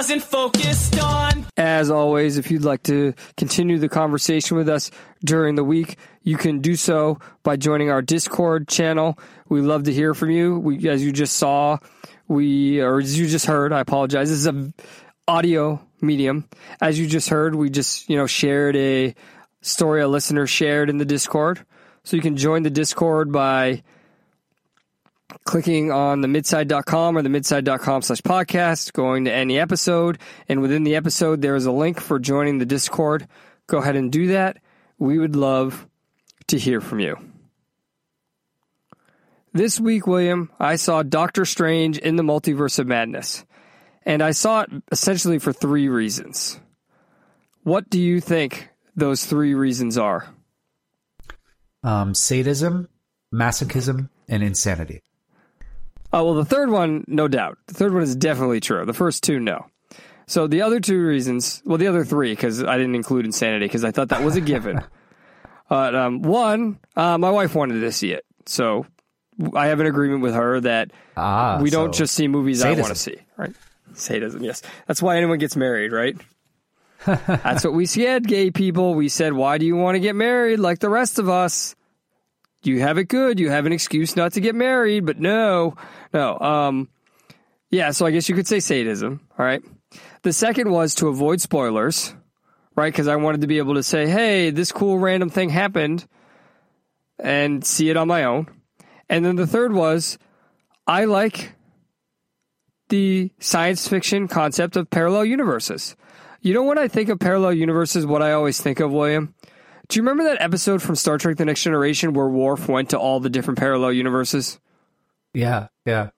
Wasn't 0.00 0.22
focused 0.22 0.98
on. 0.98 1.44
As 1.58 1.90
always, 1.90 2.38
if 2.38 2.50
you'd 2.50 2.64
like 2.64 2.82
to 2.84 3.12
continue 3.36 3.76
the 3.76 3.90
conversation 3.90 4.56
with 4.56 4.66
us 4.66 4.90
during 5.22 5.56
the 5.56 5.62
week, 5.62 5.98
you 6.22 6.38
can 6.38 6.60
do 6.60 6.74
so 6.74 7.18
by 7.42 7.56
joining 7.56 7.90
our 7.90 8.00
Discord 8.00 8.66
channel. 8.66 9.18
We 9.50 9.60
love 9.60 9.82
to 9.82 9.92
hear 9.92 10.14
from 10.14 10.30
you. 10.30 10.58
We, 10.58 10.88
as 10.88 11.04
you 11.04 11.12
just 11.12 11.36
saw, 11.36 11.76
we 12.28 12.80
or 12.80 13.00
as 13.00 13.18
you 13.18 13.26
just 13.26 13.44
heard, 13.44 13.74
I 13.74 13.80
apologize. 13.80 14.30
This 14.30 14.38
is 14.38 14.46
a 14.46 14.72
audio 15.28 15.86
medium. 16.00 16.48
As 16.80 16.98
you 16.98 17.06
just 17.06 17.28
heard, 17.28 17.54
we 17.54 17.68
just 17.68 18.08
you 18.08 18.16
know 18.16 18.26
shared 18.26 18.76
a 18.76 19.14
story 19.60 20.00
a 20.00 20.08
listener 20.08 20.46
shared 20.46 20.88
in 20.88 20.96
the 20.96 21.04
Discord. 21.04 21.62
So 22.04 22.16
you 22.16 22.22
can 22.22 22.38
join 22.38 22.62
the 22.62 22.70
Discord 22.70 23.32
by 23.32 23.82
clicking 25.44 25.90
on 25.90 26.20
the 26.20 26.28
midside.com 26.28 27.16
or 27.16 27.22
the 27.22 27.28
midside.com 27.28 28.02
slash 28.02 28.20
podcast, 28.20 28.92
going 28.92 29.24
to 29.24 29.32
any 29.32 29.58
episode, 29.58 30.18
and 30.48 30.60
within 30.60 30.84
the 30.84 30.96
episode, 30.96 31.42
there 31.42 31.56
is 31.56 31.66
a 31.66 31.72
link 31.72 32.00
for 32.00 32.18
joining 32.18 32.58
the 32.58 32.66
Discord. 32.66 33.26
Go 33.66 33.78
ahead 33.78 33.96
and 33.96 34.10
do 34.10 34.28
that. 34.28 34.58
We 34.98 35.18
would 35.18 35.36
love 35.36 35.86
to 36.48 36.58
hear 36.58 36.80
from 36.80 37.00
you. 37.00 37.16
This 39.52 39.80
week, 39.80 40.06
William, 40.06 40.50
I 40.60 40.76
saw 40.76 41.02
Doctor 41.02 41.44
Strange 41.44 41.98
in 41.98 42.16
the 42.16 42.22
Multiverse 42.22 42.78
of 42.78 42.86
Madness, 42.86 43.44
and 44.04 44.22
I 44.22 44.30
saw 44.30 44.62
it 44.62 44.70
essentially 44.92 45.38
for 45.38 45.52
three 45.52 45.88
reasons. 45.88 46.60
What 47.64 47.90
do 47.90 48.00
you 48.00 48.20
think 48.20 48.68
those 48.94 49.24
three 49.24 49.54
reasons 49.54 49.98
are? 49.98 50.28
Um, 51.82 52.14
sadism, 52.14 52.88
masochism, 53.34 54.08
and 54.28 54.42
insanity. 54.42 55.02
Oh, 56.12 56.24
well, 56.24 56.34
the 56.34 56.44
third 56.44 56.70
one, 56.70 57.04
no 57.06 57.28
doubt. 57.28 57.58
The 57.66 57.74
third 57.74 57.92
one 57.94 58.02
is 58.02 58.16
definitely 58.16 58.60
true. 58.60 58.84
The 58.84 58.92
first 58.92 59.22
two, 59.22 59.38
no. 59.38 59.66
So 60.26 60.46
the 60.46 60.62
other 60.62 60.80
two 60.80 61.00
reasons, 61.04 61.62
well, 61.64 61.78
the 61.78 61.86
other 61.88 62.04
three, 62.04 62.32
because 62.32 62.62
I 62.62 62.76
didn't 62.76 62.94
include 62.94 63.24
insanity 63.26 63.66
because 63.66 63.84
I 63.84 63.90
thought 63.90 64.08
that 64.10 64.22
was 64.22 64.36
a 64.36 64.40
given. 64.40 64.80
but 65.68 65.94
um, 65.94 66.22
one, 66.22 66.78
uh, 66.96 67.18
my 67.18 67.30
wife 67.30 67.54
wanted 67.54 67.80
to 67.80 67.92
see 67.92 68.12
it. 68.12 68.24
So 68.46 68.86
I 69.54 69.68
have 69.68 69.80
an 69.80 69.86
agreement 69.86 70.22
with 70.22 70.34
her 70.34 70.60
that 70.60 70.90
Ah, 71.16 71.58
we 71.60 71.70
don't 71.70 71.94
so- 71.94 72.00
just 72.00 72.14
see 72.14 72.28
movies 72.28 72.62
I 72.62 72.72
want 72.72 72.86
to 72.88 72.94
sadism. 72.94 73.14
see, 73.18 73.26
right? 73.36 73.52
Sadism, 73.94 74.42
yes. 74.42 74.62
That's 74.86 75.02
why 75.02 75.16
anyone 75.16 75.38
gets 75.38 75.56
married, 75.56 75.92
right? 75.92 76.16
That's 77.06 77.64
what 77.64 77.72
we 77.72 77.86
said, 77.86 78.26
gay 78.26 78.50
people. 78.50 78.94
We 78.94 79.08
said, 79.08 79.32
why 79.32 79.58
do 79.58 79.66
you 79.66 79.74
want 79.74 79.96
to 79.96 80.00
get 80.00 80.14
married 80.14 80.58
like 80.60 80.78
the 80.80 80.88
rest 80.90 81.18
of 81.18 81.28
us? 81.28 81.74
You 82.62 82.80
have 82.80 82.98
it 82.98 83.04
good. 83.04 83.40
You 83.40 83.50
have 83.50 83.66
an 83.66 83.72
excuse 83.72 84.16
not 84.16 84.34
to 84.34 84.40
get 84.40 84.54
married, 84.54 85.06
but 85.06 85.18
no, 85.18 85.76
no. 86.12 86.38
Um, 86.38 86.88
yeah, 87.70 87.90
so 87.92 88.04
I 88.04 88.10
guess 88.10 88.28
you 88.28 88.34
could 88.34 88.46
say 88.46 88.60
sadism, 88.60 89.20
all 89.38 89.44
right? 89.44 89.62
The 90.22 90.32
second 90.32 90.70
was 90.70 90.94
to 90.96 91.08
avoid 91.08 91.40
spoilers, 91.40 92.14
right? 92.76 92.92
Because 92.92 93.08
I 93.08 93.16
wanted 93.16 93.40
to 93.40 93.46
be 93.46 93.58
able 93.58 93.74
to 93.74 93.82
say, 93.82 94.06
hey, 94.06 94.50
this 94.50 94.72
cool 94.72 94.98
random 94.98 95.30
thing 95.30 95.48
happened 95.48 96.06
and 97.18 97.64
see 97.64 97.88
it 97.88 97.96
on 97.96 98.08
my 98.08 98.24
own. 98.24 98.48
And 99.08 99.24
then 99.24 99.36
the 99.36 99.46
third 99.46 99.72
was 99.72 100.18
I 100.86 101.04
like 101.04 101.54
the 102.88 103.30
science 103.38 103.88
fiction 103.88 104.28
concept 104.28 104.76
of 104.76 104.90
parallel 104.90 105.24
universes. 105.24 105.96
You 106.42 106.54
know, 106.54 106.62
when 106.62 106.78
I 106.78 106.88
think 106.88 107.08
of 107.08 107.18
parallel 107.18 107.54
universes, 107.54 108.06
what 108.06 108.22
I 108.22 108.32
always 108.32 108.60
think 108.60 108.80
of, 108.80 108.90
William? 108.92 109.34
Do 109.90 109.98
you 109.98 110.02
remember 110.02 110.24
that 110.24 110.40
episode 110.40 110.80
from 110.82 110.94
Star 110.94 111.18
Trek 111.18 111.36
The 111.36 111.44
Next 111.44 111.62
Generation 111.64 112.12
where 112.14 112.28
Worf 112.28 112.68
went 112.68 112.90
to 112.90 112.98
all 112.98 113.18
the 113.18 113.28
different 113.28 113.58
parallel 113.58 113.92
universes? 113.92 114.60
Yeah, 115.34 115.66
yeah. 115.84 116.10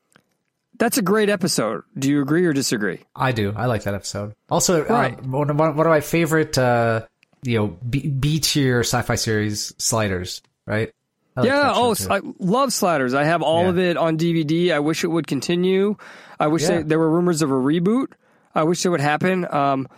That's 0.79 0.99
a 0.99 1.03
great 1.03 1.31
episode. 1.31 1.83
Do 1.99 2.11
you 2.11 2.21
agree 2.21 2.45
or 2.45 2.53
disagree? 2.53 3.01
I 3.17 3.33
do. 3.33 3.53
I 3.57 3.67
like 3.67 3.85
that 3.85 3.95
episode. 3.95 4.35
Also, 4.51 4.85
Right. 4.85 5.19
um, 5.19 5.33
one, 5.33 5.49
of, 5.51 5.57
one 5.59 5.71
of 5.71 5.77
my 5.87 6.01
favorite, 6.01 6.59
uh, 6.59 7.07
you 7.43 7.59
know, 7.59 7.67
B, 7.89 8.09
B 8.09 8.41
tier 8.41 8.81
sci-fi 8.81 9.15
series, 9.15 9.75
Sliders. 9.79 10.43
Right? 10.67 10.93
Like 11.35 11.47
yeah. 11.47 11.73
Oh, 11.75 11.95
too. 11.95 12.09
I 12.11 12.21
love 12.39 12.75
Sliders. 12.75 13.15
I 13.15 13.25
have 13.25 13.41
all 13.41 13.63
Yeah. 13.65 13.69
of 13.71 13.79
it 13.79 13.97
on 13.97 14.19
DVD. 14.19 14.73
I 14.73 14.81
wish 14.81 15.03
it 15.03 15.09
would 15.09 15.27
continue. 15.27 15.97
I 16.39 16.49
wish 16.49 16.63
Yeah. 16.63 16.79
they, 16.79 16.83
there 16.83 16.99
were 16.99 17.11
rumors 17.11 17.41
of 17.41 17.51
a 17.51 17.55
reboot. 17.55 18.09
I 18.55 18.65
wish 18.65 18.85
it 18.85 18.91
would 18.91 19.01
happen. 19.01 19.47
Um, 19.51 19.89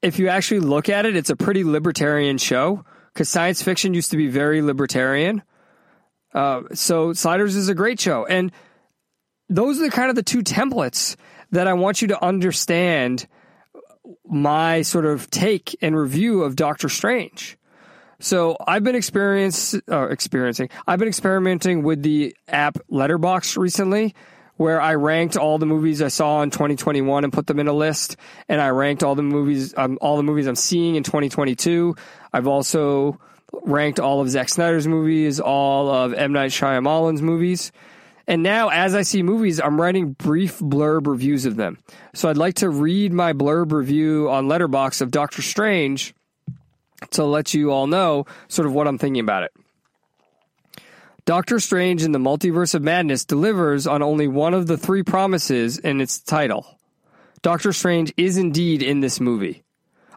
if 0.00 0.18
you 0.18 0.28
actually 0.28 0.60
look 0.60 0.88
at 0.88 1.04
it, 1.04 1.14
it's 1.14 1.28
a 1.30 1.36
pretty 1.36 1.62
libertarian 1.62 2.38
show 2.38 2.84
because 3.18 3.28
science 3.28 3.60
fiction 3.60 3.94
used 3.94 4.12
to 4.12 4.16
be 4.16 4.28
very 4.28 4.62
libertarian. 4.62 5.42
Uh, 6.32 6.62
so 6.72 7.12
Sliders 7.12 7.56
is 7.56 7.68
a 7.68 7.74
great 7.74 7.98
show, 7.98 8.24
and 8.24 8.52
those 9.48 9.80
are 9.80 9.86
the 9.86 9.90
kind 9.90 10.08
of 10.08 10.14
the 10.14 10.22
two 10.22 10.44
templates 10.44 11.16
that 11.50 11.66
I 11.66 11.72
want 11.72 12.00
you 12.00 12.06
to 12.08 12.24
understand 12.24 13.26
my 14.24 14.82
sort 14.82 15.04
of 15.04 15.28
take 15.30 15.76
and 15.82 15.96
review 15.96 16.44
of 16.44 16.54
Doctor 16.54 16.88
Strange. 16.88 17.58
So 18.20 18.56
I've 18.64 18.84
been 18.84 18.94
experience, 18.94 19.74
uh, 19.90 20.06
experiencing. 20.10 20.68
I've 20.86 21.00
been 21.00 21.08
experimenting 21.08 21.82
with 21.82 22.04
the 22.04 22.36
app 22.46 22.78
Letterboxd 22.88 23.56
recently, 23.56 24.14
where 24.58 24.80
I 24.80 24.96
ranked 24.96 25.36
all 25.36 25.56
the 25.56 25.66
movies 25.66 26.02
I 26.02 26.08
saw 26.08 26.42
in 26.42 26.50
2021 26.50 27.24
and 27.24 27.32
put 27.32 27.46
them 27.46 27.60
in 27.60 27.68
a 27.68 27.72
list, 27.72 28.16
and 28.48 28.60
I 28.60 28.68
ranked 28.68 29.02
all 29.02 29.14
the 29.14 29.22
movies, 29.22 29.72
um, 29.76 29.98
all 30.00 30.16
the 30.16 30.22
movies 30.22 30.46
I'm 30.46 30.56
seeing 30.56 30.96
in 30.96 31.04
2022. 31.04 31.96
I've 32.32 32.48
also 32.48 33.18
ranked 33.62 34.00
all 34.00 34.20
of 34.20 34.28
Zack 34.28 34.48
Snyder's 34.48 34.86
movies, 34.86 35.40
all 35.40 35.88
of 35.88 36.12
M 36.12 36.32
Night 36.32 36.50
Shyamalan's 36.50 37.22
movies. 37.22 37.72
And 38.26 38.42
now, 38.42 38.68
as 38.68 38.94
I 38.94 39.02
see 39.02 39.22
movies, 39.22 39.60
I'm 39.60 39.80
writing 39.80 40.12
brief 40.12 40.58
blurb 40.58 41.06
reviews 41.06 41.46
of 41.46 41.56
them. 41.56 41.78
So 42.12 42.28
I'd 42.28 42.36
like 42.36 42.56
to 42.56 42.68
read 42.68 43.12
my 43.12 43.32
blurb 43.32 43.72
review 43.72 44.28
on 44.28 44.48
Letterboxd 44.48 45.00
of 45.00 45.10
Doctor 45.10 45.40
Strange 45.40 46.14
to 47.12 47.24
let 47.24 47.54
you 47.54 47.70
all 47.70 47.86
know 47.86 48.26
sort 48.48 48.66
of 48.66 48.74
what 48.74 48.88
I'm 48.88 48.98
thinking 48.98 49.20
about 49.20 49.44
it. 49.44 49.52
Doctor 51.28 51.60
Strange 51.60 52.04
in 52.04 52.12
the 52.12 52.18
Multiverse 52.18 52.74
of 52.74 52.80
Madness 52.80 53.26
delivers 53.26 53.86
on 53.86 54.02
only 54.02 54.26
one 54.26 54.54
of 54.54 54.66
the 54.66 54.78
three 54.78 55.02
promises 55.02 55.76
in 55.76 56.00
its 56.00 56.18
title. 56.18 56.78
Doctor 57.42 57.70
Strange 57.74 58.14
is 58.16 58.38
indeed 58.38 58.82
in 58.82 59.00
this 59.00 59.20
movie. 59.20 59.62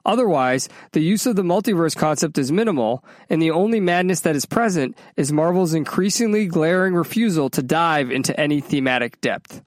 Otherwise, 0.06 0.70
the 0.94 1.02
use 1.02 1.26
of 1.26 1.36
the 1.36 1.42
multiverse 1.42 1.98
concept 1.98 2.38
is 2.38 2.50
minimal, 2.50 3.04
and 3.30 3.42
the 3.42 3.52
only 3.52 3.82
madness 3.82 4.22
that 4.22 4.38
is 4.38 4.46
present 4.46 4.98
is 5.18 5.34
Marvel's 5.34 5.74
increasingly 5.74 6.46
glaring 6.46 6.94
refusal 6.94 7.50
to 7.50 7.62
dive 7.62 8.10
into 8.10 8.40
any 8.40 8.62
thematic 8.62 9.20
depth. 9.20 9.62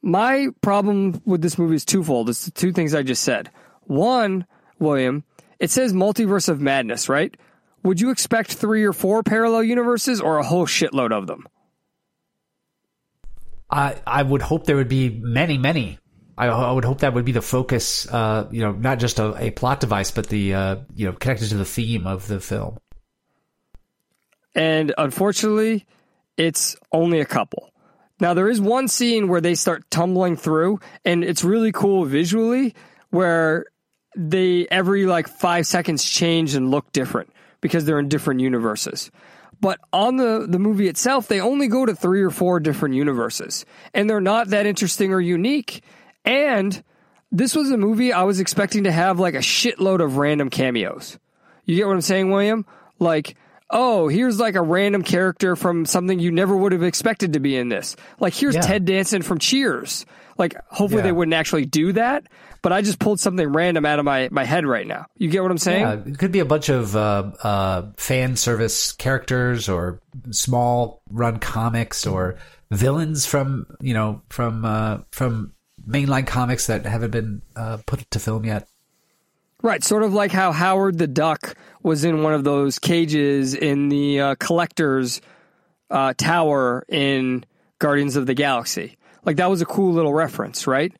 My 0.00 0.48
problem 0.62 1.20
with 1.26 1.42
this 1.42 1.58
movie 1.58 1.76
is 1.76 1.84
twofold. 1.84 2.30
It's 2.30 2.46
the 2.46 2.52
two 2.52 2.72
things 2.72 2.94
I 2.94 3.02
just 3.02 3.22
said. 3.22 3.50
One, 3.82 4.46
William, 4.78 5.24
it 5.58 5.70
says 5.70 5.92
multiverse 5.92 6.48
of 6.48 6.58
madness, 6.58 7.10
right? 7.10 7.36
Would 7.82 8.00
you 8.00 8.10
expect 8.10 8.52
three 8.52 8.84
or 8.84 8.92
four 8.92 9.22
parallel 9.22 9.64
universes 9.64 10.20
or 10.20 10.38
a 10.38 10.44
whole 10.44 10.66
shitload 10.66 11.12
of 11.12 11.26
them? 11.26 11.46
I 13.70 13.96
I 14.06 14.22
would 14.22 14.42
hope 14.42 14.66
there 14.66 14.76
would 14.76 14.88
be 14.88 15.08
many, 15.10 15.58
many. 15.58 15.98
I, 16.36 16.46
I 16.46 16.72
would 16.72 16.84
hope 16.84 17.00
that 17.00 17.14
would 17.14 17.24
be 17.24 17.32
the 17.32 17.42
focus. 17.42 18.06
Uh, 18.08 18.48
you 18.50 18.60
know, 18.60 18.72
not 18.72 18.98
just 18.98 19.18
a, 19.18 19.34
a 19.36 19.50
plot 19.50 19.80
device, 19.80 20.10
but 20.10 20.28
the 20.28 20.54
uh, 20.54 20.76
you 20.94 21.06
know 21.06 21.12
connected 21.12 21.48
to 21.48 21.56
the 21.56 21.64
theme 21.64 22.06
of 22.06 22.28
the 22.28 22.40
film. 22.40 22.78
and 24.54 24.94
unfortunately, 24.96 25.86
it's 26.36 26.76
only 26.92 27.20
a 27.20 27.26
couple. 27.26 27.70
Now 28.20 28.34
there 28.34 28.48
is 28.48 28.60
one 28.60 28.86
scene 28.88 29.26
where 29.28 29.40
they 29.40 29.54
start 29.54 29.90
tumbling 29.90 30.36
through, 30.36 30.80
and 31.04 31.24
it's 31.24 31.42
really 31.42 31.72
cool 31.72 32.04
visually, 32.04 32.74
where 33.10 33.66
they 34.16 34.66
every 34.70 35.06
like 35.06 35.26
five 35.26 35.66
seconds 35.66 36.04
change 36.04 36.54
and 36.54 36.70
look 36.70 36.92
different 36.92 37.32
because 37.62 37.86
they're 37.86 37.98
in 37.98 38.08
different 38.10 38.40
universes. 38.40 39.10
But 39.62 39.78
on 39.92 40.16
the, 40.16 40.44
the 40.46 40.58
movie 40.58 40.88
itself, 40.88 41.28
they 41.28 41.40
only 41.40 41.68
go 41.68 41.86
to 41.86 41.94
three 41.94 42.20
or 42.22 42.30
four 42.30 42.60
different 42.60 42.94
universes, 42.96 43.64
and 43.94 44.10
they're 44.10 44.20
not 44.20 44.48
that 44.48 44.66
interesting 44.66 45.12
or 45.14 45.20
unique. 45.20 45.82
And 46.26 46.82
this 47.30 47.54
was 47.56 47.70
a 47.70 47.76
movie 47.78 48.12
I 48.12 48.24
was 48.24 48.40
expecting 48.40 48.84
to 48.84 48.92
have 48.92 49.18
like 49.18 49.34
a 49.34 49.38
shitload 49.38 50.02
of 50.04 50.18
random 50.18 50.50
cameos. 50.50 51.18
You 51.64 51.76
get 51.76 51.86
what 51.86 51.94
I'm 51.94 52.00
saying, 52.02 52.30
William? 52.30 52.66
Like 52.98 53.36
oh, 53.74 54.06
here's 54.06 54.38
like 54.38 54.54
a 54.54 54.60
random 54.60 55.02
character 55.02 55.56
from 55.56 55.86
something 55.86 56.18
you 56.18 56.30
never 56.30 56.54
would 56.54 56.72
have 56.72 56.82
expected 56.82 57.32
to 57.32 57.40
be 57.40 57.56
in 57.56 57.70
this. 57.70 57.96
Like 58.20 58.34
here's 58.34 58.54
Yeah. 58.54 58.60
Ted 58.60 58.84
Danson 58.84 59.22
from 59.22 59.38
Cheers. 59.38 60.04
Like 60.36 60.54
hopefully 60.68 60.98
Yeah. 61.00 61.04
they 61.06 61.12
wouldn't 61.12 61.32
actually 61.32 61.64
do 61.64 61.92
that, 61.92 62.26
but 62.62 62.72
I 62.72 62.80
just 62.80 62.98
pulled 62.98 63.20
something 63.20 63.52
random 63.52 63.84
out 63.84 63.98
of 63.98 64.04
my 64.04 64.28
my 64.30 64.44
head 64.44 64.64
right 64.64 64.86
now. 64.86 65.06
You 65.18 65.28
get 65.28 65.42
what 65.42 65.50
I'm 65.50 65.58
saying? 65.58 65.82
Yeah, 65.82 66.12
it 66.12 66.18
could 66.18 66.32
be 66.32 66.38
a 66.38 66.44
bunch 66.44 66.68
of 66.68 66.96
uh, 66.96 67.32
uh, 67.42 67.82
fan 67.96 68.36
service 68.36 68.92
characters 68.92 69.68
or 69.68 70.00
small 70.30 71.02
run 71.10 71.38
comics 71.38 72.06
or 72.06 72.36
villains 72.70 73.26
from 73.26 73.66
you 73.80 73.94
know 73.94 74.22
from 74.30 74.64
uh, 74.64 74.98
from 75.10 75.52
mainline 75.86 76.26
comics 76.26 76.68
that 76.68 76.86
haven't 76.86 77.10
been 77.10 77.42
uh, 77.56 77.78
put 77.84 78.08
to 78.12 78.18
film 78.18 78.44
yet. 78.44 78.68
Right, 79.60 79.82
sort 79.84 80.02
of 80.02 80.12
like 80.12 80.32
how 80.32 80.50
Howard 80.50 80.98
the 80.98 81.06
Duck 81.06 81.54
was 81.82 82.04
in 82.04 82.22
one 82.22 82.34
of 82.34 82.42
those 82.42 82.78
cages 82.80 83.54
in 83.54 83.88
the 83.90 84.20
uh, 84.20 84.34
collector's 84.36 85.20
uh, 85.88 86.14
tower 86.16 86.84
in 86.88 87.44
Guardians 87.78 88.16
of 88.16 88.26
the 88.26 88.34
Galaxy. 88.34 88.96
Like 89.24 89.36
that 89.36 89.50
was 89.50 89.62
a 89.62 89.66
cool 89.66 89.92
little 89.92 90.12
reference, 90.12 90.66
right? 90.66 90.92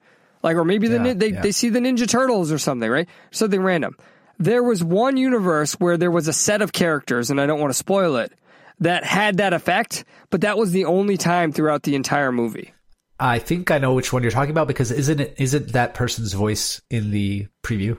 Like, 0.43 0.57
or 0.57 0.64
maybe 0.64 0.88
the, 0.88 1.03
Yeah, 1.05 1.14
they 1.14 1.28
yeah. 1.28 1.40
they 1.40 1.53
see 1.53 1.68
the 1.68 1.78
Ninja 1.78 2.09
Turtles 2.09 2.51
or 2.53 2.59
something, 2.59 2.88
right? 2.90 3.09
Something 3.30 3.62
random. 3.62 3.97
There 4.38 4.62
was 4.62 4.82
one 4.82 5.16
universe 5.16 5.74
where 5.74 5.97
there 5.97 6.11
was 6.11 6.26
a 6.26 6.32
set 6.32 6.62
of 6.62 6.72
characters, 6.72 7.30
and 7.30 7.40
I 7.40 7.47
don't 7.47 7.61
want 7.61 7.70
to 7.70 7.78
spoil 7.78 8.16
it, 8.16 8.32
that 8.80 9.05
had 9.05 9.36
that 9.36 9.53
effect, 9.53 10.05
but 10.30 10.40
that 10.40 10.59
was 10.59 10.72
the 10.72 10.86
only 10.86 11.16
time 11.16 11.53
throughout 11.53 11.84
the 11.84 11.95
entire 11.95 12.32
movie. 12.32 12.74
I 13.20 13.38
think 13.38 13.70
I 13.70 13.78
know 13.78 13.95
which 13.95 14.12
one 14.12 14.22
you're 14.22 14.32
talking 14.32 14.51
about 14.51 14.66
because 14.66 14.90
isn't 14.90 15.20
it 15.20 15.34
isn't 15.38 15.72
that 15.74 15.95
person's 15.95 16.32
voice 16.32 16.82
in 16.90 17.12
the 17.12 17.47
preview? 17.62 17.99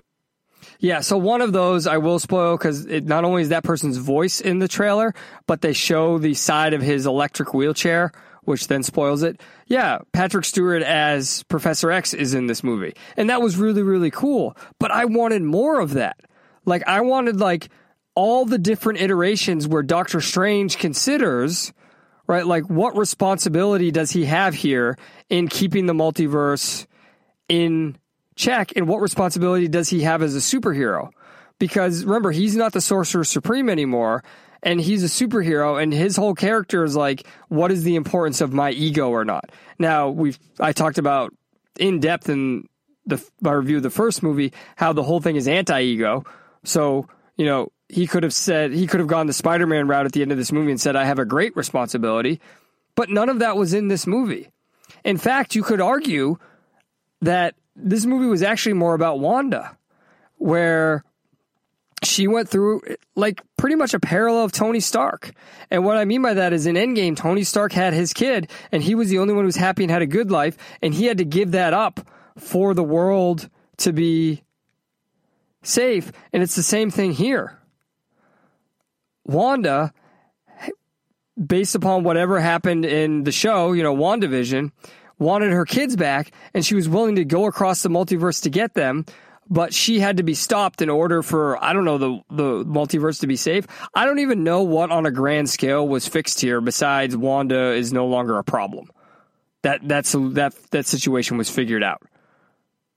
Yeah, 0.80 1.00
so 1.00 1.18
one 1.18 1.41
of 1.41 1.54
those 1.54 1.88
I 1.88 1.98
will 1.98 2.20
spoil 2.20 2.58
because 2.58 2.86
it 2.86 3.06
not 3.06 3.24
only 3.24 3.41
is 3.41 3.50
that 3.50 3.64
person's 3.64 3.98
voice 3.98 4.41
in 4.41 4.60
the 4.60 4.68
trailer, 4.68 5.14
but 5.48 5.62
they 5.62 5.72
show 5.72 6.18
the 6.18 6.34
side 6.34 6.74
of 6.74 6.82
his 6.82 7.06
electric 7.06 7.54
wheelchair, 7.54 8.12
which 8.46 8.68
then 8.68 8.84
spoils 8.84 9.24
it. 9.24 9.41
Yeah, 9.68 10.00
Patrick 10.12 10.46
Stewart 10.46 10.82
as 10.84 11.44
Professor 11.44 11.91
X 11.91 12.14
is 12.14 12.34
in 12.34 12.48
this 12.48 12.64
movie. 12.64 12.94
And 13.18 13.30
that 13.30 13.41
was 13.41 13.58
really, 13.58 13.84
really 13.84 14.12
cool. 14.12 14.56
But 14.80 14.91
I 14.91 15.06
wanted 15.06 15.41
more 15.41 15.80
of 15.80 15.94
that. 15.94 16.18
Like, 16.66 16.88
I 16.88 17.02
wanted, 17.02 17.39
like, 17.39 17.70
all 18.16 18.46
the 18.46 18.58
different 18.58 19.02
iterations 19.02 19.68
where 19.68 19.84
Doctor 19.84 20.22
Strange 20.22 20.78
considers, 20.78 21.74
right, 22.28 22.46
like, 22.46 22.70
what 22.70 22.98
responsibility 22.98 23.91
does 23.91 24.12
he 24.12 24.26
have 24.26 24.54
here 24.54 24.98
in 25.30 25.48
keeping 25.48 25.86
the 25.86 25.94
multiverse 25.94 26.86
in 27.50 27.98
check 28.36 28.74
and 28.76 28.88
what 28.88 29.02
responsibility 29.02 29.68
does 29.68 29.89
he 29.89 30.02
have 30.02 30.22
as 30.22 30.36
a 30.36 30.39
superhero 30.39 31.10
because 31.60 32.04
remember 32.04 32.32
he's 32.32 32.56
not 32.56 32.74
the 32.74 32.82
sorcerer 32.82 33.24
supreme 33.24 33.70
anymore 33.70 34.24
and 34.64 34.80
he's 34.82 35.03
a 35.03 35.07
superhero 35.07 35.82
and 35.82 35.93
his 35.93 36.16
whole 36.16 36.34
character 36.34 36.84
is 36.84 36.95
like 36.95 37.28
what 37.49 37.72
is 37.72 37.84
the 37.84 37.95
importance 37.95 38.41
of 38.41 38.53
my 38.53 38.72
ego 38.72 39.09
or 39.09 39.26
not? 39.26 39.51
Now 39.78 40.09
we've 40.09 40.39
i 40.59 40.72
talked 40.72 40.97
about 40.97 41.34
in 41.78 41.99
depth 41.99 42.30
in 42.30 42.68
the 43.05 43.24
my 43.41 43.51
review 43.51 43.78
of 43.78 43.84
the 43.84 43.89
first 43.89 44.24
movie 44.24 44.53
how 44.76 44.93
the 44.93 45.03
whole 45.03 45.20
thing 45.20 45.36
is 45.36 45.47
anti-ego. 45.47 46.24
So 46.64 47.07
you 47.38 47.45
know 47.45 47.72
he 47.89 48.07
could 48.07 48.24
have 48.24 48.34
said 48.34 48.72
he 48.72 48.88
could 48.88 48.99
have 48.99 49.09
gone 49.09 49.28
the 49.28 49.34
spider-man 49.34 49.88
route 49.88 50.05
at 50.05 50.14
the 50.14 50.22
end 50.22 50.32
of 50.32 50.38
this 50.38 50.51
movie 50.51 50.72
and 50.72 50.82
said 50.82 50.95
i 50.95 51.05
have 51.05 51.20
a 51.20 51.26
great 51.26 51.55
responsibility. 51.55 52.39
But 52.95 53.09
none 53.09 53.30
of 53.30 53.39
that 53.39 53.57
was 53.57 53.74
in 53.74 53.88
this 53.88 54.07
movie. 54.07 54.49
In 55.03 55.18
fact 55.18 55.55
you 55.55 55.64
could 55.64 55.82
argue 55.82 56.38
that 57.22 57.55
this 57.76 58.05
movie 58.05 58.28
was 58.28 58.43
actually 58.43 58.74
more 58.74 58.93
about 58.93 59.20
Wanda, 59.20 59.78
where 60.38 61.03
she 62.06 62.28
went 62.28 62.49
through 62.49 62.82
like 63.16 63.41
pretty 63.58 63.76
much 63.76 63.93
a 63.93 63.99
parallel 63.99 64.43
of 64.43 64.51
Tony 64.51 64.80
Stark. 64.80 65.32
And 65.70 65.86
what 65.86 65.97
I 65.97 66.06
mean 66.06 66.22
by 66.22 66.34
that 66.34 66.54
is 66.54 66.66
in 66.66 66.76
Endgame, 66.76 67.16
Tony 67.16 67.43
Stark 67.43 67.72
had 67.72 67.93
his 67.93 68.14
kid, 68.14 68.49
and 68.72 68.82
he 68.82 68.95
was 68.95 69.10
the 69.10 69.20
only 69.20 69.34
one 69.34 69.43
who 69.43 69.47
was 69.47 69.56
happy 69.56 69.84
and 69.84 69.91
had 69.91 70.01
a 70.01 70.08
good 70.08 70.32
life, 70.32 70.58
and 70.82 70.93
he 70.93 71.06
had 71.06 71.18
to 71.20 71.26
give 71.26 71.51
that 71.51 71.74
up 71.74 72.08
for 72.38 72.74
the 72.74 72.84
world 72.84 73.49
to 73.78 73.93
be 73.93 74.43
safe. 75.62 76.12
And 76.32 76.43
it's 76.43 76.56
the 76.56 76.64
same 76.64 76.89
thing 76.89 77.12
here. 77.12 77.60
Wanda, 79.26 79.93
based 81.43 81.76
upon 81.76 82.04
whatever 82.04 82.39
happened 82.39 82.86
in 82.86 83.24
the 83.24 83.32
show, 83.32 83.72
you 83.72 83.84
know, 83.84 83.95
WandaVision, 83.95 84.72
wanted 85.20 85.51
her 85.51 85.66
kids 85.66 85.95
back 85.95 86.32
and 86.54 86.66
she 86.66 86.76
was 86.76 86.89
willing 86.89 87.16
to 87.16 87.26
go 87.26 87.45
across 87.45 87.82
the 87.82 87.89
multiverse 87.89 88.41
to 88.43 88.49
get 88.49 88.74
them 88.74 89.06
but 89.50 89.74
she 89.74 90.00
had 90.00 90.18
to 90.18 90.24
be 90.24 90.34
stopped 90.34 90.82
in 90.82 90.89
order 90.89 91.22
for 91.22 91.62
I 91.64 91.74
don't 91.74 91.86
know 91.86 91.98
the 91.98 92.22
the 92.30 92.66
multiverse 92.66 93.20
to 93.22 93.28
be 93.28 93.36
safe. 93.36 93.68
I 93.94 94.06
don't 94.06 94.20
even 94.20 94.44
know 94.44 94.64
what 94.64 94.91
on 94.91 95.06
a 95.06 95.12
grand 95.12 95.50
scale 95.50 95.88
was 95.88 96.08
fixed 96.08 96.39
here 96.41 96.62
besides 96.62 97.16
Wanda 97.18 97.72
is 97.74 97.91
no 97.94 98.06
longer 98.08 98.38
a 98.38 98.44
problem. 98.44 98.89
That 99.64 99.80
that's 99.88 100.12
that 100.14 100.54
that 100.72 100.86
situation 100.86 101.38
was 101.38 101.50
figured 101.50 101.84
out. 101.84 102.02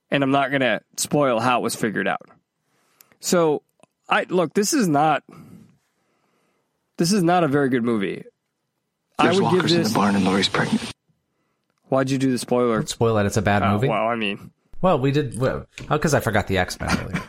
And 0.09 0.23
I'm 0.23 0.31
not 0.31 0.49
going 0.49 0.61
to 0.61 0.79
spoil 0.95 1.39
how 1.41 1.59
it 1.59 1.63
was 1.63 1.75
figured 1.75 2.07
out. 2.07 2.21
So, 3.19 3.61
I 4.09 4.25
look, 4.29 4.53
this 4.53 4.73
is 4.73 4.87
not 4.87 5.23
this 6.97 7.11
is 7.11 7.23
not 7.23 7.43
a 7.43 7.47
very 7.47 7.69
good 7.69 7.83
movie. 7.83 8.23
I 9.19 9.25
There's 9.25 9.35
would 9.41 9.49
give 9.49 9.53
walkers 9.53 9.71
in 9.73 9.83
the 9.83 9.89
barn 9.89 10.15
and 10.15 10.23
Lori's 10.25 10.47
pregnant. 10.49 10.91
Why'd 11.89 12.09
you 12.09 12.17
do 12.17 12.31
the 12.31 12.37
spoiler? 12.37 12.77
Don't 12.77 12.89
spoil 12.89 13.15
that 13.15 13.25
it's 13.25 13.37
a 13.37 13.41
bad 13.41 13.63
Oh, 13.63 13.73
movie. 13.73 13.87
well, 13.87 14.07
I 14.07 14.15
mean, 14.15 14.51
Well, 14.81 14.99
we 14.99 15.11
did 15.11 15.39
well 15.39 15.65
because 15.89 16.13
I 16.13 16.19
forgot 16.19 16.47
the 16.47 16.57
X 16.57 16.79
Men 16.79 16.89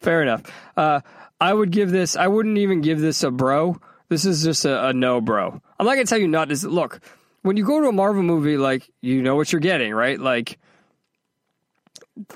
fair 0.00 0.22
enough. 0.22 0.42
Uh, 0.76 1.00
I 1.40 1.52
would 1.52 1.70
give 1.70 1.90
this. 1.90 2.16
I 2.16 2.28
wouldn't 2.28 2.58
even 2.58 2.80
give 2.80 3.00
this 3.00 3.22
a 3.22 3.30
bro. 3.30 3.80
This 4.08 4.24
is 4.24 4.42
just 4.42 4.64
a, 4.64 4.88
a 4.88 4.92
no, 4.92 5.20
bro. 5.20 5.60
I'm 5.78 5.86
not 5.86 5.94
gonna 5.94 6.04
tell 6.04 6.18
you 6.18 6.28
not 6.28 6.48
to 6.48 6.68
look. 6.68 7.00
When 7.42 7.56
you 7.56 7.64
go 7.64 7.80
to 7.80 7.88
a 7.88 7.92
Marvel 7.92 8.22
movie, 8.22 8.56
like 8.56 8.88
you 9.00 9.22
know 9.22 9.36
what 9.36 9.52
you're 9.52 9.60
getting, 9.60 9.92
right? 9.92 10.18
Like 10.18 10.58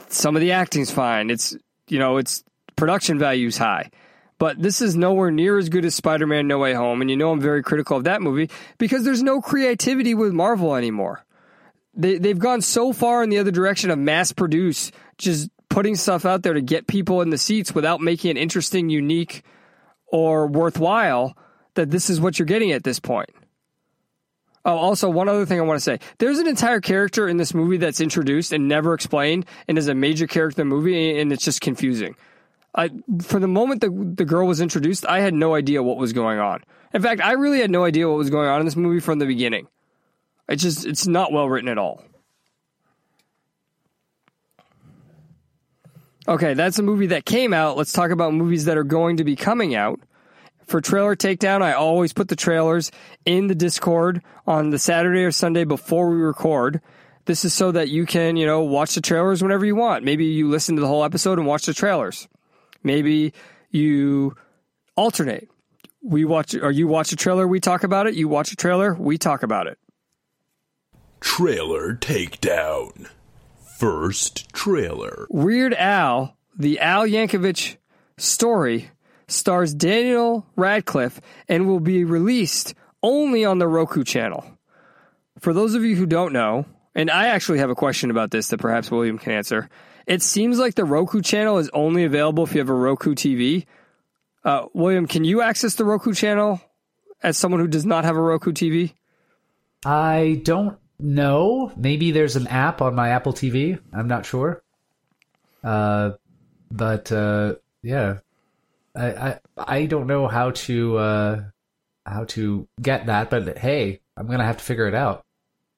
some 0.08 0.36
of 0.36 0.40
the 0.40 0.52
acting's 0.52 0.90
fine. 0.90 1.30
It's 1.30 1.56
you 1.88 1.98
know 1.98 2.16
it's 2.16 2.44
production 2.76 3.18
value's 3.18 3.58
high. 3.58 3.90
But 4.38 4.60
this 4.60 4.82
is 4.82 4.96
nowhere 4.96 5.30
near 5.30 5.56
as 5.56 5.70
good 5.70 5.86
as 5.86 5.94
Spider 5.94 6.26
Man 6.26 6.46
No 6.46 6.58
Way 6.58 6.74
Home. 6.74 7.00
And 7.00 7.08
you 7.10 7.16
know 7.16 7.30
I'm 7.30 7.40
very 7.40 7.62
critical 7.62 7.96
of 7.96 8.04
that 8.04 8.20
movie 8.20 8.50
because 8.76 9.02
there's 9.02 9.22
no 9.22 9.40
creativity 9.40 10.14
with 10.14 10.32
Marvel 10.32 10.74
anymore. 10.74 11.24
They, 11.96 12.18
they've 12.18 12.38
gone 12.38 12.60
so 12.60 12.92
far 12.92 13.22
in 13.22 13.30
the 13.30 13.38
other 13.38 13.50
direction 13.50 13.90
of 13.90 13.98
mass 13.98 14.32
produce, 14.32 14.92
just 15.18 15.50
putting 15.68 15.96
stuff 15.96 16.24
out 16.24 16.42
there 16.42 16.52
to 16.52 16.60
get 16.60 16.86
people 16.86 17.22
in 17.22 17.30
the 17.30 17.38
seats 17.38 17.74
without 17.74 18.00
making 18.00 18.32
it 18.32 18.36
interesting, 18.40 18.90
unique, 18.90 19.42
or 20.06 20.46
worthwhile, 20.46 21.36
that 21.74 21.90
this 21.90 22.10
is 22.10 22.20
what 22.20 22.38
you're 22.38 22.46
getting 22.46 22.72
at 22.72 22.84
this 22.84 23.00
point. 23.00 23.30
Oh, 24.64 24.76
also, 24.76 25.08
one 25.08 25.28
other 25.28 25.46
thing 25.46 25.60
I 25.60 25.62
want 25.62 25.76
to 25.76 25.82
say. 25.82 26.00
There's 26.18 26.38
an 26.38 26.48
entire 26.48 26.80
character 26.80 27.28
in 27.28 27.36
this 27.36 27.54
movie 27.54 27.76
that's 27.76 28.00
introduced 28.00 28.52
and 28.52 28.66
never 28.66 28.94
explained 28.94 29.46
and 29.68 29.78
is 29.78 29.86
a 29.86 29.94
major 29.94 30.26
character 30.26 30.60
in 30.60 30.68
the 30.68 30.74
movie, 30.74 31.20
and 31.20 31.32
it's 31.32 31.44
just 31.44 31.60
confusing. 31.60 32.16
I, 32.74 32.90
for 33.22 33.38
the 33.38 33.48
moment 33.48 33.80
the, 33.80 34.12
the 34.16 34.24
girl 34.24 34.46
was 34.46 34.60
introduced, 34.60 35.06
I 35.06 35.20
had 35.20 35.34
no 35.34 35.54
idea 35.54 35.82
what 35.82 35.96
was 35.96 36.12
going 36.12 36.40
on. 36.40 36.62
In 36.92 37.00
fact, 37.00 37.20
I 37.20 37.32
really 37.32 37.60
had 37.60 37.70
no 37.70 37.84
idea 37.84 38.08
what 38.08 38.18
was 38.18 38.28
going 38.28 38.48
on 38.48 38.60
in 38.60 38.66
this 38.66 38.76
movie 38.76 39.00
from 39.00 39.18
the 39.18 39.26
beginning. 39.26 39.68
It's 40.48 40.62
just, 40.62 40.86
it's 40.86 41.06
not 41.06 41.32
well 41.32 41.48
written 41.48 41.68
at 41.68 41.78
all. 41.78 42.02
Okay, 46.28 46.54
that's 46.54 46.78
a 46.78 46.82
movie 46.82 47.06
that 47.08 47.24
came 47.24 47.52
out. 47.52 47.76
Let's 47.76 47.92
talk 47.92 48.10
about 48.10 48.34
movies 48.34 48.64
that 48.64 48.76
are 48.76 48.84
going 48.84 49.18
to 49.18 49.24
be 49.24 49.36
coming 49.36 49.74
out. 49.74 50.00
For 50.66 50.80
Trailer 50.80 51.14
Takedown, 51.14 51.62
I 51.62 51.74
always 51.74 52.12
put 52.12 52.26
the 52.26 52.34
trailers 52.34 52.90
in 53.24 53.46
the 53.46 53.54
Discord 53.54 54.20
on 54.44 54.70
the 54.70 54.78
Saturday 54.80 55.22
or 55.22 55.30
Sunday 55.30 55.62
before 55.62 56.10
we 56.10 56.16
record. 56.16 56.80
This 57.26 57.44
is 57.44 57.54
so 57.54 57.70
that 57.72 57.88
you 57.88 58.06
can, 58.06 58.36
you 58.36 58.46
know, 58.46 58.62
watch 58.62 58.96
the 58.96 59.00
trailers 59.00 59.42
whenever 59.42 59.64
you 59.64 59.76
want. 59.76 60.04
Maybe 60.04 60.24
you 60.24 60.48
listen 60.48 60.74
to 60.74 60.80
the 60.80 60.88
whole 60.88 61.04
episode 61.04 61.38
and 61.38 61.46
watch 61.46 61.66
the 61.66 61.74
trailers. 61.74 62.26
Maybe 62.82 63.32
you 63.70 64.36
alternate. 64.96 65.48
We 66.02 66.24
watch, 66.24 66.54
or 66.54 66.72
you 66.72 66.88
watch 66.88 67.12
a 67.12 67.16
trailer, 67.16 67.46
we 67.46 67.60
talk 67.60 67.84
about 67.84 68.08
it. 68.08 68.14
You 68.14 68.26
watch 68.26 68.50
a 68.50 68.56
trailer, 68.56 68.94
we 68.94 69.18
talk 69.18 69.44
about 69.44 69.68
it. 69.68 69.78
Trailer 71.20 71.94
Takedown. 71.94 73.08
First 73.78 74.52
trailer. 74.52 75.26
Weird 75.30 75.74
Al, 75.74 76.36
the 76.56 76.80
Al 76.80 77.06
Yankovic 77.06 77.76
story, 78.16 78.90
stars 79.28 79.74
Daniel 79.74 80.46
Radcliffe 80.56 81.20
and 81.48 81.66
will 81.66 81.80
be 81.80 82.04
released 82.04 82.74
only 83.02 83.44
on 83.44 83.58
the 83.58 83.68
Roku 83.68 84.04
channel. 84.04 84.44
For 85.40 85.52
those 85.52 85.74
of 85.74 85.84
you 85.84 85.94
who 85.96 86.06
don't 86.06 86.32
know, 86.32 86.64
and 86.94 87.10
I 87.10 87.26
actually 87.28 87.58
have 87.58 87.70
a 87.70 87.74
question 87.74 88.10
about 88.10 88.30
this 88.30 88.48
that 88.48 88.58
perhaps 88.58 88.90
William 88.90 89.18
can 89.18 89.32
answer. 89.32 89.68
It 90.06 90.22
seems 90.22 90.58
like 90.58 90.74
the 90.74 90.84
Roku 90.84 91.20
channel 91.20 91.58
is 91.58 91.68
only 91.74 92.04
available 92.04 92.44
if 92.44 92.54
you 92.54 92.60
have 92.60 92.70
a 92.70 92.74
Roku 92.74 93.14
TV. 93.14 93.66
Uh, 94.44 94.66
William, 94.72 95.06
can 95.06 95.24
you 95.24 95.42
access 95.42 95.74
the 95.74 95.84
Roku 95.84 96.14
channel 96.14 96.60
as 97.22 97.36
someone 97.36 97.60
who 97.60 97.68
does 97.68 97.84
not 97.84 98.04
have 98.04 98.16
a 98.16 98.20
Roku 98.20 98.52
TV? 98.52 98.94
I 99.84 100.40
don't 100.42 100.78
know. 100.98 101.72
Maybe 101.76 102.10
there's 102.10 102.36
an 102.36 102.46
app 102.46 102.80
on 102.82 102.94
my 102.94 103.10
Apple 103.10 103.32
TV. 103.32 103.78
I'm 103.92 104.08
not 104.08 104.26
sure. 104.26 104.62
Uh, 105.62 106.12
but 106.70 107.10
uh, 107.12 107.56
yeah, 107.82 108.18
I, 108.94 109.06
I 109.06 109.40
I 109.56 109.86
don't 109.86 110.06
know 110.06 110.26
how 110.28 110.50
to 110.50 110.96
uh 110.98 111.44
how 112.04 112.24
to 112.24 112.68
get 112.80 113.06
that, 113.06 113.30
but 113.30 113.58
hey, 113.58 114.00
I'm 114.16 114.26
gonna 114.26 114.44
have 114.44 114.58
to 114.58 114.64
figure 114.64 114.86
it 114.86 114.94
out. 114.94 115.24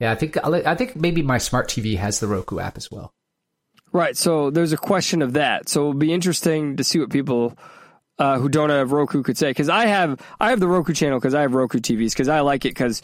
Yeah, 0.00 0.12
I 0.12 0.14
think 0.14 0.36
I 0.44 0.74
think 0.74 0.94
maybe 0.94 1.22
my 1.22 1.38
smart 1.38 1.68
TV 1.68 1.96
has 1.96 2.20
the 2.20 2.28
Roku 2.28 2.60
app 2.60 2.76
as 2.76 2.90
well. 2.90 3.12
Right. 3.92 4.16
So 4.16 4.50
there's 4.50 4.72
a 4.72 4.76
question 4.76 5.22
of 5.22 5.32
that. 5.32 5.68
So 5.68 5.80
it'll 5.80 5.94
be 5.94 6.12
interesting 6.12 6.76
to 6.76 6.84
see 6.84 6.98
what 6.98 7.10
people 7.10 7.58
uh, 8.18 8.38
who 8.38 8.48
don't 8.48 8.70
have 8.70 8.92
Roku 8.92 9.22
could 9.22 9.38
say. 9.38 9.50
Because 9.50 9.68
I 9.68 9.86
have 9.86 10.20
I 10.40 10.50
have 10.50 10.60
the 10.60 10.68
Roku 10.68 10.92
channel 10.92 11.18
because 11.18 11.34
I 11.34 11.42
have 11.42 11.54
Roku 11.54 11.78
TVs 11.78 12.12
because 12.12 12.28
I 12.28 12.40
like 12.40 12.64
it 12.64 12.70
because 12.70 13.02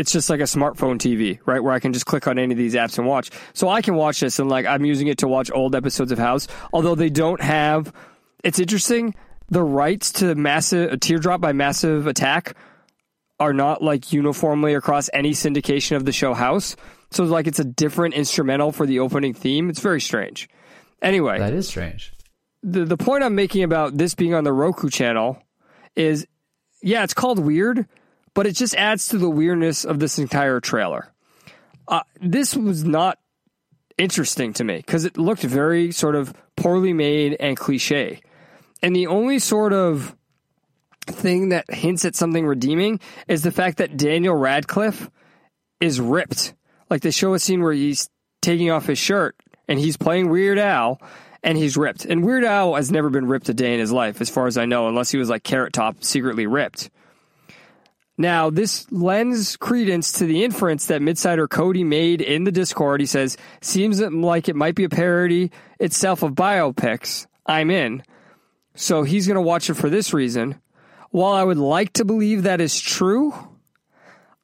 it's 0.00 0.12
just 0.12 0.30
like 0.30 0.40
a 0.40 0.44
smartphone 0.44 0.96
TV, 0.98 1.38
right? 1.46 1.62
Where 1.62 1.72
I 1.72 1.78
can 1.80 1.92
just 1.92 2.06
click 2.06 2.26
on 2.26 2.38
any 2.38 2.52
of 2.54 2.58
these 2.58 2.74
apps 2.74 2.98
and 2.98 3.06
watch. 3.06 3.30
So 3.52 3.68
I 3.68 3.82
can 3.82 3.94
watch 3.94 4.20
this 4.20 4.38
and 4.38 4.48
like 4.48 4.66
I'm 4.66 4.84
using 4.84 5.08
it 5.08 5.18
to 5.18 5.28
watch 5.28 5.50
old 5.52 5.74
episodes 5.74 6.10
of 6.10 6.18
House. 6.18 6.48
Although 6.72 6.94
they 6.94 7.10
don't 7.10 7.40
have, 7.40 7.92
it's 8.42 8.58
interesting. 8.58 9.14
The 9.48 9.62
rights 9.62 10.12
to 10.12 10.34
massive 10.34 10.92
a 10.92 10.96
teardrop 10.96 11.40
by 11.40 11.52
massive 11.52 12.06
attack 12.06 12.56
are 13.38 13.52
not 13.52 13.82
like 13.82 14.12
uniformly 14.12 14.74
across 14.74 15.10
any 15.12 15.30
syndication 15.32 15.96
of 15.96 16.04
the 16.04 16.12
show 16.12 16.34
House. 16.34 16.76
So 17.10 17.24
like 17.24 17.46
it's 17.46 17.58
a 17.58 17.64
different 17.64 18.14
instrumental 18.14 18.72
for 18.72 18.86
the 18.86 19.00
opening 19.00 19.34
theme. 19.34 19.68
It's 19.70 19.80
very 19.80 20.00
strange. 20.00 20.48
Anyway, 21.02 21.38
That 21.38 21.52
is 21.54 21.66
strange. 21.68 22.12
the 22.62 22.84
the 22.84 22.96
point 22.96 23.22
I'm 23.24 23.34
making 23.34 23.62
about 23.64 23.96
this 23.98 24.14
being 24.14 24.34
on 24.34 24.44
the 24.44 24.52
Roku 24.52 24.88
channel 24.90 25.42
is 25.96 26.26
yeah, 26.82 27.02
it's 27.04 27.14
called 27.14 27.38
weird, 27.38 27.86
but 28.34 28.46
it 28.46 28.52
just 28.52 28.74
adds 28.76 29.08
to 29.08 29.18
the 29.18 29.30
weirdness 29.30 29.84
of 29.84 29.98
this 29.98 30.18
entire 30.18 30.60
trailer. 30.60 31.12
Uh, 31.88 32.02
this 32.20 32.56
was 32.56 32.84
not 32.84 33.18
interesting 33.98 34.52
to 34.54 34.64
me 34.64 34.76
because 34.76 35.04
it 35.04 35.18
looked 35.18 35.42
very 35.42 35.92
sort 35.92 36.14
of 36.14 36.32
poorly 36.56 36.92
made 36.92 37.36
and 37.38 37.56
cliche. 37.56 38.20
And 38.82 38.96
the 38.96 39.08
only 39.08 39.38
sort 39.38 39.72
of 39.72 40.16
thing 41.06 41.50
that 41.50 41.70
hints 41.70 42.04
at 42.04 42.14
something 42.14 42.46
redeeming 42.46 43.00
is 43.28 43.42
the 43.42 43.50
fact 43.50 43.78
that 43.78 43.96
Daniel 43.96 44.34
Radcliffe 44.34 45.10
is 45.80 46.00
ripped. 46.00 46.54
Like 46.88 47.02
they 47.02 47.10
show 47.10 47.34
a 47.34 47.38
scene 47.38 47.62
where 47.62 47.72
he's 47.72 48.08
taking 48.42 48.70
off 48.70 48.86
his 48.86 48.98
shirt 48.98 49.36
and 49.68 49.78
he's 49.78 49.96
playing 49.96 50.28
Weird 50.28 50.58
Al 50.58 51.00
and 51.42 51.56
he's 51.56 51.76
ripped. 51.76 52.04
And 52.04 52.24
Weird 52.24 52.44
Al 52.44 52.74
has 52.74 52.90
never 52.90 53.10
been 53.10 53.26
ripped 53.26 53.48
a 53.48 53.54
day 53.54 53.74
in 53.74 53.80
his 53.80 53.92
life, 53.92 54.20
as 54.20 54.28
far 54.28 54.46
as 54.46 54.58
I 54.58 54.66
know, 54.66 54.88
unless 54.88 55.10
he 55.10 55.18
was 55.18 55.30
like 55.30 55.42
Carrot 55.42 55.72
Top 55.72 56.04
secretly 56.04 56.46
ripped. 56.46 56.90
Now, 58.20 58.50
this 58.50 58.86
lends 58.92 59.56
credence 59.56 60.12
to 60.18 60.26
the 60.26 60.44
inference 60.44 60.84
that 60.88 61.00
Midsider 61.00 61.48
Cody 61.48 61.84
made 61.84 62.20
in 62.20 62.44
the 62.44 62.52
Discord. 62.52 63.00
He 63.00 63.06
says, 63.06 63.38
seems 63.62 63.98
like 63.98 64.46
it 64.46 64.54
might 64.54 64.74
be 64.74 64.84
a 64.84 64.90
parody 64.90 65.50
itself 65.78 66.22
of 66.22 66.32
biopics. 66.32 67.26
I'm 67.46 67.70
in. 67.70 68.02
So 68.74 69.04
he's 69.04 69.26
going 69.26 69.36
to 69.36 69.40
watch 69.40 69.70
it 69.70 69.74
for 69.74 69.88
this 69.88 70.12
reason. 70.12 70.60
While 71.08 71.32
I 71.32 71.42
would 71.42 71.56
like 71.56 71.94
to 71.94 72.04
believe 72.04 72.42
that 72.42 72.60
is 72.60 72.78
true, 72.78 73.32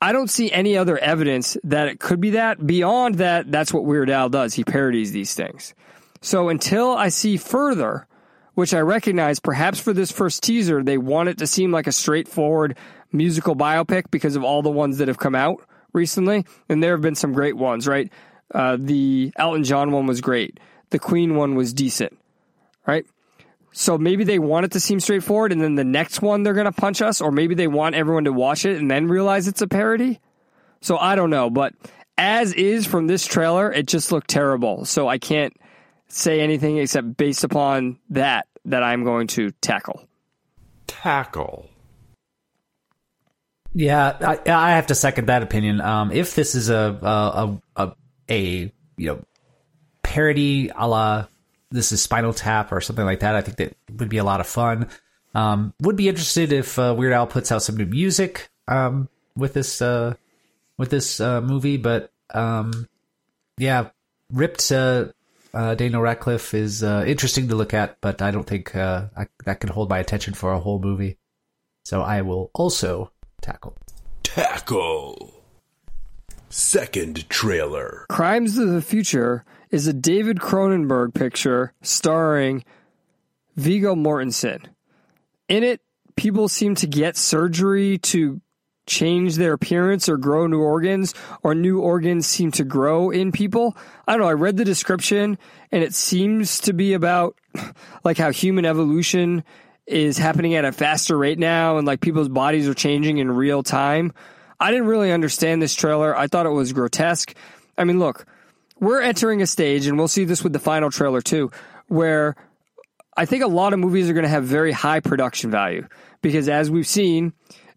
I 0.01 0.12
don't 0.12 0.31
see 0.31 0.51
any 0.51 0.79
other 0.79 0.97
evidence 0.97 1.59
that 1.62 1.89
it 1.89 2.01
could 2.01 2.18
be 2.18 2.31
that. 2.31 2.66
Beyond 2.66 3.16
that, 3.16 3.53
that's 3.53 3.74
what 3.74 3.85
Weird 3.85 4.09
Al 4.09 4.31
does. 4.31 4.55
He 4.55 4.64
parodies 4.64 5.12
these 5.12 5.35
things. 5.35 5.74
So 6.22 6.49
until 6.49 6.93
I 6.93 7.11
see 7.11 7.37
further, 7.37 8.09
which 8.55 8.72
I 8.72 8.81
recognize 8.81 9.39
perhaps 9.39 9.79
for 9.79 9.93
this 9.93 10.11
first 10.11 10.43
teaser, 10.43 10.83
they 10.83 10.97
want 10.97 11.29
it 11.29 11.37
to 11.39 11.47
seem 11.47 11.72
like 11.72 11.87
a 11.87 11.93
straightforward 11.93 12.79
musical 13.12 13.57
biopic 13.57 14.11
because 14.11 14.36
of 14.36 14.44
all 14.44 14.62
the 14.62 14.70
ones 14.70 14.98
that 14.98 15.09
have 15.09 15.18
come 15.18 15.34
out 15.34 15.61
recently. 15.92 16.44
And 16.68 16.82
there 16.82 16.92
have 16.92 17.02
been 17.02 17.14
some 17.14 17.32
great 17.32 17.57
ones, 17.57 17.86
right? 17.86 18.11
Uh, 18.52 18.76
the 18.78 19.32
Elton 19.36 19.64
John 19.64 19.90
one 19.90 20.07
was 20.07 20.20
great. 20.20 20.61
The 20.90 20.98
Queen 20.98 21.34
one 21.34 21.54
was 21.54 21.72
decent, 21.72 22.16
right? 22.86 23.04
So 23.72 23.98
maybe 23.98 24.24
they 24.24 24.38
want 24.38 24.64
it 24.64 24.72
to 24.72 24.80
seem 24.80 25.00
straightforward, 25.00 25.52
and 25.52 25.61
then 25.61 25.74
the 25.74 25.84
next 25.84 26.22
one 26.22 26.42
they're 26.42 26.54
going 26.54 26.64
to 26.64 26.72
punch 26.72 27.02
us, 27.02 27.20
or 27.20 27.30
maybe 27.30 27.54
they 27.54 27.66
want 27.66 27.94
everyone 27.94 28.24
to 28.24 28.32
watch 28.32 28.64
it 28.64 28.78
and 28.78 28.90
then 28.90 29.09
realize 29.09 29.48
it's 29.48 29.61
a 29.61 29.66
parody. 29.66 30.20
So 30.80 30.96
I 30.96 31.14
don't 31.14 31.30
know, 31.30 31.50
but 31.50 31.74
as 32.16 32.52
is 32.52 32.86
from 32.86 33.07
this 33.07 33.26
trailer, 33.26 33.70
it 33.72 33.86
just 33.86 34.12
looked 34.12 34.28
terrible. 34.28 34.84
So 34.84 35.09
I 35.09 35.18
can't 35.18 35.54
say 36.09 36.40
anything 36.40 36.78
except 36.78 37.16
based 37.16 37.44
upon 37.44 37.98
that 38.11 38.46
that 38.64 38.82
I'm 38.82 39.04
going 39.04 39.26
to 39.28 39.50
tackle. 39.61 40.07
Tackle. 40.86 41.68
Yeah, 43.79 44.16
I, 44.22 44.51
I 44.51 44.70
have 44.70 44.87
to 44.87 44.95
second 44.95 45.27
that 45.27 45.43
opinion. 45.43 45.83
Um, 45.83 46.11
if 46.11 46.35
this 46.35 46.55
is 46.55 46.70
a 46.70 46.99
a, 47.03 47.61
a 47.77 47.93
a 48.31 48.72
you 48.97 49.07
know 49.07 49.22
parody 50.03 50.70
a 50.74 50.89
la 50.89 51.27
this 51.70 51.93
is 51.93 52.01
Spinal 52.01 52.33
Tap 52.33 52.72
or 52.72 52.81
something 52.81 53.05
like 53.05 53.20
that, 53.20 53.35
I 53.35 53.43
think 53.43 53.59
that 53.59 53.77
would 54.01 54.09
be 54.09 54.16
a 54.16 54.24
lot 54.24 54.41
of 54.41 54.47
fun. 54.47 54.89
Um, 55.35 55.74
would 55.83 55.97
be 55.97 56.09
interested 56.09 56.55
if 56.55 56.79
uh, 56.79 56.95
Weird 56.97 57.12
Al 57.12 57.27
puts 57.27 57.53
out 57.53 57.62
some 57.62 57.77
new 57.77 57.85
music 57.85 58.49
um, 58.66 59.11
with 59.37 59.53
this 59.53 59.83
uh, 59.83 60.14
with 60.79 60.89
this 60.89 61.20
uh, 61.20 61.43
movie, 61.43 61.77
but 61.77 62.11
um, 62.31 62.89
yeah, 63.59 63.91
ripped 64.33 64.72
uh, 64.72 65.09
uh, 65.53 65.74
Daniel 65.74 66.01
Radcliffe 66.01 66.55
is 66.55 66.83
uh, 66.83 67.05
interesting 67.07 67.49
to 67.49 67.55
look 67.55 67.74
at, 67.74 68.01
but 68.01 68.22
I 68.22 68.31
don't 68.31 68.47
think 68.47 68.74
uh, 68.74 69.09
I, 69.14 69.27
that 69.45 69.61
can 69.61 69.68
hold 69.68 69.91
my 69.91 69.99
attention 69.99 70.33
for 70.33 70.55
a 70.55 70.61
whole 70.61 70.81
movie. 70.81 71.18
So 71.85 72.01
I 72.01 72.22
will 72.22 72.51
also 72.55 73.12
tackle. 73.47 73.76
Tackle. 74.24 75.32
Second 76.49 77.28
trailer. 77.28 78.07
Crimes 78.09 78.59
of 78.59 78.70
the 78.70 78.82
Future 78.82 79.44
is 79.70 79.86
a 79.86 79.92
David 79.92 80.38
Cronenberg 80.38 81.14
picture 81.14 81.72
starring 81.80 82.64
Viggo 83.55 83.94
Mortensen. 83.94 84.64
In 85.49 85.62
it, 85.62 85.80
people 86.16 86.49
seem 86.49 86.74
to 86.76 86.88
get 86.88 87.16
surgery 87.16 87.99
to 87.99 88.40
change 88.86 89.36
their 89.36 89.53
appearance 89.53 90.09
or 90.09 90.16
grow 90.16 90.49
new 90.49 90.61
organs, 90.61 91.14
or 91.42 91.55
new 91.55 91.80
organs 91.80 92.26
seem 92.26 92.51
to 92.53 92.64
grow 92.64 93.11
in 93.11 93.30
people. 93.30 93.76
I 94.09 94.12
don't 94.12 94.22
know. 94.22 94.28
I 94.28 94.32
read 94.32 94.57
the 94.57 94.64
description 94.64 95.38
and 95.70 95.84
it 95.84 95.94
seems 95.94 96.61
to 96.61 96.72
be 96.72 96.94
about 96.94 97.36
like 98.05 98.18
how 98.18 98.32
human 98.32 98.64
evolution 98.64 99.44
is 99.87 100.18
happening 100.18 100.55
at 100.55 100.64
a 100.64 100.72
faster 100.72 101.16
rate 101.16 101.39
now 101.39 101.78
and 101.78 101.87
like 101.87 102.01
people's 102.01 102.28
bodies 102.28 102.68
are 102.68 102.74
changing 102.74 103.18
in 103.18 103.30
real 103.30 103.62
time. 103.62 104.12
I 104.59 104.70
didn't 104.70 104.87
really 104.87 105.12
understand 105.12 105.62
this 105.62 105.74
trailer. 105.74 106.16
I 106.16 106.26
thought 106.26 106.47
it 106.47 106.51
was 106.51 106.72
grotesque. 106.72 107.34
I 107.78 107.84
mean, 107.84 107.99
look, 107.99 108.26
we're 108.80 109.01
entering 109.01 109.43
a 109.43 109.47
stage, 109.47 109.87
and 109.87 109.99
we'll 109.99 110.09
see 110.09 110.24
this 110.24 110.43
with 110.43 110.53
the 110.53 110.59
final 110.59 110.91
trailer 110.91 111.20
too, 111.20 111.51
where 111.89 112.37
I 113.16 113.24
think 113.24 113.43
a 113.43 113.49
lot 113.49 113.72
of 113.72 113.78
movies 113.78 114.11
are 114.11 114.12
going 114.12 114.24
to 114.24 114.30
have 114.30 114.45
very 114.45 114.72
high 114.72 115.01
production 115.01 115.51
value 115.51 115.87
because, 116.20 116.49
as 116.49 116.70
we've 116.70 116.87
seen, 116.87 117.32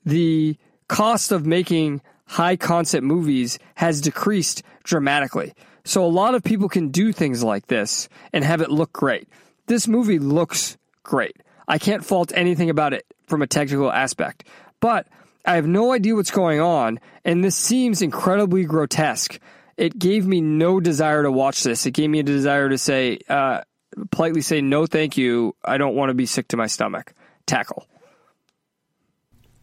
the 0.05 0.57
cost 0.87 1.31
of 1.31 1.45
making 1.45 2.01
high 2.25 2.55
concept 2.55 3.03
movies 3.03 3.59
has 3.75 4.01
decreased 4.01 4.63
dramatically. 4.83 5.53
So, 5.85 6.03
a 6.03 6.07
lot 6.07 6.35
of 6.35 6.43
people 6.43 6.67
can 6.67 6.89
do 6.89 7.13
things 7.13 7.43
like 7.43 7.67
this 7.67 8.09
and 8.33 8.43
have 8.43 8.61
it 8.61 8.71
look 8.71 8.91
great. 8.91 9.27
This 9.67 9.87
movie 9.87 10.19
looks 10.19 10.77
great. 11.03 11.37
I 11.69 11.77
can't 11.77 12.03
fault 12.03 12.33
anything 12.35 12.69
about 12.69 12.93
it 12.93 13.05
from 13.27 13.41
a 13.41 13.47
technical 13.47 13.91
aspect, 13.91 14.43
but 14.81 15.07
I 15.45 15.55
have 15.55 15.67
no 15.67 15.93
idea 15.93 16.15
what's 16.15 16.31
going 16.31 16.59
on, 16.59 16.99
and 17.23 17.43
this 17.43 17.55
seems 17.55 18.01
incredibly 18.01 18.65
grotesque. 18.65 19.39
It 19.77 19.97
gave 19.97 20.27
me 20.27 20.41
no 20.41 20.81
desire 20.81 21.23
to 21.23 21.31
watch 21.31 21.63
this. 21.63 21.85
It 21.85 21.91
gave 21.91 22.09
me 22.09 22.19
a 22.19 22.23
desire 22.23 22.67
to 22.67 22.77
say, 22.77 23.19
uh, 23.29 23.61
politely 24.11 24.41
say, 24.41 24.59
no, 24.59 24.85
thank 24.85 25.15
you. 25.15 25.55
I 25.63 25.77
don't 25.77 25.95
want 25.95 26.09
to 26.09 26.13
be 26.13 26.25
sick 26.25 26.49
to 26.49 26.57
my 26.57 26.67
stomach. 26.67 27.13
Tackle. 27.45 27.87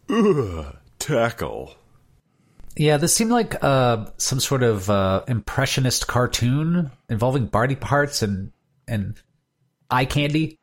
Ugh. 0.09 0.75
Tackle. 0.99 1.75
Yeah, 2.77 2.97
this 2.97 3.15
seemed 3.15 3.31
like 3.31 3.63
uh, 3.63 4.07
some 4.17 4.41
sort 4.41 4.63
of 4.63 4.91
uh, 4.91 5.25
impressionist 5.29 6.07
cartoon 6.07 6.91
involving 7.09 7.47
body 7.47 7.75
parts 7.75 8.23
and 8.23 8.53
and 8.89 9.21
eye 9.91 10.05
candy, 10.05 10.59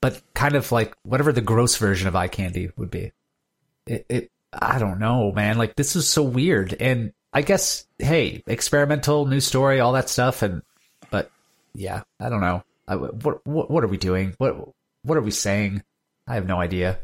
but 0.00 0.22
kind 0.34 0.54
of 0.54 0.72
like 0.72 0.94
whatever 1.02 1.32
the 1.32 1.40
gross 1.40 1.76
version 1.76 2.08
of 2.08 2.16
eye 2.16 2.28
candy 2.28 2.70
would 2.76 2.90
be. 2.90 3.12
It, 3.86 4.06
it 4.08 4.30
I 4.52 4.78
don't 4.78 4.98
know, 4.98 5.32
man. 5.32 5.58
Like 5.58 5.76
this 5.76 5.96
is 5.96 6.08
so 6.08 6.22
weird, 6.22 6.74
and 6.80 7.12
I 7.32 7.42
guess 7.42 7.86
hey, 7.98 8.42
experimental, 8.46 9.26
new 9.26 9.40
story, 9.40 9.80
all 9.80 9.92
that 9.92 10.08
stuff, 10.08 10.42
and 10.42 10.62
but 11.10 11.30
yeah, 11.74 12.02
I 12.20 12.28
don't 12.28 12.40
know. 12.40 12.62
I, 12.88 12.96
what 12.96 13.46
what 13.46 13.70
what 13.70 13.84
are 13.84 13.88
we 13.88 13.98
doing? 13.98 14.34
What 14.38 14.56
what 15.02 15.18
are 15.18 15.22
we 15.22 15.30
saying? 15.30 15.82
I 16.26 16.34
have 16.34 16.46
no 16.46 16.60
idea. 16.60 16.98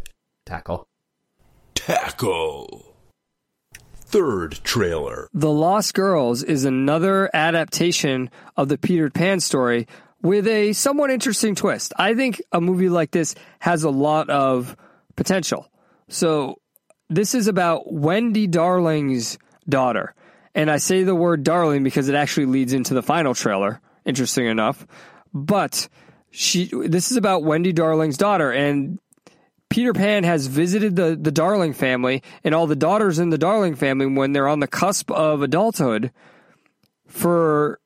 Tackle. 0.46 0.88
Tackle. 1.74 2.94
Third 3.94 4.60
trailer. 4.62 5.28
The 5.32 5.50
Lost 5.50 5.94
Girls 5.94 6.42
is 6.42 6.64
another 6.64 7.30
adaptation 7.32 8.30
of 8.56 8.68
the 8.68 8.76
Peter 8.76 9.08
Pan 9.08 9.40
story 9.40 9.86
with 10.22 10.46
a 10.46 10.72
somewhat 10.72 11.10
interesting 11.10 11.54
twist. 11.54 11.92
I 11.96 12.14
think 12.14 12.40
a 12.52 12.60
movie 12.60 12.88
like 12.88 13.10
this 13.10 13.34
has 13.58 13.84
a 13.84 13.90
lot 13.90 14.30
of 14.30 14.76
potential. 15.16 15.68
So, 16.08 16.60
this 17.08 17.34
is 17.34 17.46
about 17.46 17.92
Wendy 17.92 18.46
Darling's 18.46 19.38
daughter. 19.68 20.14
And 20.54 20.70
I 20.70 20.78
say 20.78 21.02
the 21.02 21.14
word 21.14 21.44
darling 21.44 21.82
because 21.82 22.08
it 22.08 22.14
actually 22.14 22.46
leads 22.46 22.72
into 22.72 22.94
the 22.94 23.02
final 23.02 23.34
trailer, 23.34 23.80
interesting 24.04 24.46
enough. 24.46 24.86
But 25.32 25.88
she 26.30 26.70
this 26.72 27.10
is 27.10 27.16
about 27.16 27.44
Wendy 27.44 27.72
Darling's 27.72 28.16
daughter 28.16 28.50
and 28.50 28.98
Peter 29.68 29.92
Pan 29.94 30.24
has 30.24 30.46
visited 30.46 30.96
the 30.96 31.16
the 31.20 31.30
Darling 31.30 31.72
family 31.72 32.22
and 32.44 32.54
all 32.54 32.66
the 32.66 32.76
daughters 32.76 33.18
in 33.18 33.30
the 33.30 33.38
Darling 33.38 33.74
family 33.74 34.06
when 34.06 34.32
they're 34.32 34.48
on 34.48 34.60
the 34.60 34.66
cusp 34.66 35.10
of 35.10 35.42
adulthood 35.42 36.12
for 37.06 37.78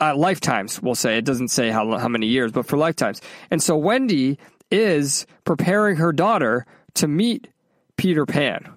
uh, 0.00 0.16
lifetimes. 0.16 0.80
We'll 0.82 0.94
say 0.94 1.18
it 1.18 1.24
doesn't 1.24 1.48
say 1.48 1.70
how 1.70 1.98
how 1.98 2.08
many 2.08 2.26
years, 2.26 2.52
but 2.52 2.66
for 2.66 2.76
lifetimes. 2.76 3.20
And 3.50 3.62
so 3.62 3.76
Wendy 3.76 4.38
is 4.70 5.26
preparing 5.44 5.96
her 5.96 6.12
daughter 6.12 6.66
to 6.94 7.08
meet 7.08 7.48
Peter 7.96 8.26
Pan. 8.26 8.72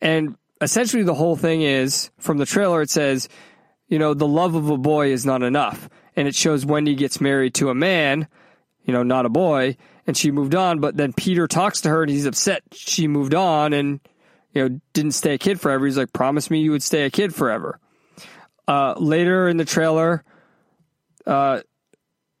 And 0.00 0.36
essentially, 0.60 1.02
the 1.02 1.14
whole 1.14 1.36
thing 1.36 1.62
is 1.62 2.10
from 2.18 2.38
the 2.38 2.46
trailer, 2.46 2.82
it 2.82 2.90
says, 2.90 3.28
you 3.88 3.98
know, 3.98 4.14
the 4.14 4.26
love 4.26 4.54
of 4.54 4.70
a 4.70 4.78
boy 4.78 5.12
is 5.12 5.26
not 5.26 5.42
enough. 5.42 5.88
And 6.16 6.26
it 6.26 6.34
shows 6.34 6.64
Wendy 6.66 6.94
gets 6.94 7.20
married 7.20 7.54
to 7.54 7.70
a 7.70 7.74
man, 7.74 8.28
you 8.84 8.92
know, 8.92 9.02
not 9.02 9.26
a 9.26 9.30
boy, 9.30 9.76
and 10.06 10.16
she 10.16 10.30
moved 10.30 10.54
on. 10.54 10.80
But 10.80 10.96
then 10.96 11.12
Peter 11.12 11.46
talks 11.46 11.82
to 11.82 11.88
her 11.88 12.02
and 12.02 12.10
he's 12.10 12.26
upset 12.26 12.62
she 12.72 13.08
moved 13.08 13.34
on 13.34 13.72
and, 13.72 14.00
you 14.52 14.68
know, 14.68 14.80
didn't 14.92 15.12
stay 15.12 15.34
a 15.34 15.38
kid 15.38 15.60
forever. 15.60 15.86
He's 15.86 15.98
like, 15.98 16.12
promise 16.12 16.50
me 16.50 16.60
you 16.60 16.72
would 16.72 16.82
stay 16.82 17.04
a 17.04 17.10
kid 17.10 17.34
forever. 17.34 17.78
Uh, 18.70 18.94
later 18.98 19.48
in 19.48 19.56
the 19.56 19.64
trailer, 19.64 20.22
uh, 21.26 21.58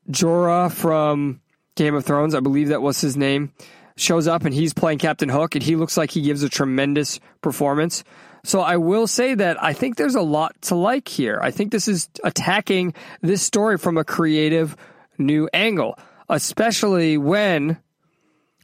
Jorah 0.08 0.70
from 0.70 1.40
Game 1.74 1.96
of 1.96 2.04
Thrones, 2.04 2.36
I 2.36 2.40
believe 2.40 2.68
that 2.68 2.80
was 2.80 3.00
his 3.00 3.16
name, 3.16 3.52
shows 3.96 4.28
up 4.28 4.44
and 4.44 4.54
he's 4.54 4.72
playing 4.72 4.98
Captain 4.98 5.28
Hook 5.28 5.56
and 5.56 5.64
he 5.64 5.74
looks 5.74 5.96
like 5.96 6.12
he 6.12 6.22
gives 6.22 6.44
a 6.44 6.48
tremendous 6.48 7.18
performance. 7.40 8.04
So 8.44 8.60
I 8.60 8.76
will 8.76 9.08
say 9.08 9.34
that 9.34 9.60
I 9.60 9.72
think 9.72 9.96
there's 9.96 10.14
a 10.14 10.22
lot 10.22 10.54
to 10.62 10.76
like 10.76 11.08
here. 11.08 11.40
I 11.42 11.50
think 11.50 11.72
this 11.72 11.88
is 11.88 12.08
attacking 12.22 12.94
this 13.22 13.42
story 13.42 13.76
from 13.76 13.96
a 13.96 14.04
creative 14.04 14.76
new 15.18 15.48
angle, 15.52 15.98
especially 16.28 17.18
when 17.18 17.76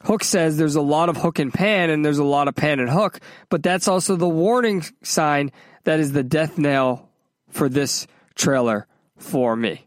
Hook 0.02 0.22
says 0.22 0.56
there's 0.56 0.76
a 0.76 0.80
lot 0.80 1.08
of 1.08 1.16
hook 1.16 1.40
and 1.40 1.52
pan 1.52 1.90
and 1.90 2.04
there's 2.04 2.18
a 2.18 2.24
lot 2.24 2.46
of 2.46 2.54
pan 2.54 2.78
and 2.78 2.88
hook, 2.88 3.18
but 3.48 3.64
that's 3.64 3.88
also 3.88 4.14
the 4.14 4.28
warning 4.28 4.84
sign 5.02 5.50
that 5.82 5.98
is 5.98 6.12
the 6.12 6.22
death 6.22 6.58
nail 6.58 7.05
for 7.50 7.68
this 7.68 8.06
trailer 8.34 8.86
for 9.16 9.56
me. 9.56 9.86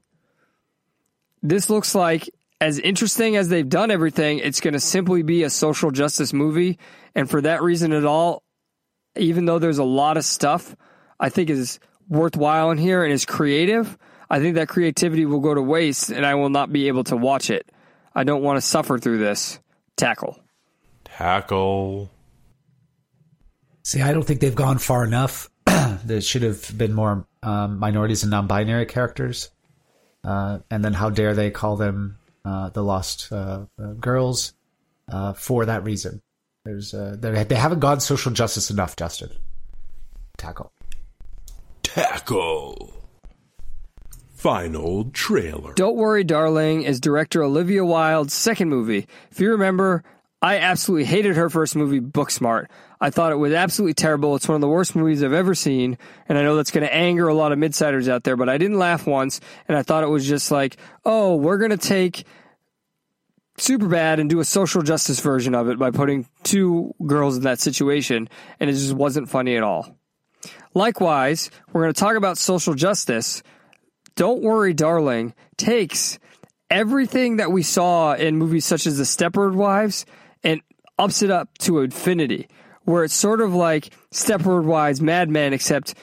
This 1.42 1.70
looks 1.70 1.96
like 1.96 2.30
as 2.62 2.80
interesting 2.80 3.36
as 3.36 3.50
they've 3.50 3.68
done 3.68 3.92
everything, 3.92 4.40
it's 4.40 4.60
going 4.60 4.74
to 4.74 4.80
simply 4.80 5.24
be 5.24 5.44
a 5.44 5.50
social 5.50 5.92
justice 5.92 6.34
movie. 6.34 6.78
And 7.16 7.30
for 7.30 7.42
that 7.42 7.62
reason 7.62 7.94
at 7.94 8.06
all, 8.06 8.44
even 9.16 9.46
though 9.46 9.60
there's 9.60 9.78
a 9.78 9.84
lot 9.84 10.18
of 10.18 10.26
stuff 10.26 10.76
I 11.20 11.30
think 11.30 11.50
is 11.50 11.80
worthwhile 12.10 12.72
in 12.72 12.78
here 12.78 13.04
and 13.04 13.14
is 13.14 13.26
creative, 13.26 13.98
I 14.30 14.40
think 14.40 14.56
that 14.56 14.68
creativity 14.68 15.26
will 15.26 15.40
go 15.40 15.54
to 15.54 15.62
waste 15.62 16.10
and 16.10 16.26
I 16.26 16.36
will 16.36 16.50
not 16.50 16.72
be 16.72 16.88
able 16.88 17.04
to 17.06 17.18
watch 17.18 17.50
it. 17.50 17.72
I 18.14 18.24
don't 18.24 18.44
want 18.44 18.58
to 18.58 18.62
suffer 18.62 18.98
through 18.98 19.20
this. 19.20 19.60
Tackle. 19.96 20.40
Tackle. 21.06 22.10
See, 23.84 24.02
I 24.02 24.14
don't 24.14 24.24
think 24.24 24.40
they've 24.40 24.56
gone 24.56 24.78
far 24.78 25.04
enough. 25.04 25.50
there 25.66 26.22
should 26.22 26.44
have 26.44 26.78
been 26.78 26.94
more 26.94 27.26
um, 27.44 27.80
minorities 27.80 28.24
and 28.24 28.32
non-binary 28.32 28.86
characters. 28.86 29.50
Uh, 30.24 30.60
and 30.70 30.84
then 30.84 30.94
how 30.94 31.10
dare 31.10 31.34
they 31.34 31.50
call 31.50 31.78
them 31.78 32.18
uh, 32.44 32.70
the 32.70 32.84
lost 32.84 33.32
uh, 33.32 33.66
uh, 33.82 33.94
girls 33.94 34.54
uh, 35.12 35.34
for 35.34 35.66
that 35.66 35.84
reason? 35.84 36.22
There's 36.66 36.94
uh, 36.94 37.16
they 37.18 37.44
they 37.46 37.56
haven't 37.56 37.80
gone 37.80 38.00
social 38.00 38.32
justice 38.32 38.70
enough, 38.70 38.96
Justin. 38.96 39.30
Tackle. 40.38 40.72
Tackle. 41.84 42.94
Final 44.36 45.06
trailer. 45.12 45.74
Don't 45.74 45.98
Worry, 45.98 46.24
Darling 46.24 46.84
is 46.84 47.02
director 47.02 47.44
Olivia 47.44 47.84
Wilde's 47.84 48.34
second 48.34 48.70
movie. 48.70 49.08
If 49.32 49.40
you 49.40 49.52
remember, 49.52 50.04
I 50.42 50.60
absolutely 50.60 51.06
hated 51.06 51.36
her 51.36 51.50
first 51.50 51.76
movie, 51.76 52.00
Booksmart. 52.00 52.68
I 53.02 53.10
thought 53.10 53.32
it 53.32 53.38
was 53.38 53.54
absolutely 53.54 53.94
terrible. 53.94 54.36
It's 54.36 54.48
one 54.48 54.56
of 54.56 54.62
the 54.62 54.68
worst 54.68 54.96
movies 54.96 55.24
I've 55.24 55.34
ever 55.34 55.56
seen, 55.56 55.98
and 56.28 56.38
I 56.38 56.42
know 56.42 56.56
that's 56.56 56.72
going 56.72 56.86
to 56.86 56.94
anger 56.94 57.28
a 57.28 57.34
lot 57.34 57.52
of 57.52 57.60
midsiders 57.60 58.10
out 58.10 58.24
there, 58.24 58.36
but 58.36 58.50
I 58.50 58.58
didn't 58.58 58.78
laugh 58.78 59.08
once, 59.08 59.40
and 59.68 59.78
I 59.78 59.84
thought 59.84 60.04
it 60.04 60.10
was 60.10 60.28
just 60.28 60.52
like, 60.52 60.78
oh, 61.06 61.36
we're 61.36 61.58
going 61.58 61.72
to 61.72 61.78
take 61.78 62.26
Superbad 63.58 64.20
and 64.20 64.30
do 64.30 64.40
a 64.40 64.46
social 64.46 64.82
justice 64.82 65.20
version 65.20 65.56
of 65.56 65.70
it 65.70 65.80
by 65.80 65.92
putting 65.92 66.28
two 66.44 66.94
girls 67.06 67.38
in 67.38 67.44
that 67.44 67.60
situation, 67.60 68.28
and 68.60 68.70
it 68.70 68.74
just 68.74 68.94
wasn't 68.94 69.30
funny 69.30 69.56
at 69.56 69.64
all. 69.64 69.96
Likewise, 70.74 71.50
we're 71.72 71.84
going 71.84 71.94
to 71.94 72.00
talk 72.00 72.16
about 72.16 72.38
social 72.38 72.74
justice. 72.74 73.44
Don't 74.16 74.42
Worry, 74.42 74.74
Darling 74.74 75.34
takes 75.58 76.20
everything 76.70 77.38
that 77.38 77.52
we 77.52 77.64
saw 77.64 78.14
in 78.14 78.38
movies 78.38 78.66
such 78.66 78.86
as 78.86 78.98
The 78.98 79.04
Stepford 79.04 79.56
Wives 79.56 80.06
and 80.44 80.62
ups 80.98 81.22
it 81.22 81.32
up 81.32 81.58
to 81.60 81.80
infinity, 81.80 82.48
where 82.90 83.04
it's 83.04 83.14
sort 83.14 83.40
of 83.40 83.54
like 83.54 83.94
Stepford 84.12 84.64
Wives, 84.64 85.00
Mad 85.00 85.30
Men, 85.30 85.54
except 85.54 85.94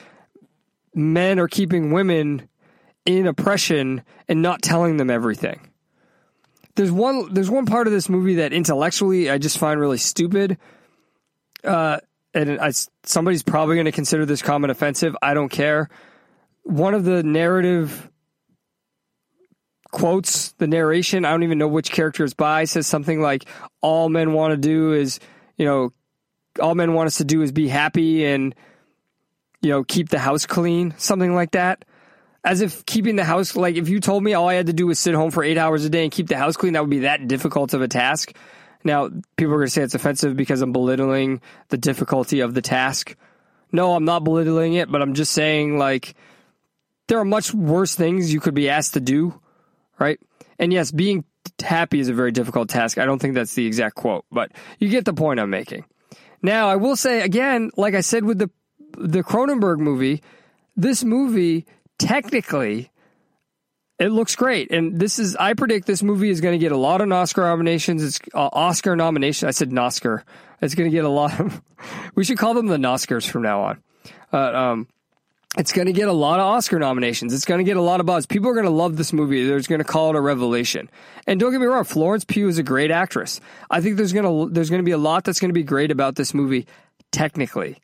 men 0.95 1.37
are 1.37 1.49
keeping 1.49 1.91
women 1.91 2.47
in 3.05 3.27
oppression 3.27 4.03
and 4.29 4.41
not 4.41 4.61
telling 4.61 4.95
them 4.95 5.09
everything. 5.09 5.59
There's 6.75 6.89
one 6.89 7.33
there's 7.33 7.49
one 7.49 7.65
part 7.65 7.87
of 7.87 7.93
this 7.93 8.07
movie 8.07 8.35
that 8.35 8.53
intellectually 8.53 9.29
I 9.29 9.37
just 9.37 9.57
find 9.57 9.81
really 9.81 9.97
stupid. 9.97 10.57
Uh, 11.61 11.99
and 12.33 12.57
I, 12.57 12.71
somebody's 13.03 13.43
probably 13.43 13.75
going 13.75 13.85
to 13.85 13.91
consider 13.91 14.25
this 14.25 14.41
comment 14.41 14.71
offensive. 14.71 15.13
I 15.21 15.33
don't 15.33 15.49
care. 15.49 15.89
One 16.63 16.93
of 16.93 17.03
the 17.03 17.21
narrative 17.21 18.09
quotes, 19.91 20.53
the 20.53 20.67
narration, 20.67 21.25
I 21.25 21.31
don't 21.31 21.43
even 21.43 21.57
know 21.57 21.67
which 21.67 21.91
character 21.91 22.23
it's 22.23 22.33
by, 22.33 22.63
says 22.63 22.87
something 22.87 23.19
like, 23.19 23.43
All 23.81 24.07
men 24.07 24.31
want 24.31 24.51
to 24.51 24.57
do 24.57 24.93
is, 24.93 25.19
you 25.57 25.65
know, 25.65 25.91
all 26.59 26.75
men 26.75 26.93
want 26.93 27.07
us 27.07 27.17
to 27.17 27.25
do 27.25 27.41
is 27.41 27.51
be 27.51 27.67
happy 27.67 28.25
and, 28.25 28.53
you 29.61 29.69
know, 29.69 29.83
keep 29.83 30.09
the 30.09 30.19
house 30.19 30.45
clean, 30.45 30.93
something 30.97 31.33
like 31.33 31.51
that. 31.51 31.85
As 32.43 32.61
if 32.61 32.85
keeping 32.85 33.15
the 33.15 33.23
house, 33.23 33.55
like 33.55 33.75
if 33.75 33.89
you 33.89 33.99
told 33.99 34.23
me 34.23 34.33
all 34.33 34.47
I 34.47 34.53
had 34.53 34.67
to 34.67 34.73
do 34.73 34.87
was 34.87 34.99
sit 34.99 35.13
home 35.13 35.31
for 35.31 35.43
eight 35.43 35.57
hours 35.57 35.83
a 35.83 35.89
day 35.89 36.03
and 36.03 36.11
keep 36.11 36.27
the 36.27 36.37
house 36.37 36.55
clean, 36.55 36.73
that 36.73 36.81
would 36.81 36.89
be 36.89 36.99
that 36.99 37.27
difficult 37.27 37.73
of 37.73 37.81
a 37.81 37.87
task. 37.87 38.33
Now, 38.83 39.09
people 39.35 39.53
are 39.53 39.57
going 39.57 39.67
to 39.67 39.71
say 39.71 39.81
it's 39.81 39.95
offensive 39.95 40.37
because 40.37 40.61
I'm 40.61 40.71
belittling 40.71 41.41
the 41.69 41.77
difficulty 41.77 42.39
of 42.39 42.53
the 42.53 42.61
task. 42.61 43.15
No, 43.71 43.93
I'm 43.93 44.05
not 44.05 44.23
belittling 44.23 44.75
it, 44.75 44.89
but 44.89 45.01
I'm 45.01 45.13
just 45.13 45.33
saying, 45.33 45.77
like, 45.77 46.15
there 47.07 47.19
are 47.19 47.25
much 47.25 47.53
worse 47.53 47.95
things 47.95 48.31
you 48.31 48.39
could 48.39 48.53
be 48.53 48.69
asked 48.69 48.93
to 48.93 49.01
do, 49.01 49.39
right? 49.99 50.19
And 50.57 50.71
yes, 50.71 50.91
being 50.91 51.25
happy 51.61 51.99
is 51.99 52.07
a 52.07 52.13
very 52.13 52.31
difficult 52.31 52.69
task. 52.69 52.97
I 52.97 53.05
don't 53.05 53.19
think 53.19 53.33
that's 53.33 53.55
the 53.55 53.65
exact 53.65 53.95
quote, 53.95 54.25
but 54.31 54.51
you 54.79 54.89
get 54.89 55.05
the 55.05 55.13
point 55.13 55.39
I'm 55.39 55.49
making. 55.49 55.85
Now, 56.41 56.69
I 56.69 56.75
will 56.75 56.95
say 56.95 57.21
again, 57.21 57.71
like 57.77 57.95
I 57.95 58.01
said 58.01 58.23
with 58.23 58.39
the 58.39 58.49
the 58.97 59.23
Cronenberg 59.23 59.79
movie, 59.79 60.21
this 60.75 61.03
movie 61.03 61.65
technically 61.97 62.91
it 63.99 64.09
looks 64.09 64.35
great, 64.35 64.69
and 64.69 64.99
this 64.99 65.17
is 65.17 65.35
I 65.35 65.53
predict 65.53 65.87
this 65.87 66.03
movie 66.03 66.29
is 66.29 66.39
going 66.39 66.53
to 66.53 66.59
get 66.59 66.71
a 66.71 66.77
lot 66.77 67.01
of 67.01 67.11
Oscar 67.11 67.41
nominations. 67.41 68.03
It's 68.03 68.19
uh, 68.33 68.49
Oscar 68.51 68.95
nomination. 68.95 69.47
I 69.47 69.51
said 69.51 69.75
Oscar. 69.75 70.23
It's 70.61 70.75
going 70.75 70.89
to 70.89 70.95
get 70.95 71.03
a 71.03 71.09
lot 71.09 71.39
of. 71.39 71.61
we 72.15 72.23
should 72.23 72.37
call 72.37 72.53
them 72.53 72.67
the 72.67 72.77
Oscars 72.77 73.27
from 73.27 73.41
now 73.41 73.61
on. 73.61 73.83
Uh, 74.31 74.37
um, 74.37 74.87
it's 75.57 75.73
going 75.73 75.87
to 75.87 75.93
get 75.93 76.07
a 76.07 76.13
lot 76.13 76.39
of 76.39 76.45
Oscar 76.45 76.77
nominations. 76.77 77.33
It's 77.33 77.45
going 77.45 77.57
to 77.57 77.63
get 77.63 77.77
a 77.77 77.81
lot 77.81 77.99
of 77.99 78.05
buzz. 78.05 78.25
People 78.25 78.49
are 78.49 78.53
going 78.53 78.65
to 78.65 78.71
love 78.71 78.95
this 78.95 79.11
movie. 79.11 79.45
They're 79.45 79.59
going 79.61 79.79
to 79.79 79.85
call 79.85 80.11
it 80.11 80.15
a 80.15 80.21
revelation. 80.21 80.89
And 81.25 81.39
don't 81.39 81.51
get 81.51 81.59
me 81.59 81.65
wrong, 81.65 81.83
Florence 81.83 82.23
Pugh 82.23 82.47
is 82.47 82.59
a 82.59 82.63
great 82.63 82.91
actress. 82.91 83.41
I 83.69 83.81
think 83.81 83.97
there's 83.97 84.13
going 84.13 84.25
to 84.25 84.53
there's 84.53 84.69
going 84.69 84.81
to 84.81 84.85
be 84.85 84.91
a 84.91 84.97
lot 84.97 85.23
that's 85.23 85.39
going 85.39 85.49
to 85.49 85.53
be 85.53 85.63
great 85.63 85.91
about 85.91 86.15
this 86.15 86.33
movie 86.33 86.67
technically. 87.11 87.77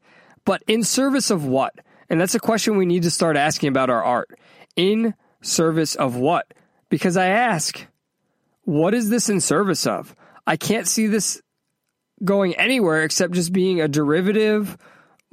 But 0.45 0.63
in 0.67 0.83
service 0.83 1.31
of 1.31 1.45
what? 1.45 1.73
And 2.09 2.21
that's 2.21 2.35
a 2.35 2.39
question 2.39 2.77
we 2.77 2.85
need 2.85 3.03
to 3.03 3.11
start 3.11 3.37
asking 3.37 3.69
about 3.69 3.89
our 3.89 4.03
art. 4.03 4.29
In 4.75 5.15
service 5.41 5.95
of 5.95 6.15
what? 6.15 6.53
Because 6.89 7.17
I 7.17 7.27
ask, 7.27 7.85
what 8.65 8.93
is 8.93 9.09
this 9.09 9.29
in 9.29 9.41
service 9.41 9.87
of? 9.87 10.15
I 10.45 10.57
can't 10.57 10.87
see 10.87 11.07
this 11.07 11.41
going 12.23 12.55
anywhere 12.55 13.03
except 13.03 13.33
just 13.33 13.51
being 13.51 13.81
a 13.81 13.87
derivative 13.87 14.77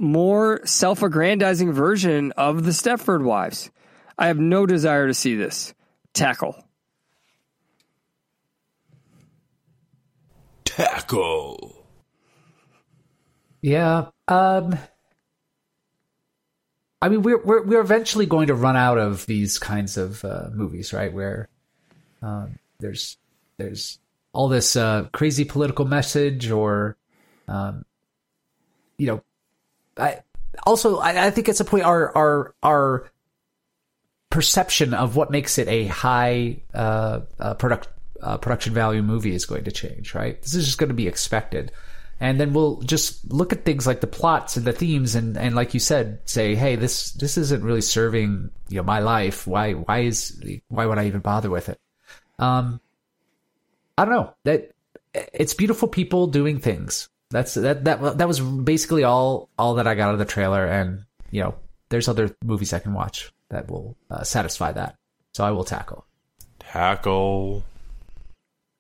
more 0.01 0.65
self 0.65 1.03
aggrandizing 1.03 1.73
version 1.73 2.33
of 2.33 2.65
the 2.65 2.71
Stepford 2.71 3.23
Wives. 3.23 3.71
I 4.19 4.27
have 4.27 4.39
no 4.39 4.67
desire 4.67 5.07
to 5.07 5.15
see 5.15 5.37
this. 5.37 5.75
Tackle. 6.15 6.57
Tackle. 10.65 11.87
Yeah. 13.61 14.07
Um. 14.27 14.79
I 17.03 17.09
mean, 17.09 17.23
we're 17.23 17.43
we're 17.43 17.63
we're 17.63 17.81
eventually 17.81 18.27
going 18.27 18.49
to 18.49 18.55
run 18.55 18.77
out 18.77 18.99
of 18.99 19.27
these 19.27 19.59
kinds 19.59 19.97
of 19.97 20.25
uh, 20.25 20.49
movies, 20.53 20.93
right? 20.93 21.13
Where 21.13 21.49
um, 22.23 22.59
there's 22.79 23.19
there's 23.59 23.99
all 24.33 24.49
this 24.49 24.77
uh, 24.77 25.09
crazy 25.13 25.45
political 25.45 25.85
message, 25.85 26.51
or 26.51 26.97
um, 27.49 27.85
you 28.99 29.07
know, 29.07 29.23
I 30.01 30.23
also 30.67 30.99
I, 30.99 31.27
I 31.27 31.31
think 31.31 31.49
it's 31.49 31.61
a 31.61 31.65
point 31.65 31.85
our 31.85 32.17
our 32.17 32.55
our 32.63 33.11
perception 34.31 34.95
of 34.95 35.17
what 35.17 35.31
makes 35.31 35.59
it 35.59 35.69
a 35.69 35.87
high 35.87 36.63
uh, 36.73 37.21
uh, 37.39 37.55
product 37.55 37.89
uh, 38.23 38.39
production 38.39 38.75
value 38.75 39.03
movie 39.03 39.35
is 39.35 39.47
going 39.47 39.65
to 39.65 39.73
change. 39.73 40.15
Right? 40.15 40.41
This 40.41 40.55
is 40.55 40.67
just 40.67 40.79
going 40.79 40.89
to 40.89 40.95
be 40.95 41.09
expected. 41.09 41.73
And 42.23 42.39
then 42.39 42.53
we'll 42.53 42.83
just 42.83 43.33
look 43.33 43.55
at 43.55 43.65
things 43.65 43.87
like 43.87 44.03
the 44.03 44.07
plots 44.07 44.59
and 44.59 44.67
the 44.67 44.75
themes, 44.75 45.15
and, 45.15 45.39
and 45.39 45.55
like 45.55 45.73
you 45.73 45.81
said, 45.81 46.21
say, 46.27 46.55
hey, 46.55 46.77
this 46.77 47.13
this 47.13 47.39
isn't 47.39 47.65
really 47.65 47.81
serving 47.81 48.51
you 48.69 48.77
know 48.77 48.83
my 48.83 48.99
life. 48.99 49.47
Why 49.47 49.73
why 49.73 50.01
is 50.01 50.39
why 50.69 50.85
would 50.85 50.99
I 50.99 51.07
even 51.07 51.21
bother 51.21 51.49
with 51.49 51.71
it? 51.71 51.81
Um, 52.39 52.81
I 53.97 54.05
don't 54.05 54.15
know 54.15 54.35
that 54.45 54.73
it's 55.15 55.55
beautiful 55.55 55.89
people 55.89 56.27
doing 56.27 56.59
things. 56.59 57.09
That's 57.31 57.55
that 57.55 57.85
that 57.85 58.19
that 58.19 58.29
was 58.29 58.41
basically 58.41 59.05
all 59.05 59.49
all 59.59 59.75
that 59.75 59.87
I 59.87 59.95
got 59.95 60.09
out 60.09 60.15
of 60.15 60.19
the 60.19 60.25
trailer, 60.25 60.67
and 60.67 61.05
you 61.31 61.43
know, 61.43 61.55
there's 61.89 62.09
other 62.09 62.35
movies 62.45 62.73
I 62.73 62.81
can 62.81 62.93
watch 62.93 63.31
that 63.51 63.71
will 63.71 63.97
uh, 64.11 64.25
satisfy 64.25 64.73
that. 64.73 64.97
So 65.35 65.45
I 65.45 65.53
will 65.53 65.65
tackle. 65.65 66.05
Tackle. 66.59 67.65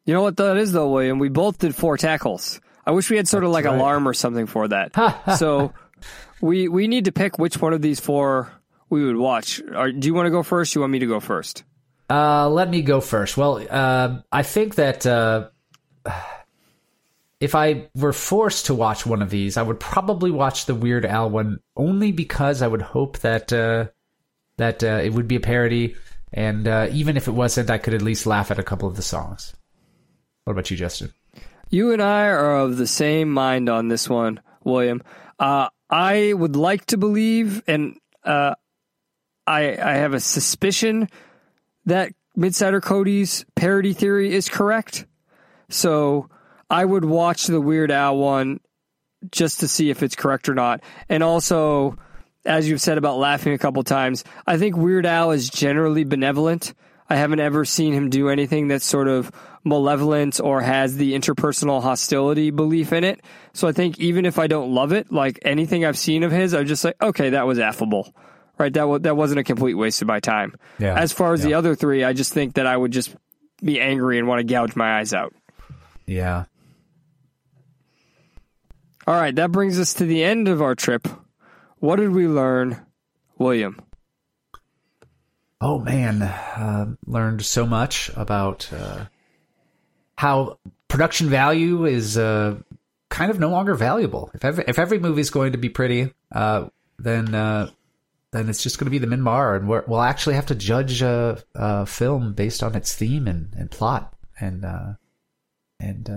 You 0.04 0.14
know 0.14 0.22
what 0.22 0.36
that 0.38 0.56
is 0.56 0.72
though, 0.72 0.90
William? 0.90 1.18
We 1.18 1.28
both 1.28 1.58
did 1.58 1.74
four 1.74 1.96
tackles. 1.96 2.60
I 2.84 2.90
wish 2.90 3.08
we 3.10 3.16
had 3.16 3.28
sort 3.28 3.44
of 3.44 3.50
like 3.50 3.66
right. 3.66 3.74
alarm 3.74 4.08
or 4.08 4.14
something 4.14 4.46
for 4.46 4.66
that. 4.68 4.92
so 5.38 5.72
we 6.40 6.66
we 6.66 6.88
need 6.88 7.04
to 7.04 7.12
pick 7.12 7.38
which 7.38 7.60
one 7.60 7.72
of 7.72 7.82
these 7.82 8.00
four 8.00 8.50
we 8.88 9.04
would 9.04 9.16
watch. 9.16 9.62
Or, 9.74 9.92
do 9.92 10.08
you 10.08 10.14
want 10.14 10.26
to 10.26 10.30
go 10.30 10.42
first? 10.42 10.74
You 10.74 10.80
want 10.80 10.92
me 10.92 10.98
to 10.98 11.06
go 11.06 11.20
first? 11.20 11.62
Uh, 12.08 12.48
let 12.48 12.68
me 12.68 12.82
go 12.82 13.00
first. 13.00 13.36
Well, 13.36 13.64
uh, 13.70 14.18
I 14.32 14.42
think 14.42 14.74
that 14.74 15.06
uh, 15.06 15.50
if 17.40 17.54
I 17.54 17.88
were 17.94 18.12
forced 18.12 18.66
to 18.66 18.74
watch 18.74 19.06
one 19.06 19.22
of 19.22 19.30
these, 19.30 19.56
I 19.56 19.62
would 19.62 19.80
probably 19.80 20.30
watch 20.30 20.66
the 20.66 20.74
Weird 20.74 21.06
Al 21.06 21.30
one 21.30 21.58
only 21.74 22.12
because 22.12 22.60
I 22.60 22.68
would 22.68 22.82
hope 22.82 23.18
that 23.20 23.52
uh, 23.52 23.86
that 24.58 24.84
uh, 24.84 25.00
it 25.02 25.14
would 25.14 25.26
be 25.26 25.36
a 25.36 25.40
parody, 25.40 25.96
and 26.32 26.68
uh, 26.68 26.88
even 26.92 27.16
if 27.16 27.28
it 27.28 27.32
wasn't, 27.32 27.70
I 27.70 27.78
could 27.78 27.94
at 27.94 28.02
least 28.02 28.26
laugh 28.26 28.50
at 28.50 28.58
a 28.58 28.62
couple 28.62 28.88
of 28.88 28.96
the 28.96 29.02
songs. 29.02 29.54
What 30.44 30.52
about 30.52 30.70
you, 30.70 30.76
Justin? 30.76 31.14
You 31.70 31.92
and 31.92 32.02
I 32.02 32.26
are 32.26 32.58
of 32.58 32.76
the 32.76 32.86
same 32.86 33.32
mind 33.32 33.68
on 33.68 33.88
this 33.88 34.08
one, 34.08 34.40
William. 34.62 35.02
Uh, 35.38 35.68
I 35.88 36.34
would 36.34 36.56
like 36.56 36.84
to 36.86 36.98
believe, 36.98 37.62
and 37.66 37.96
uh, 38.22 38.54
I 39.46 39.76
I 39.78 39.94
have 39.94 40.12
a 40.12 40.20
suspicion 40.20 41.08
that 41.86 42.12
Midsider 42.36 42.82
Cody's 42.82 43.46
parody 43.54 43.94
theory 43.94 44.34
is 44.34 44.50
correct. 44.50 45.06
So 45.70 46.28
I 46.70 46.84
would 46.84 47.04
watch 47.04 47.46
the 47.46 47.60
Weird 47.60 47.90
Al 47.90 48.16
one 48.16 48.60
just 49.30 49.60
to 49.60 49.68
see 49.68 49.90
if 49.90 50.02
it's 50.02 50.14
correct 50.14 50.48
or 50.48 50.54
not. 50.54 50.82
And 51.08 51.22
also, 51.22 51.96
as 52.44 52.68
you've 52.68 52.80
said 52.80 52.96
about 52.96 53.18
laughing 53.18 53.52
a 53.52 53.58
couple 53.58 53.82
times, 53.82 54.24
I 54.46 54.56
think 54.56 54.76
Weird 54.76 55.04
Al 55.04 55.32
is 55.32 55.50
generally 55.50 56.04
benevolent. 56.04 56.72
I 57.08 57.16
haven't 57.16 57.40
ever 57.40 57.64
seen 57.64 57.92
him 57.92 58.08
do 58.08 58.28
anything 58.28 58.68
that's 58.68 58.84
sort 58.84 59.08
of 59.08 59.32
malevolent 59.64 60.40
or 60.40 60.60
has 60.60 60.96
the 60.96 61.12
interpersonal 61.12 61.82
hostility 61.82 62.50
belief 62.50 62.92
in 62.92 63.02
it. 63.04 63.20
So 63.52 63.66
I 63.66 63.72
think 63.72 63.98
even 63.98 64.24
if 64.24 64.38
I 64.38 64.46
don't 64.46 64.72
love 64.72 64.92
it, 64.92 65.12
like 65.12 65.40
anything 65.42 65.84
I've 65.84 65.98
seen 65.98 66.22
of 66.22 66.30
his, 66.30 66.54
I'm 66.54 66.66
just 66.66 66.84
like, 66.84 66.94
okay, 67.02 67.30
that 67.30 67.46
was 67.46 67.58
affable. 67.58 68.14
Right? 68.58 68.72
That, 68.72 68.80
w- 68.82 69.00
that 69.00 69.16
wasn't 69.16 69.40
a 69.40 69.44
complete 69.44 69.74
waste 69.74 70.02
of 70.02 70.08
my 70.08 70.20
time. 70.20 70.54
Yeah. 70.78 70.94
As 70.94 71.12
far 71.12 71.32
as 71.32 71.42
the 71.42 71.54
other 71.54 71.74
three, 71.74 72.04
I 72.04 72.12
just 72.12 72.32
think 72.32 72.54
that 72.54 72.66
I 72.66 72.76
would 72.76 72.92
just 72.92 73.14
be 73.62 73.80
angry 73.80 74.18
and 74.18 74.28
want 74.28 74.38
to 74.38 74.44
gouge 74.44 74.76
my 74.76 75.00
eyes 75.00 75.12
out. 75.12 75.34
Yeah. 76.06 76.44
All 79.10 79.16
right, 79.16 79.34
that 79.34 79.50
brings 79.50 79.76
us 79.80 79.94
to 79.94 80.04
the 80.04 80.22
end 80.22 80.46
of 80.46 80.62
our 80.62 80.76
trip. 80.76 81.08
What 81.78 81.96
did 81.96 82.12
we 82.12 82.28
learn, 82.28 82.80
William? 83.38 83.82
Oh 85.60 85.80
man, 85.80 86.22
uh, 86.22 86.94
learned 87.06 87.44
so 87.44 87.66
much 87.66 88.12
about 88.14 88.72
uh, 88.72 89.06
how 90.16 90.60
production 90.86 91.28
value 91.28 91.86
is 91.86 92.16
uh, 92.16 92.58
kind 93.08 93.32
of 93.32 93.40
no 93.40 93.50
longer 93.50 93.74
valuable. 93.74 94.30
If 94.32 94.44
every, 94.44 94.62
if 94.68 94.78
every 94.78 95.00
movie 95.00 95.22
is 95.22 95.30
going 95.30 95.50
to 95.52 95.58
be 95.58 95.70
pretty, 95.70 96.14
uh, 96.30 96.68
then 97.00 97.34
uh, 97.34 97.70
then 98.30 98.48
it's 98.48 98.62
just 98.62 98.78
going 98.78 98.86
to 98.86 98.96
be 98.96 99.04
the 99.04 99.08
Minmar, 99.08 99.56
and 99.56 99.68
we're, 99.68 99.82
we'll 99.88 100.02
actually 100.02 100.36
have 100.36 100.46
to 100.46 100.54
judge 100.54 101.02
a, 101.02 101.42
a 101.56 101.84
film 101.84 102.32
based 102.32 102.62
on 102.62 102.76
its 102.76 102.94
theme 102.94 103.26
and, 103.26 103.52
and 103.58 103.72
plot, 103.72 104.14
and 104.38 104.64
uh, 104.64 104.92
and 105.80 106.08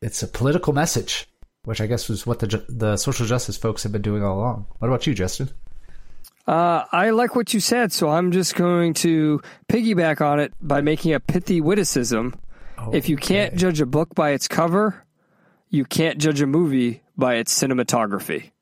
it's 0.00 0.22
a 0.22 0.28
political 0.28 0.72
message, 0.72 1.26
which 1.66 1.80
I 1.80 1.86
guess 1.86 2.08
was 2.08 2.24
what 2.24 2.38
the 2.38 2.64
the 2.68 2.96
social 2.96 3.26
justice 3.26 3.56
folks 3.56 3.82
have 3.82 3.90
been 3.90 4.00
doing 4.00 4.22
all 4.22 4.38
along. 4.38 4.66
What 4.78 4.86
about 4.86 5.06
you, 5.06 5.14
Justin? 5.14 5.50
Uh, 6.46 6.84
I 6.92 7.10
like 7.10 7.34
what 7.34 7.52
you 7.52 7.58
said, 7.58 7.92
so 7.92 8.08
I'm 8.08 8.30
just 8.30 8.54
going 8.54 8.94
to 8.94 9.42
piggyback 9.68 10.20
on 10.20 10.38
it 10.38 10.52
by 10.60 10.80
making 10.80 11.12
a 11.12 11.18
pithy 11.18 11.60
witticism. 11.60 12.38
If 12.92 13.08
you 13.08 13.16
can't 13.16 13.56
judge 13.56 13.80
a 13.80 13.86
book 13.86 14.14
by 14.14 14.30
its 14.30 14.46
cover, 14.46 15.04
you 15.68 15.84
can't 15.84 16.18
judge 16.18 16.40
a 16.40 16.46
movie 16.46 17.02
by 17.16 17.34
its 17.34 17.58
cinematography. 17.58 18.52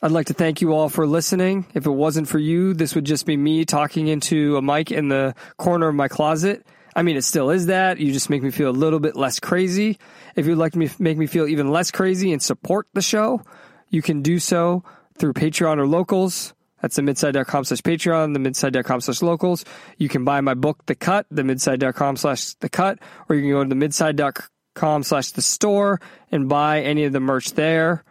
I'd 0.00 0.12
like 0.12 0.28
to 0.28 0.34
thank 0.34 0.62
you 0.62 0.72
all 0.72 0.88
for 0.88 1.06
listening. 1.06 1.66
If 1.74 1.84
it 1.84 1.90
wasn't 1.90 2.28
for 2.28 2.38
you, 2.38 2.72
this 2.72 2.94
would 2.94 3.04
just 3.04 3.26
be 3.26 3.36
me 3.36 3.66
talking 3.66 4.08
into 4.08 4.56
a 4.56 4.62
mic 4.62 4.90
in 4.90 5.08
the 5.08 5.34
corner 5.58 5.88
of 5.88 5.94
my 5.94 6.08
closet. 6.08 6.66
I 6.96 7.02
mean, 7.02 7.18
it 7.18 7.22
still 7.22 7.50
is 7.50 7.66
that. 7.66 7.98
You 8.00 8.10
just 8.10 8.30
make 8.30 8.42
me 8.42 8.50
feel 8.50 8.70
a 8.70 8.72
little 8.72 9.00
bit 9.00 9.16
less 9.16 9.38
crazy. 9.38 9.98
If 10.34 10.46
you'd 10.46 10.56
like 10.56 10.72
to 10.72 10.78
me- 10.78 10.90
make 10.98 11.18
me 11.18 11.26
feel 11.26 11.46
even 11.46 11.70
less 11.70 11.90
crazy 11.90 12.32
and 12.32 12.42
support 12.42 12.88
the 12.94 13.02
show, 13.02 13.42
you 13.90 14.00
can 14.00 14.22
do 14.22 14.38
so 14.38 14.82
through 15.18 15.34
Patreon 15.34 15.76
or 15.76 15.86
locals. 15.86 16.54
That's 16.80 16.96
the 16.96 17.02
midside.com 17.02 17.64
slash 17.64 17.80
Patreon, 17.82 18.32
the 18.32 18.38
midside.com 18.38 19.02
slash 19.02 19.20
locals. 19.20 19.66
You 19.98 20.08
can 20.08 20.24
buy 20.24 20.40
my 20.40 20.54
book, 20.54 20.86
The 20.86 20.94
Cut, 20.94 21.26
the 21.30 21.44
midside.com 21.44 22.16
slash 22.16 22.54
The 22.54 22.70
Cut, 22.70 22.98
or 23.28 23.36
you 23.36 23.42
can 23.42 23.50
go 23.50 23.62
to 23.62 23.68
the 23.68 23.74
midside.com 23.74 25.02
slash 25.02 25.32
The 25.32 25.42
Store 25.42 26.00
and 26.32 26.48
buy 26.48 26.80
any 26.80 27.04
of 27.04 27.12
the 27.12 27.20
merch 27.20 27.52
there. 27.52 28.04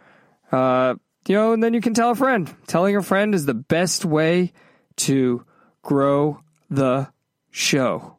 Uh, 0.52 0.94
you 1.26 1.34
know, 1.34 1.52
and 1.52 1.62
then 1.62 1.74
you 1.74 1.80
can 1.80 1.94
tell 1.94 2.10
a 2.10 2.14
friend. 2.14 2.54
Telling 2.68 2.96
a 2.96 3.02
friend 3.02 3.34
is 3.34 3.46
the 3.46 3.54
best 3.54 4.04
way 4.04 4.52
to 4.96 5.44
grow 5.82 6.40
the 6.70 7.08
show. 7.50 8.15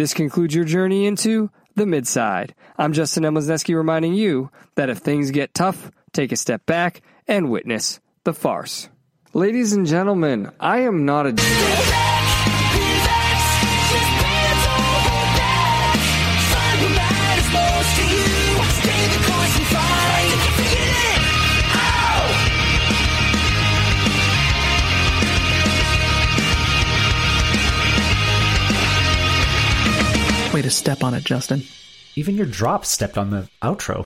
This 0.00 0.14
concludes 0.14 0.54
your 0.54 0.64
journey 0.64 1.04
into 1.04 1.50
the 1.76 1.84
midside. 1.84 2.54
I'm 2.78 2.94
Justin 2.94 3.24
Emlesneski 3.24 3.76
reminding 3.76 4.14
you 4.14 4.50
that 4.74 4.88
if 4.88 4.96
things 4.96 5.30
get 5.30 5.52
tough, 5.52 5.90
take 6.14 6.32
a 6.32 6.36
step 6.36 6.64
back 6.64 7.02
and 7.28 7.50
witness 7.50 8.00
the 8.24 8.32
farce. 8.32 8.88
Ladies 9.34 9.74
and 9.74 9.86
gentlemen, 9.86 10.52
I 10.58 10.78
am 10.78 11.04
not 11.04 11.26
a. 11.26 11.99
to 30.70 30.76
step 30.76 31.02
on 31.02 31.14
it, 31.14 31.24
Justin. 31.24 31.62
Even 32.16 32.36
your 32.36 32.46
drop 32.46 32.84
stepped 32.84 33.18
on 33.18 33.30
the 33.30 33.48
outro. 33.62 34.04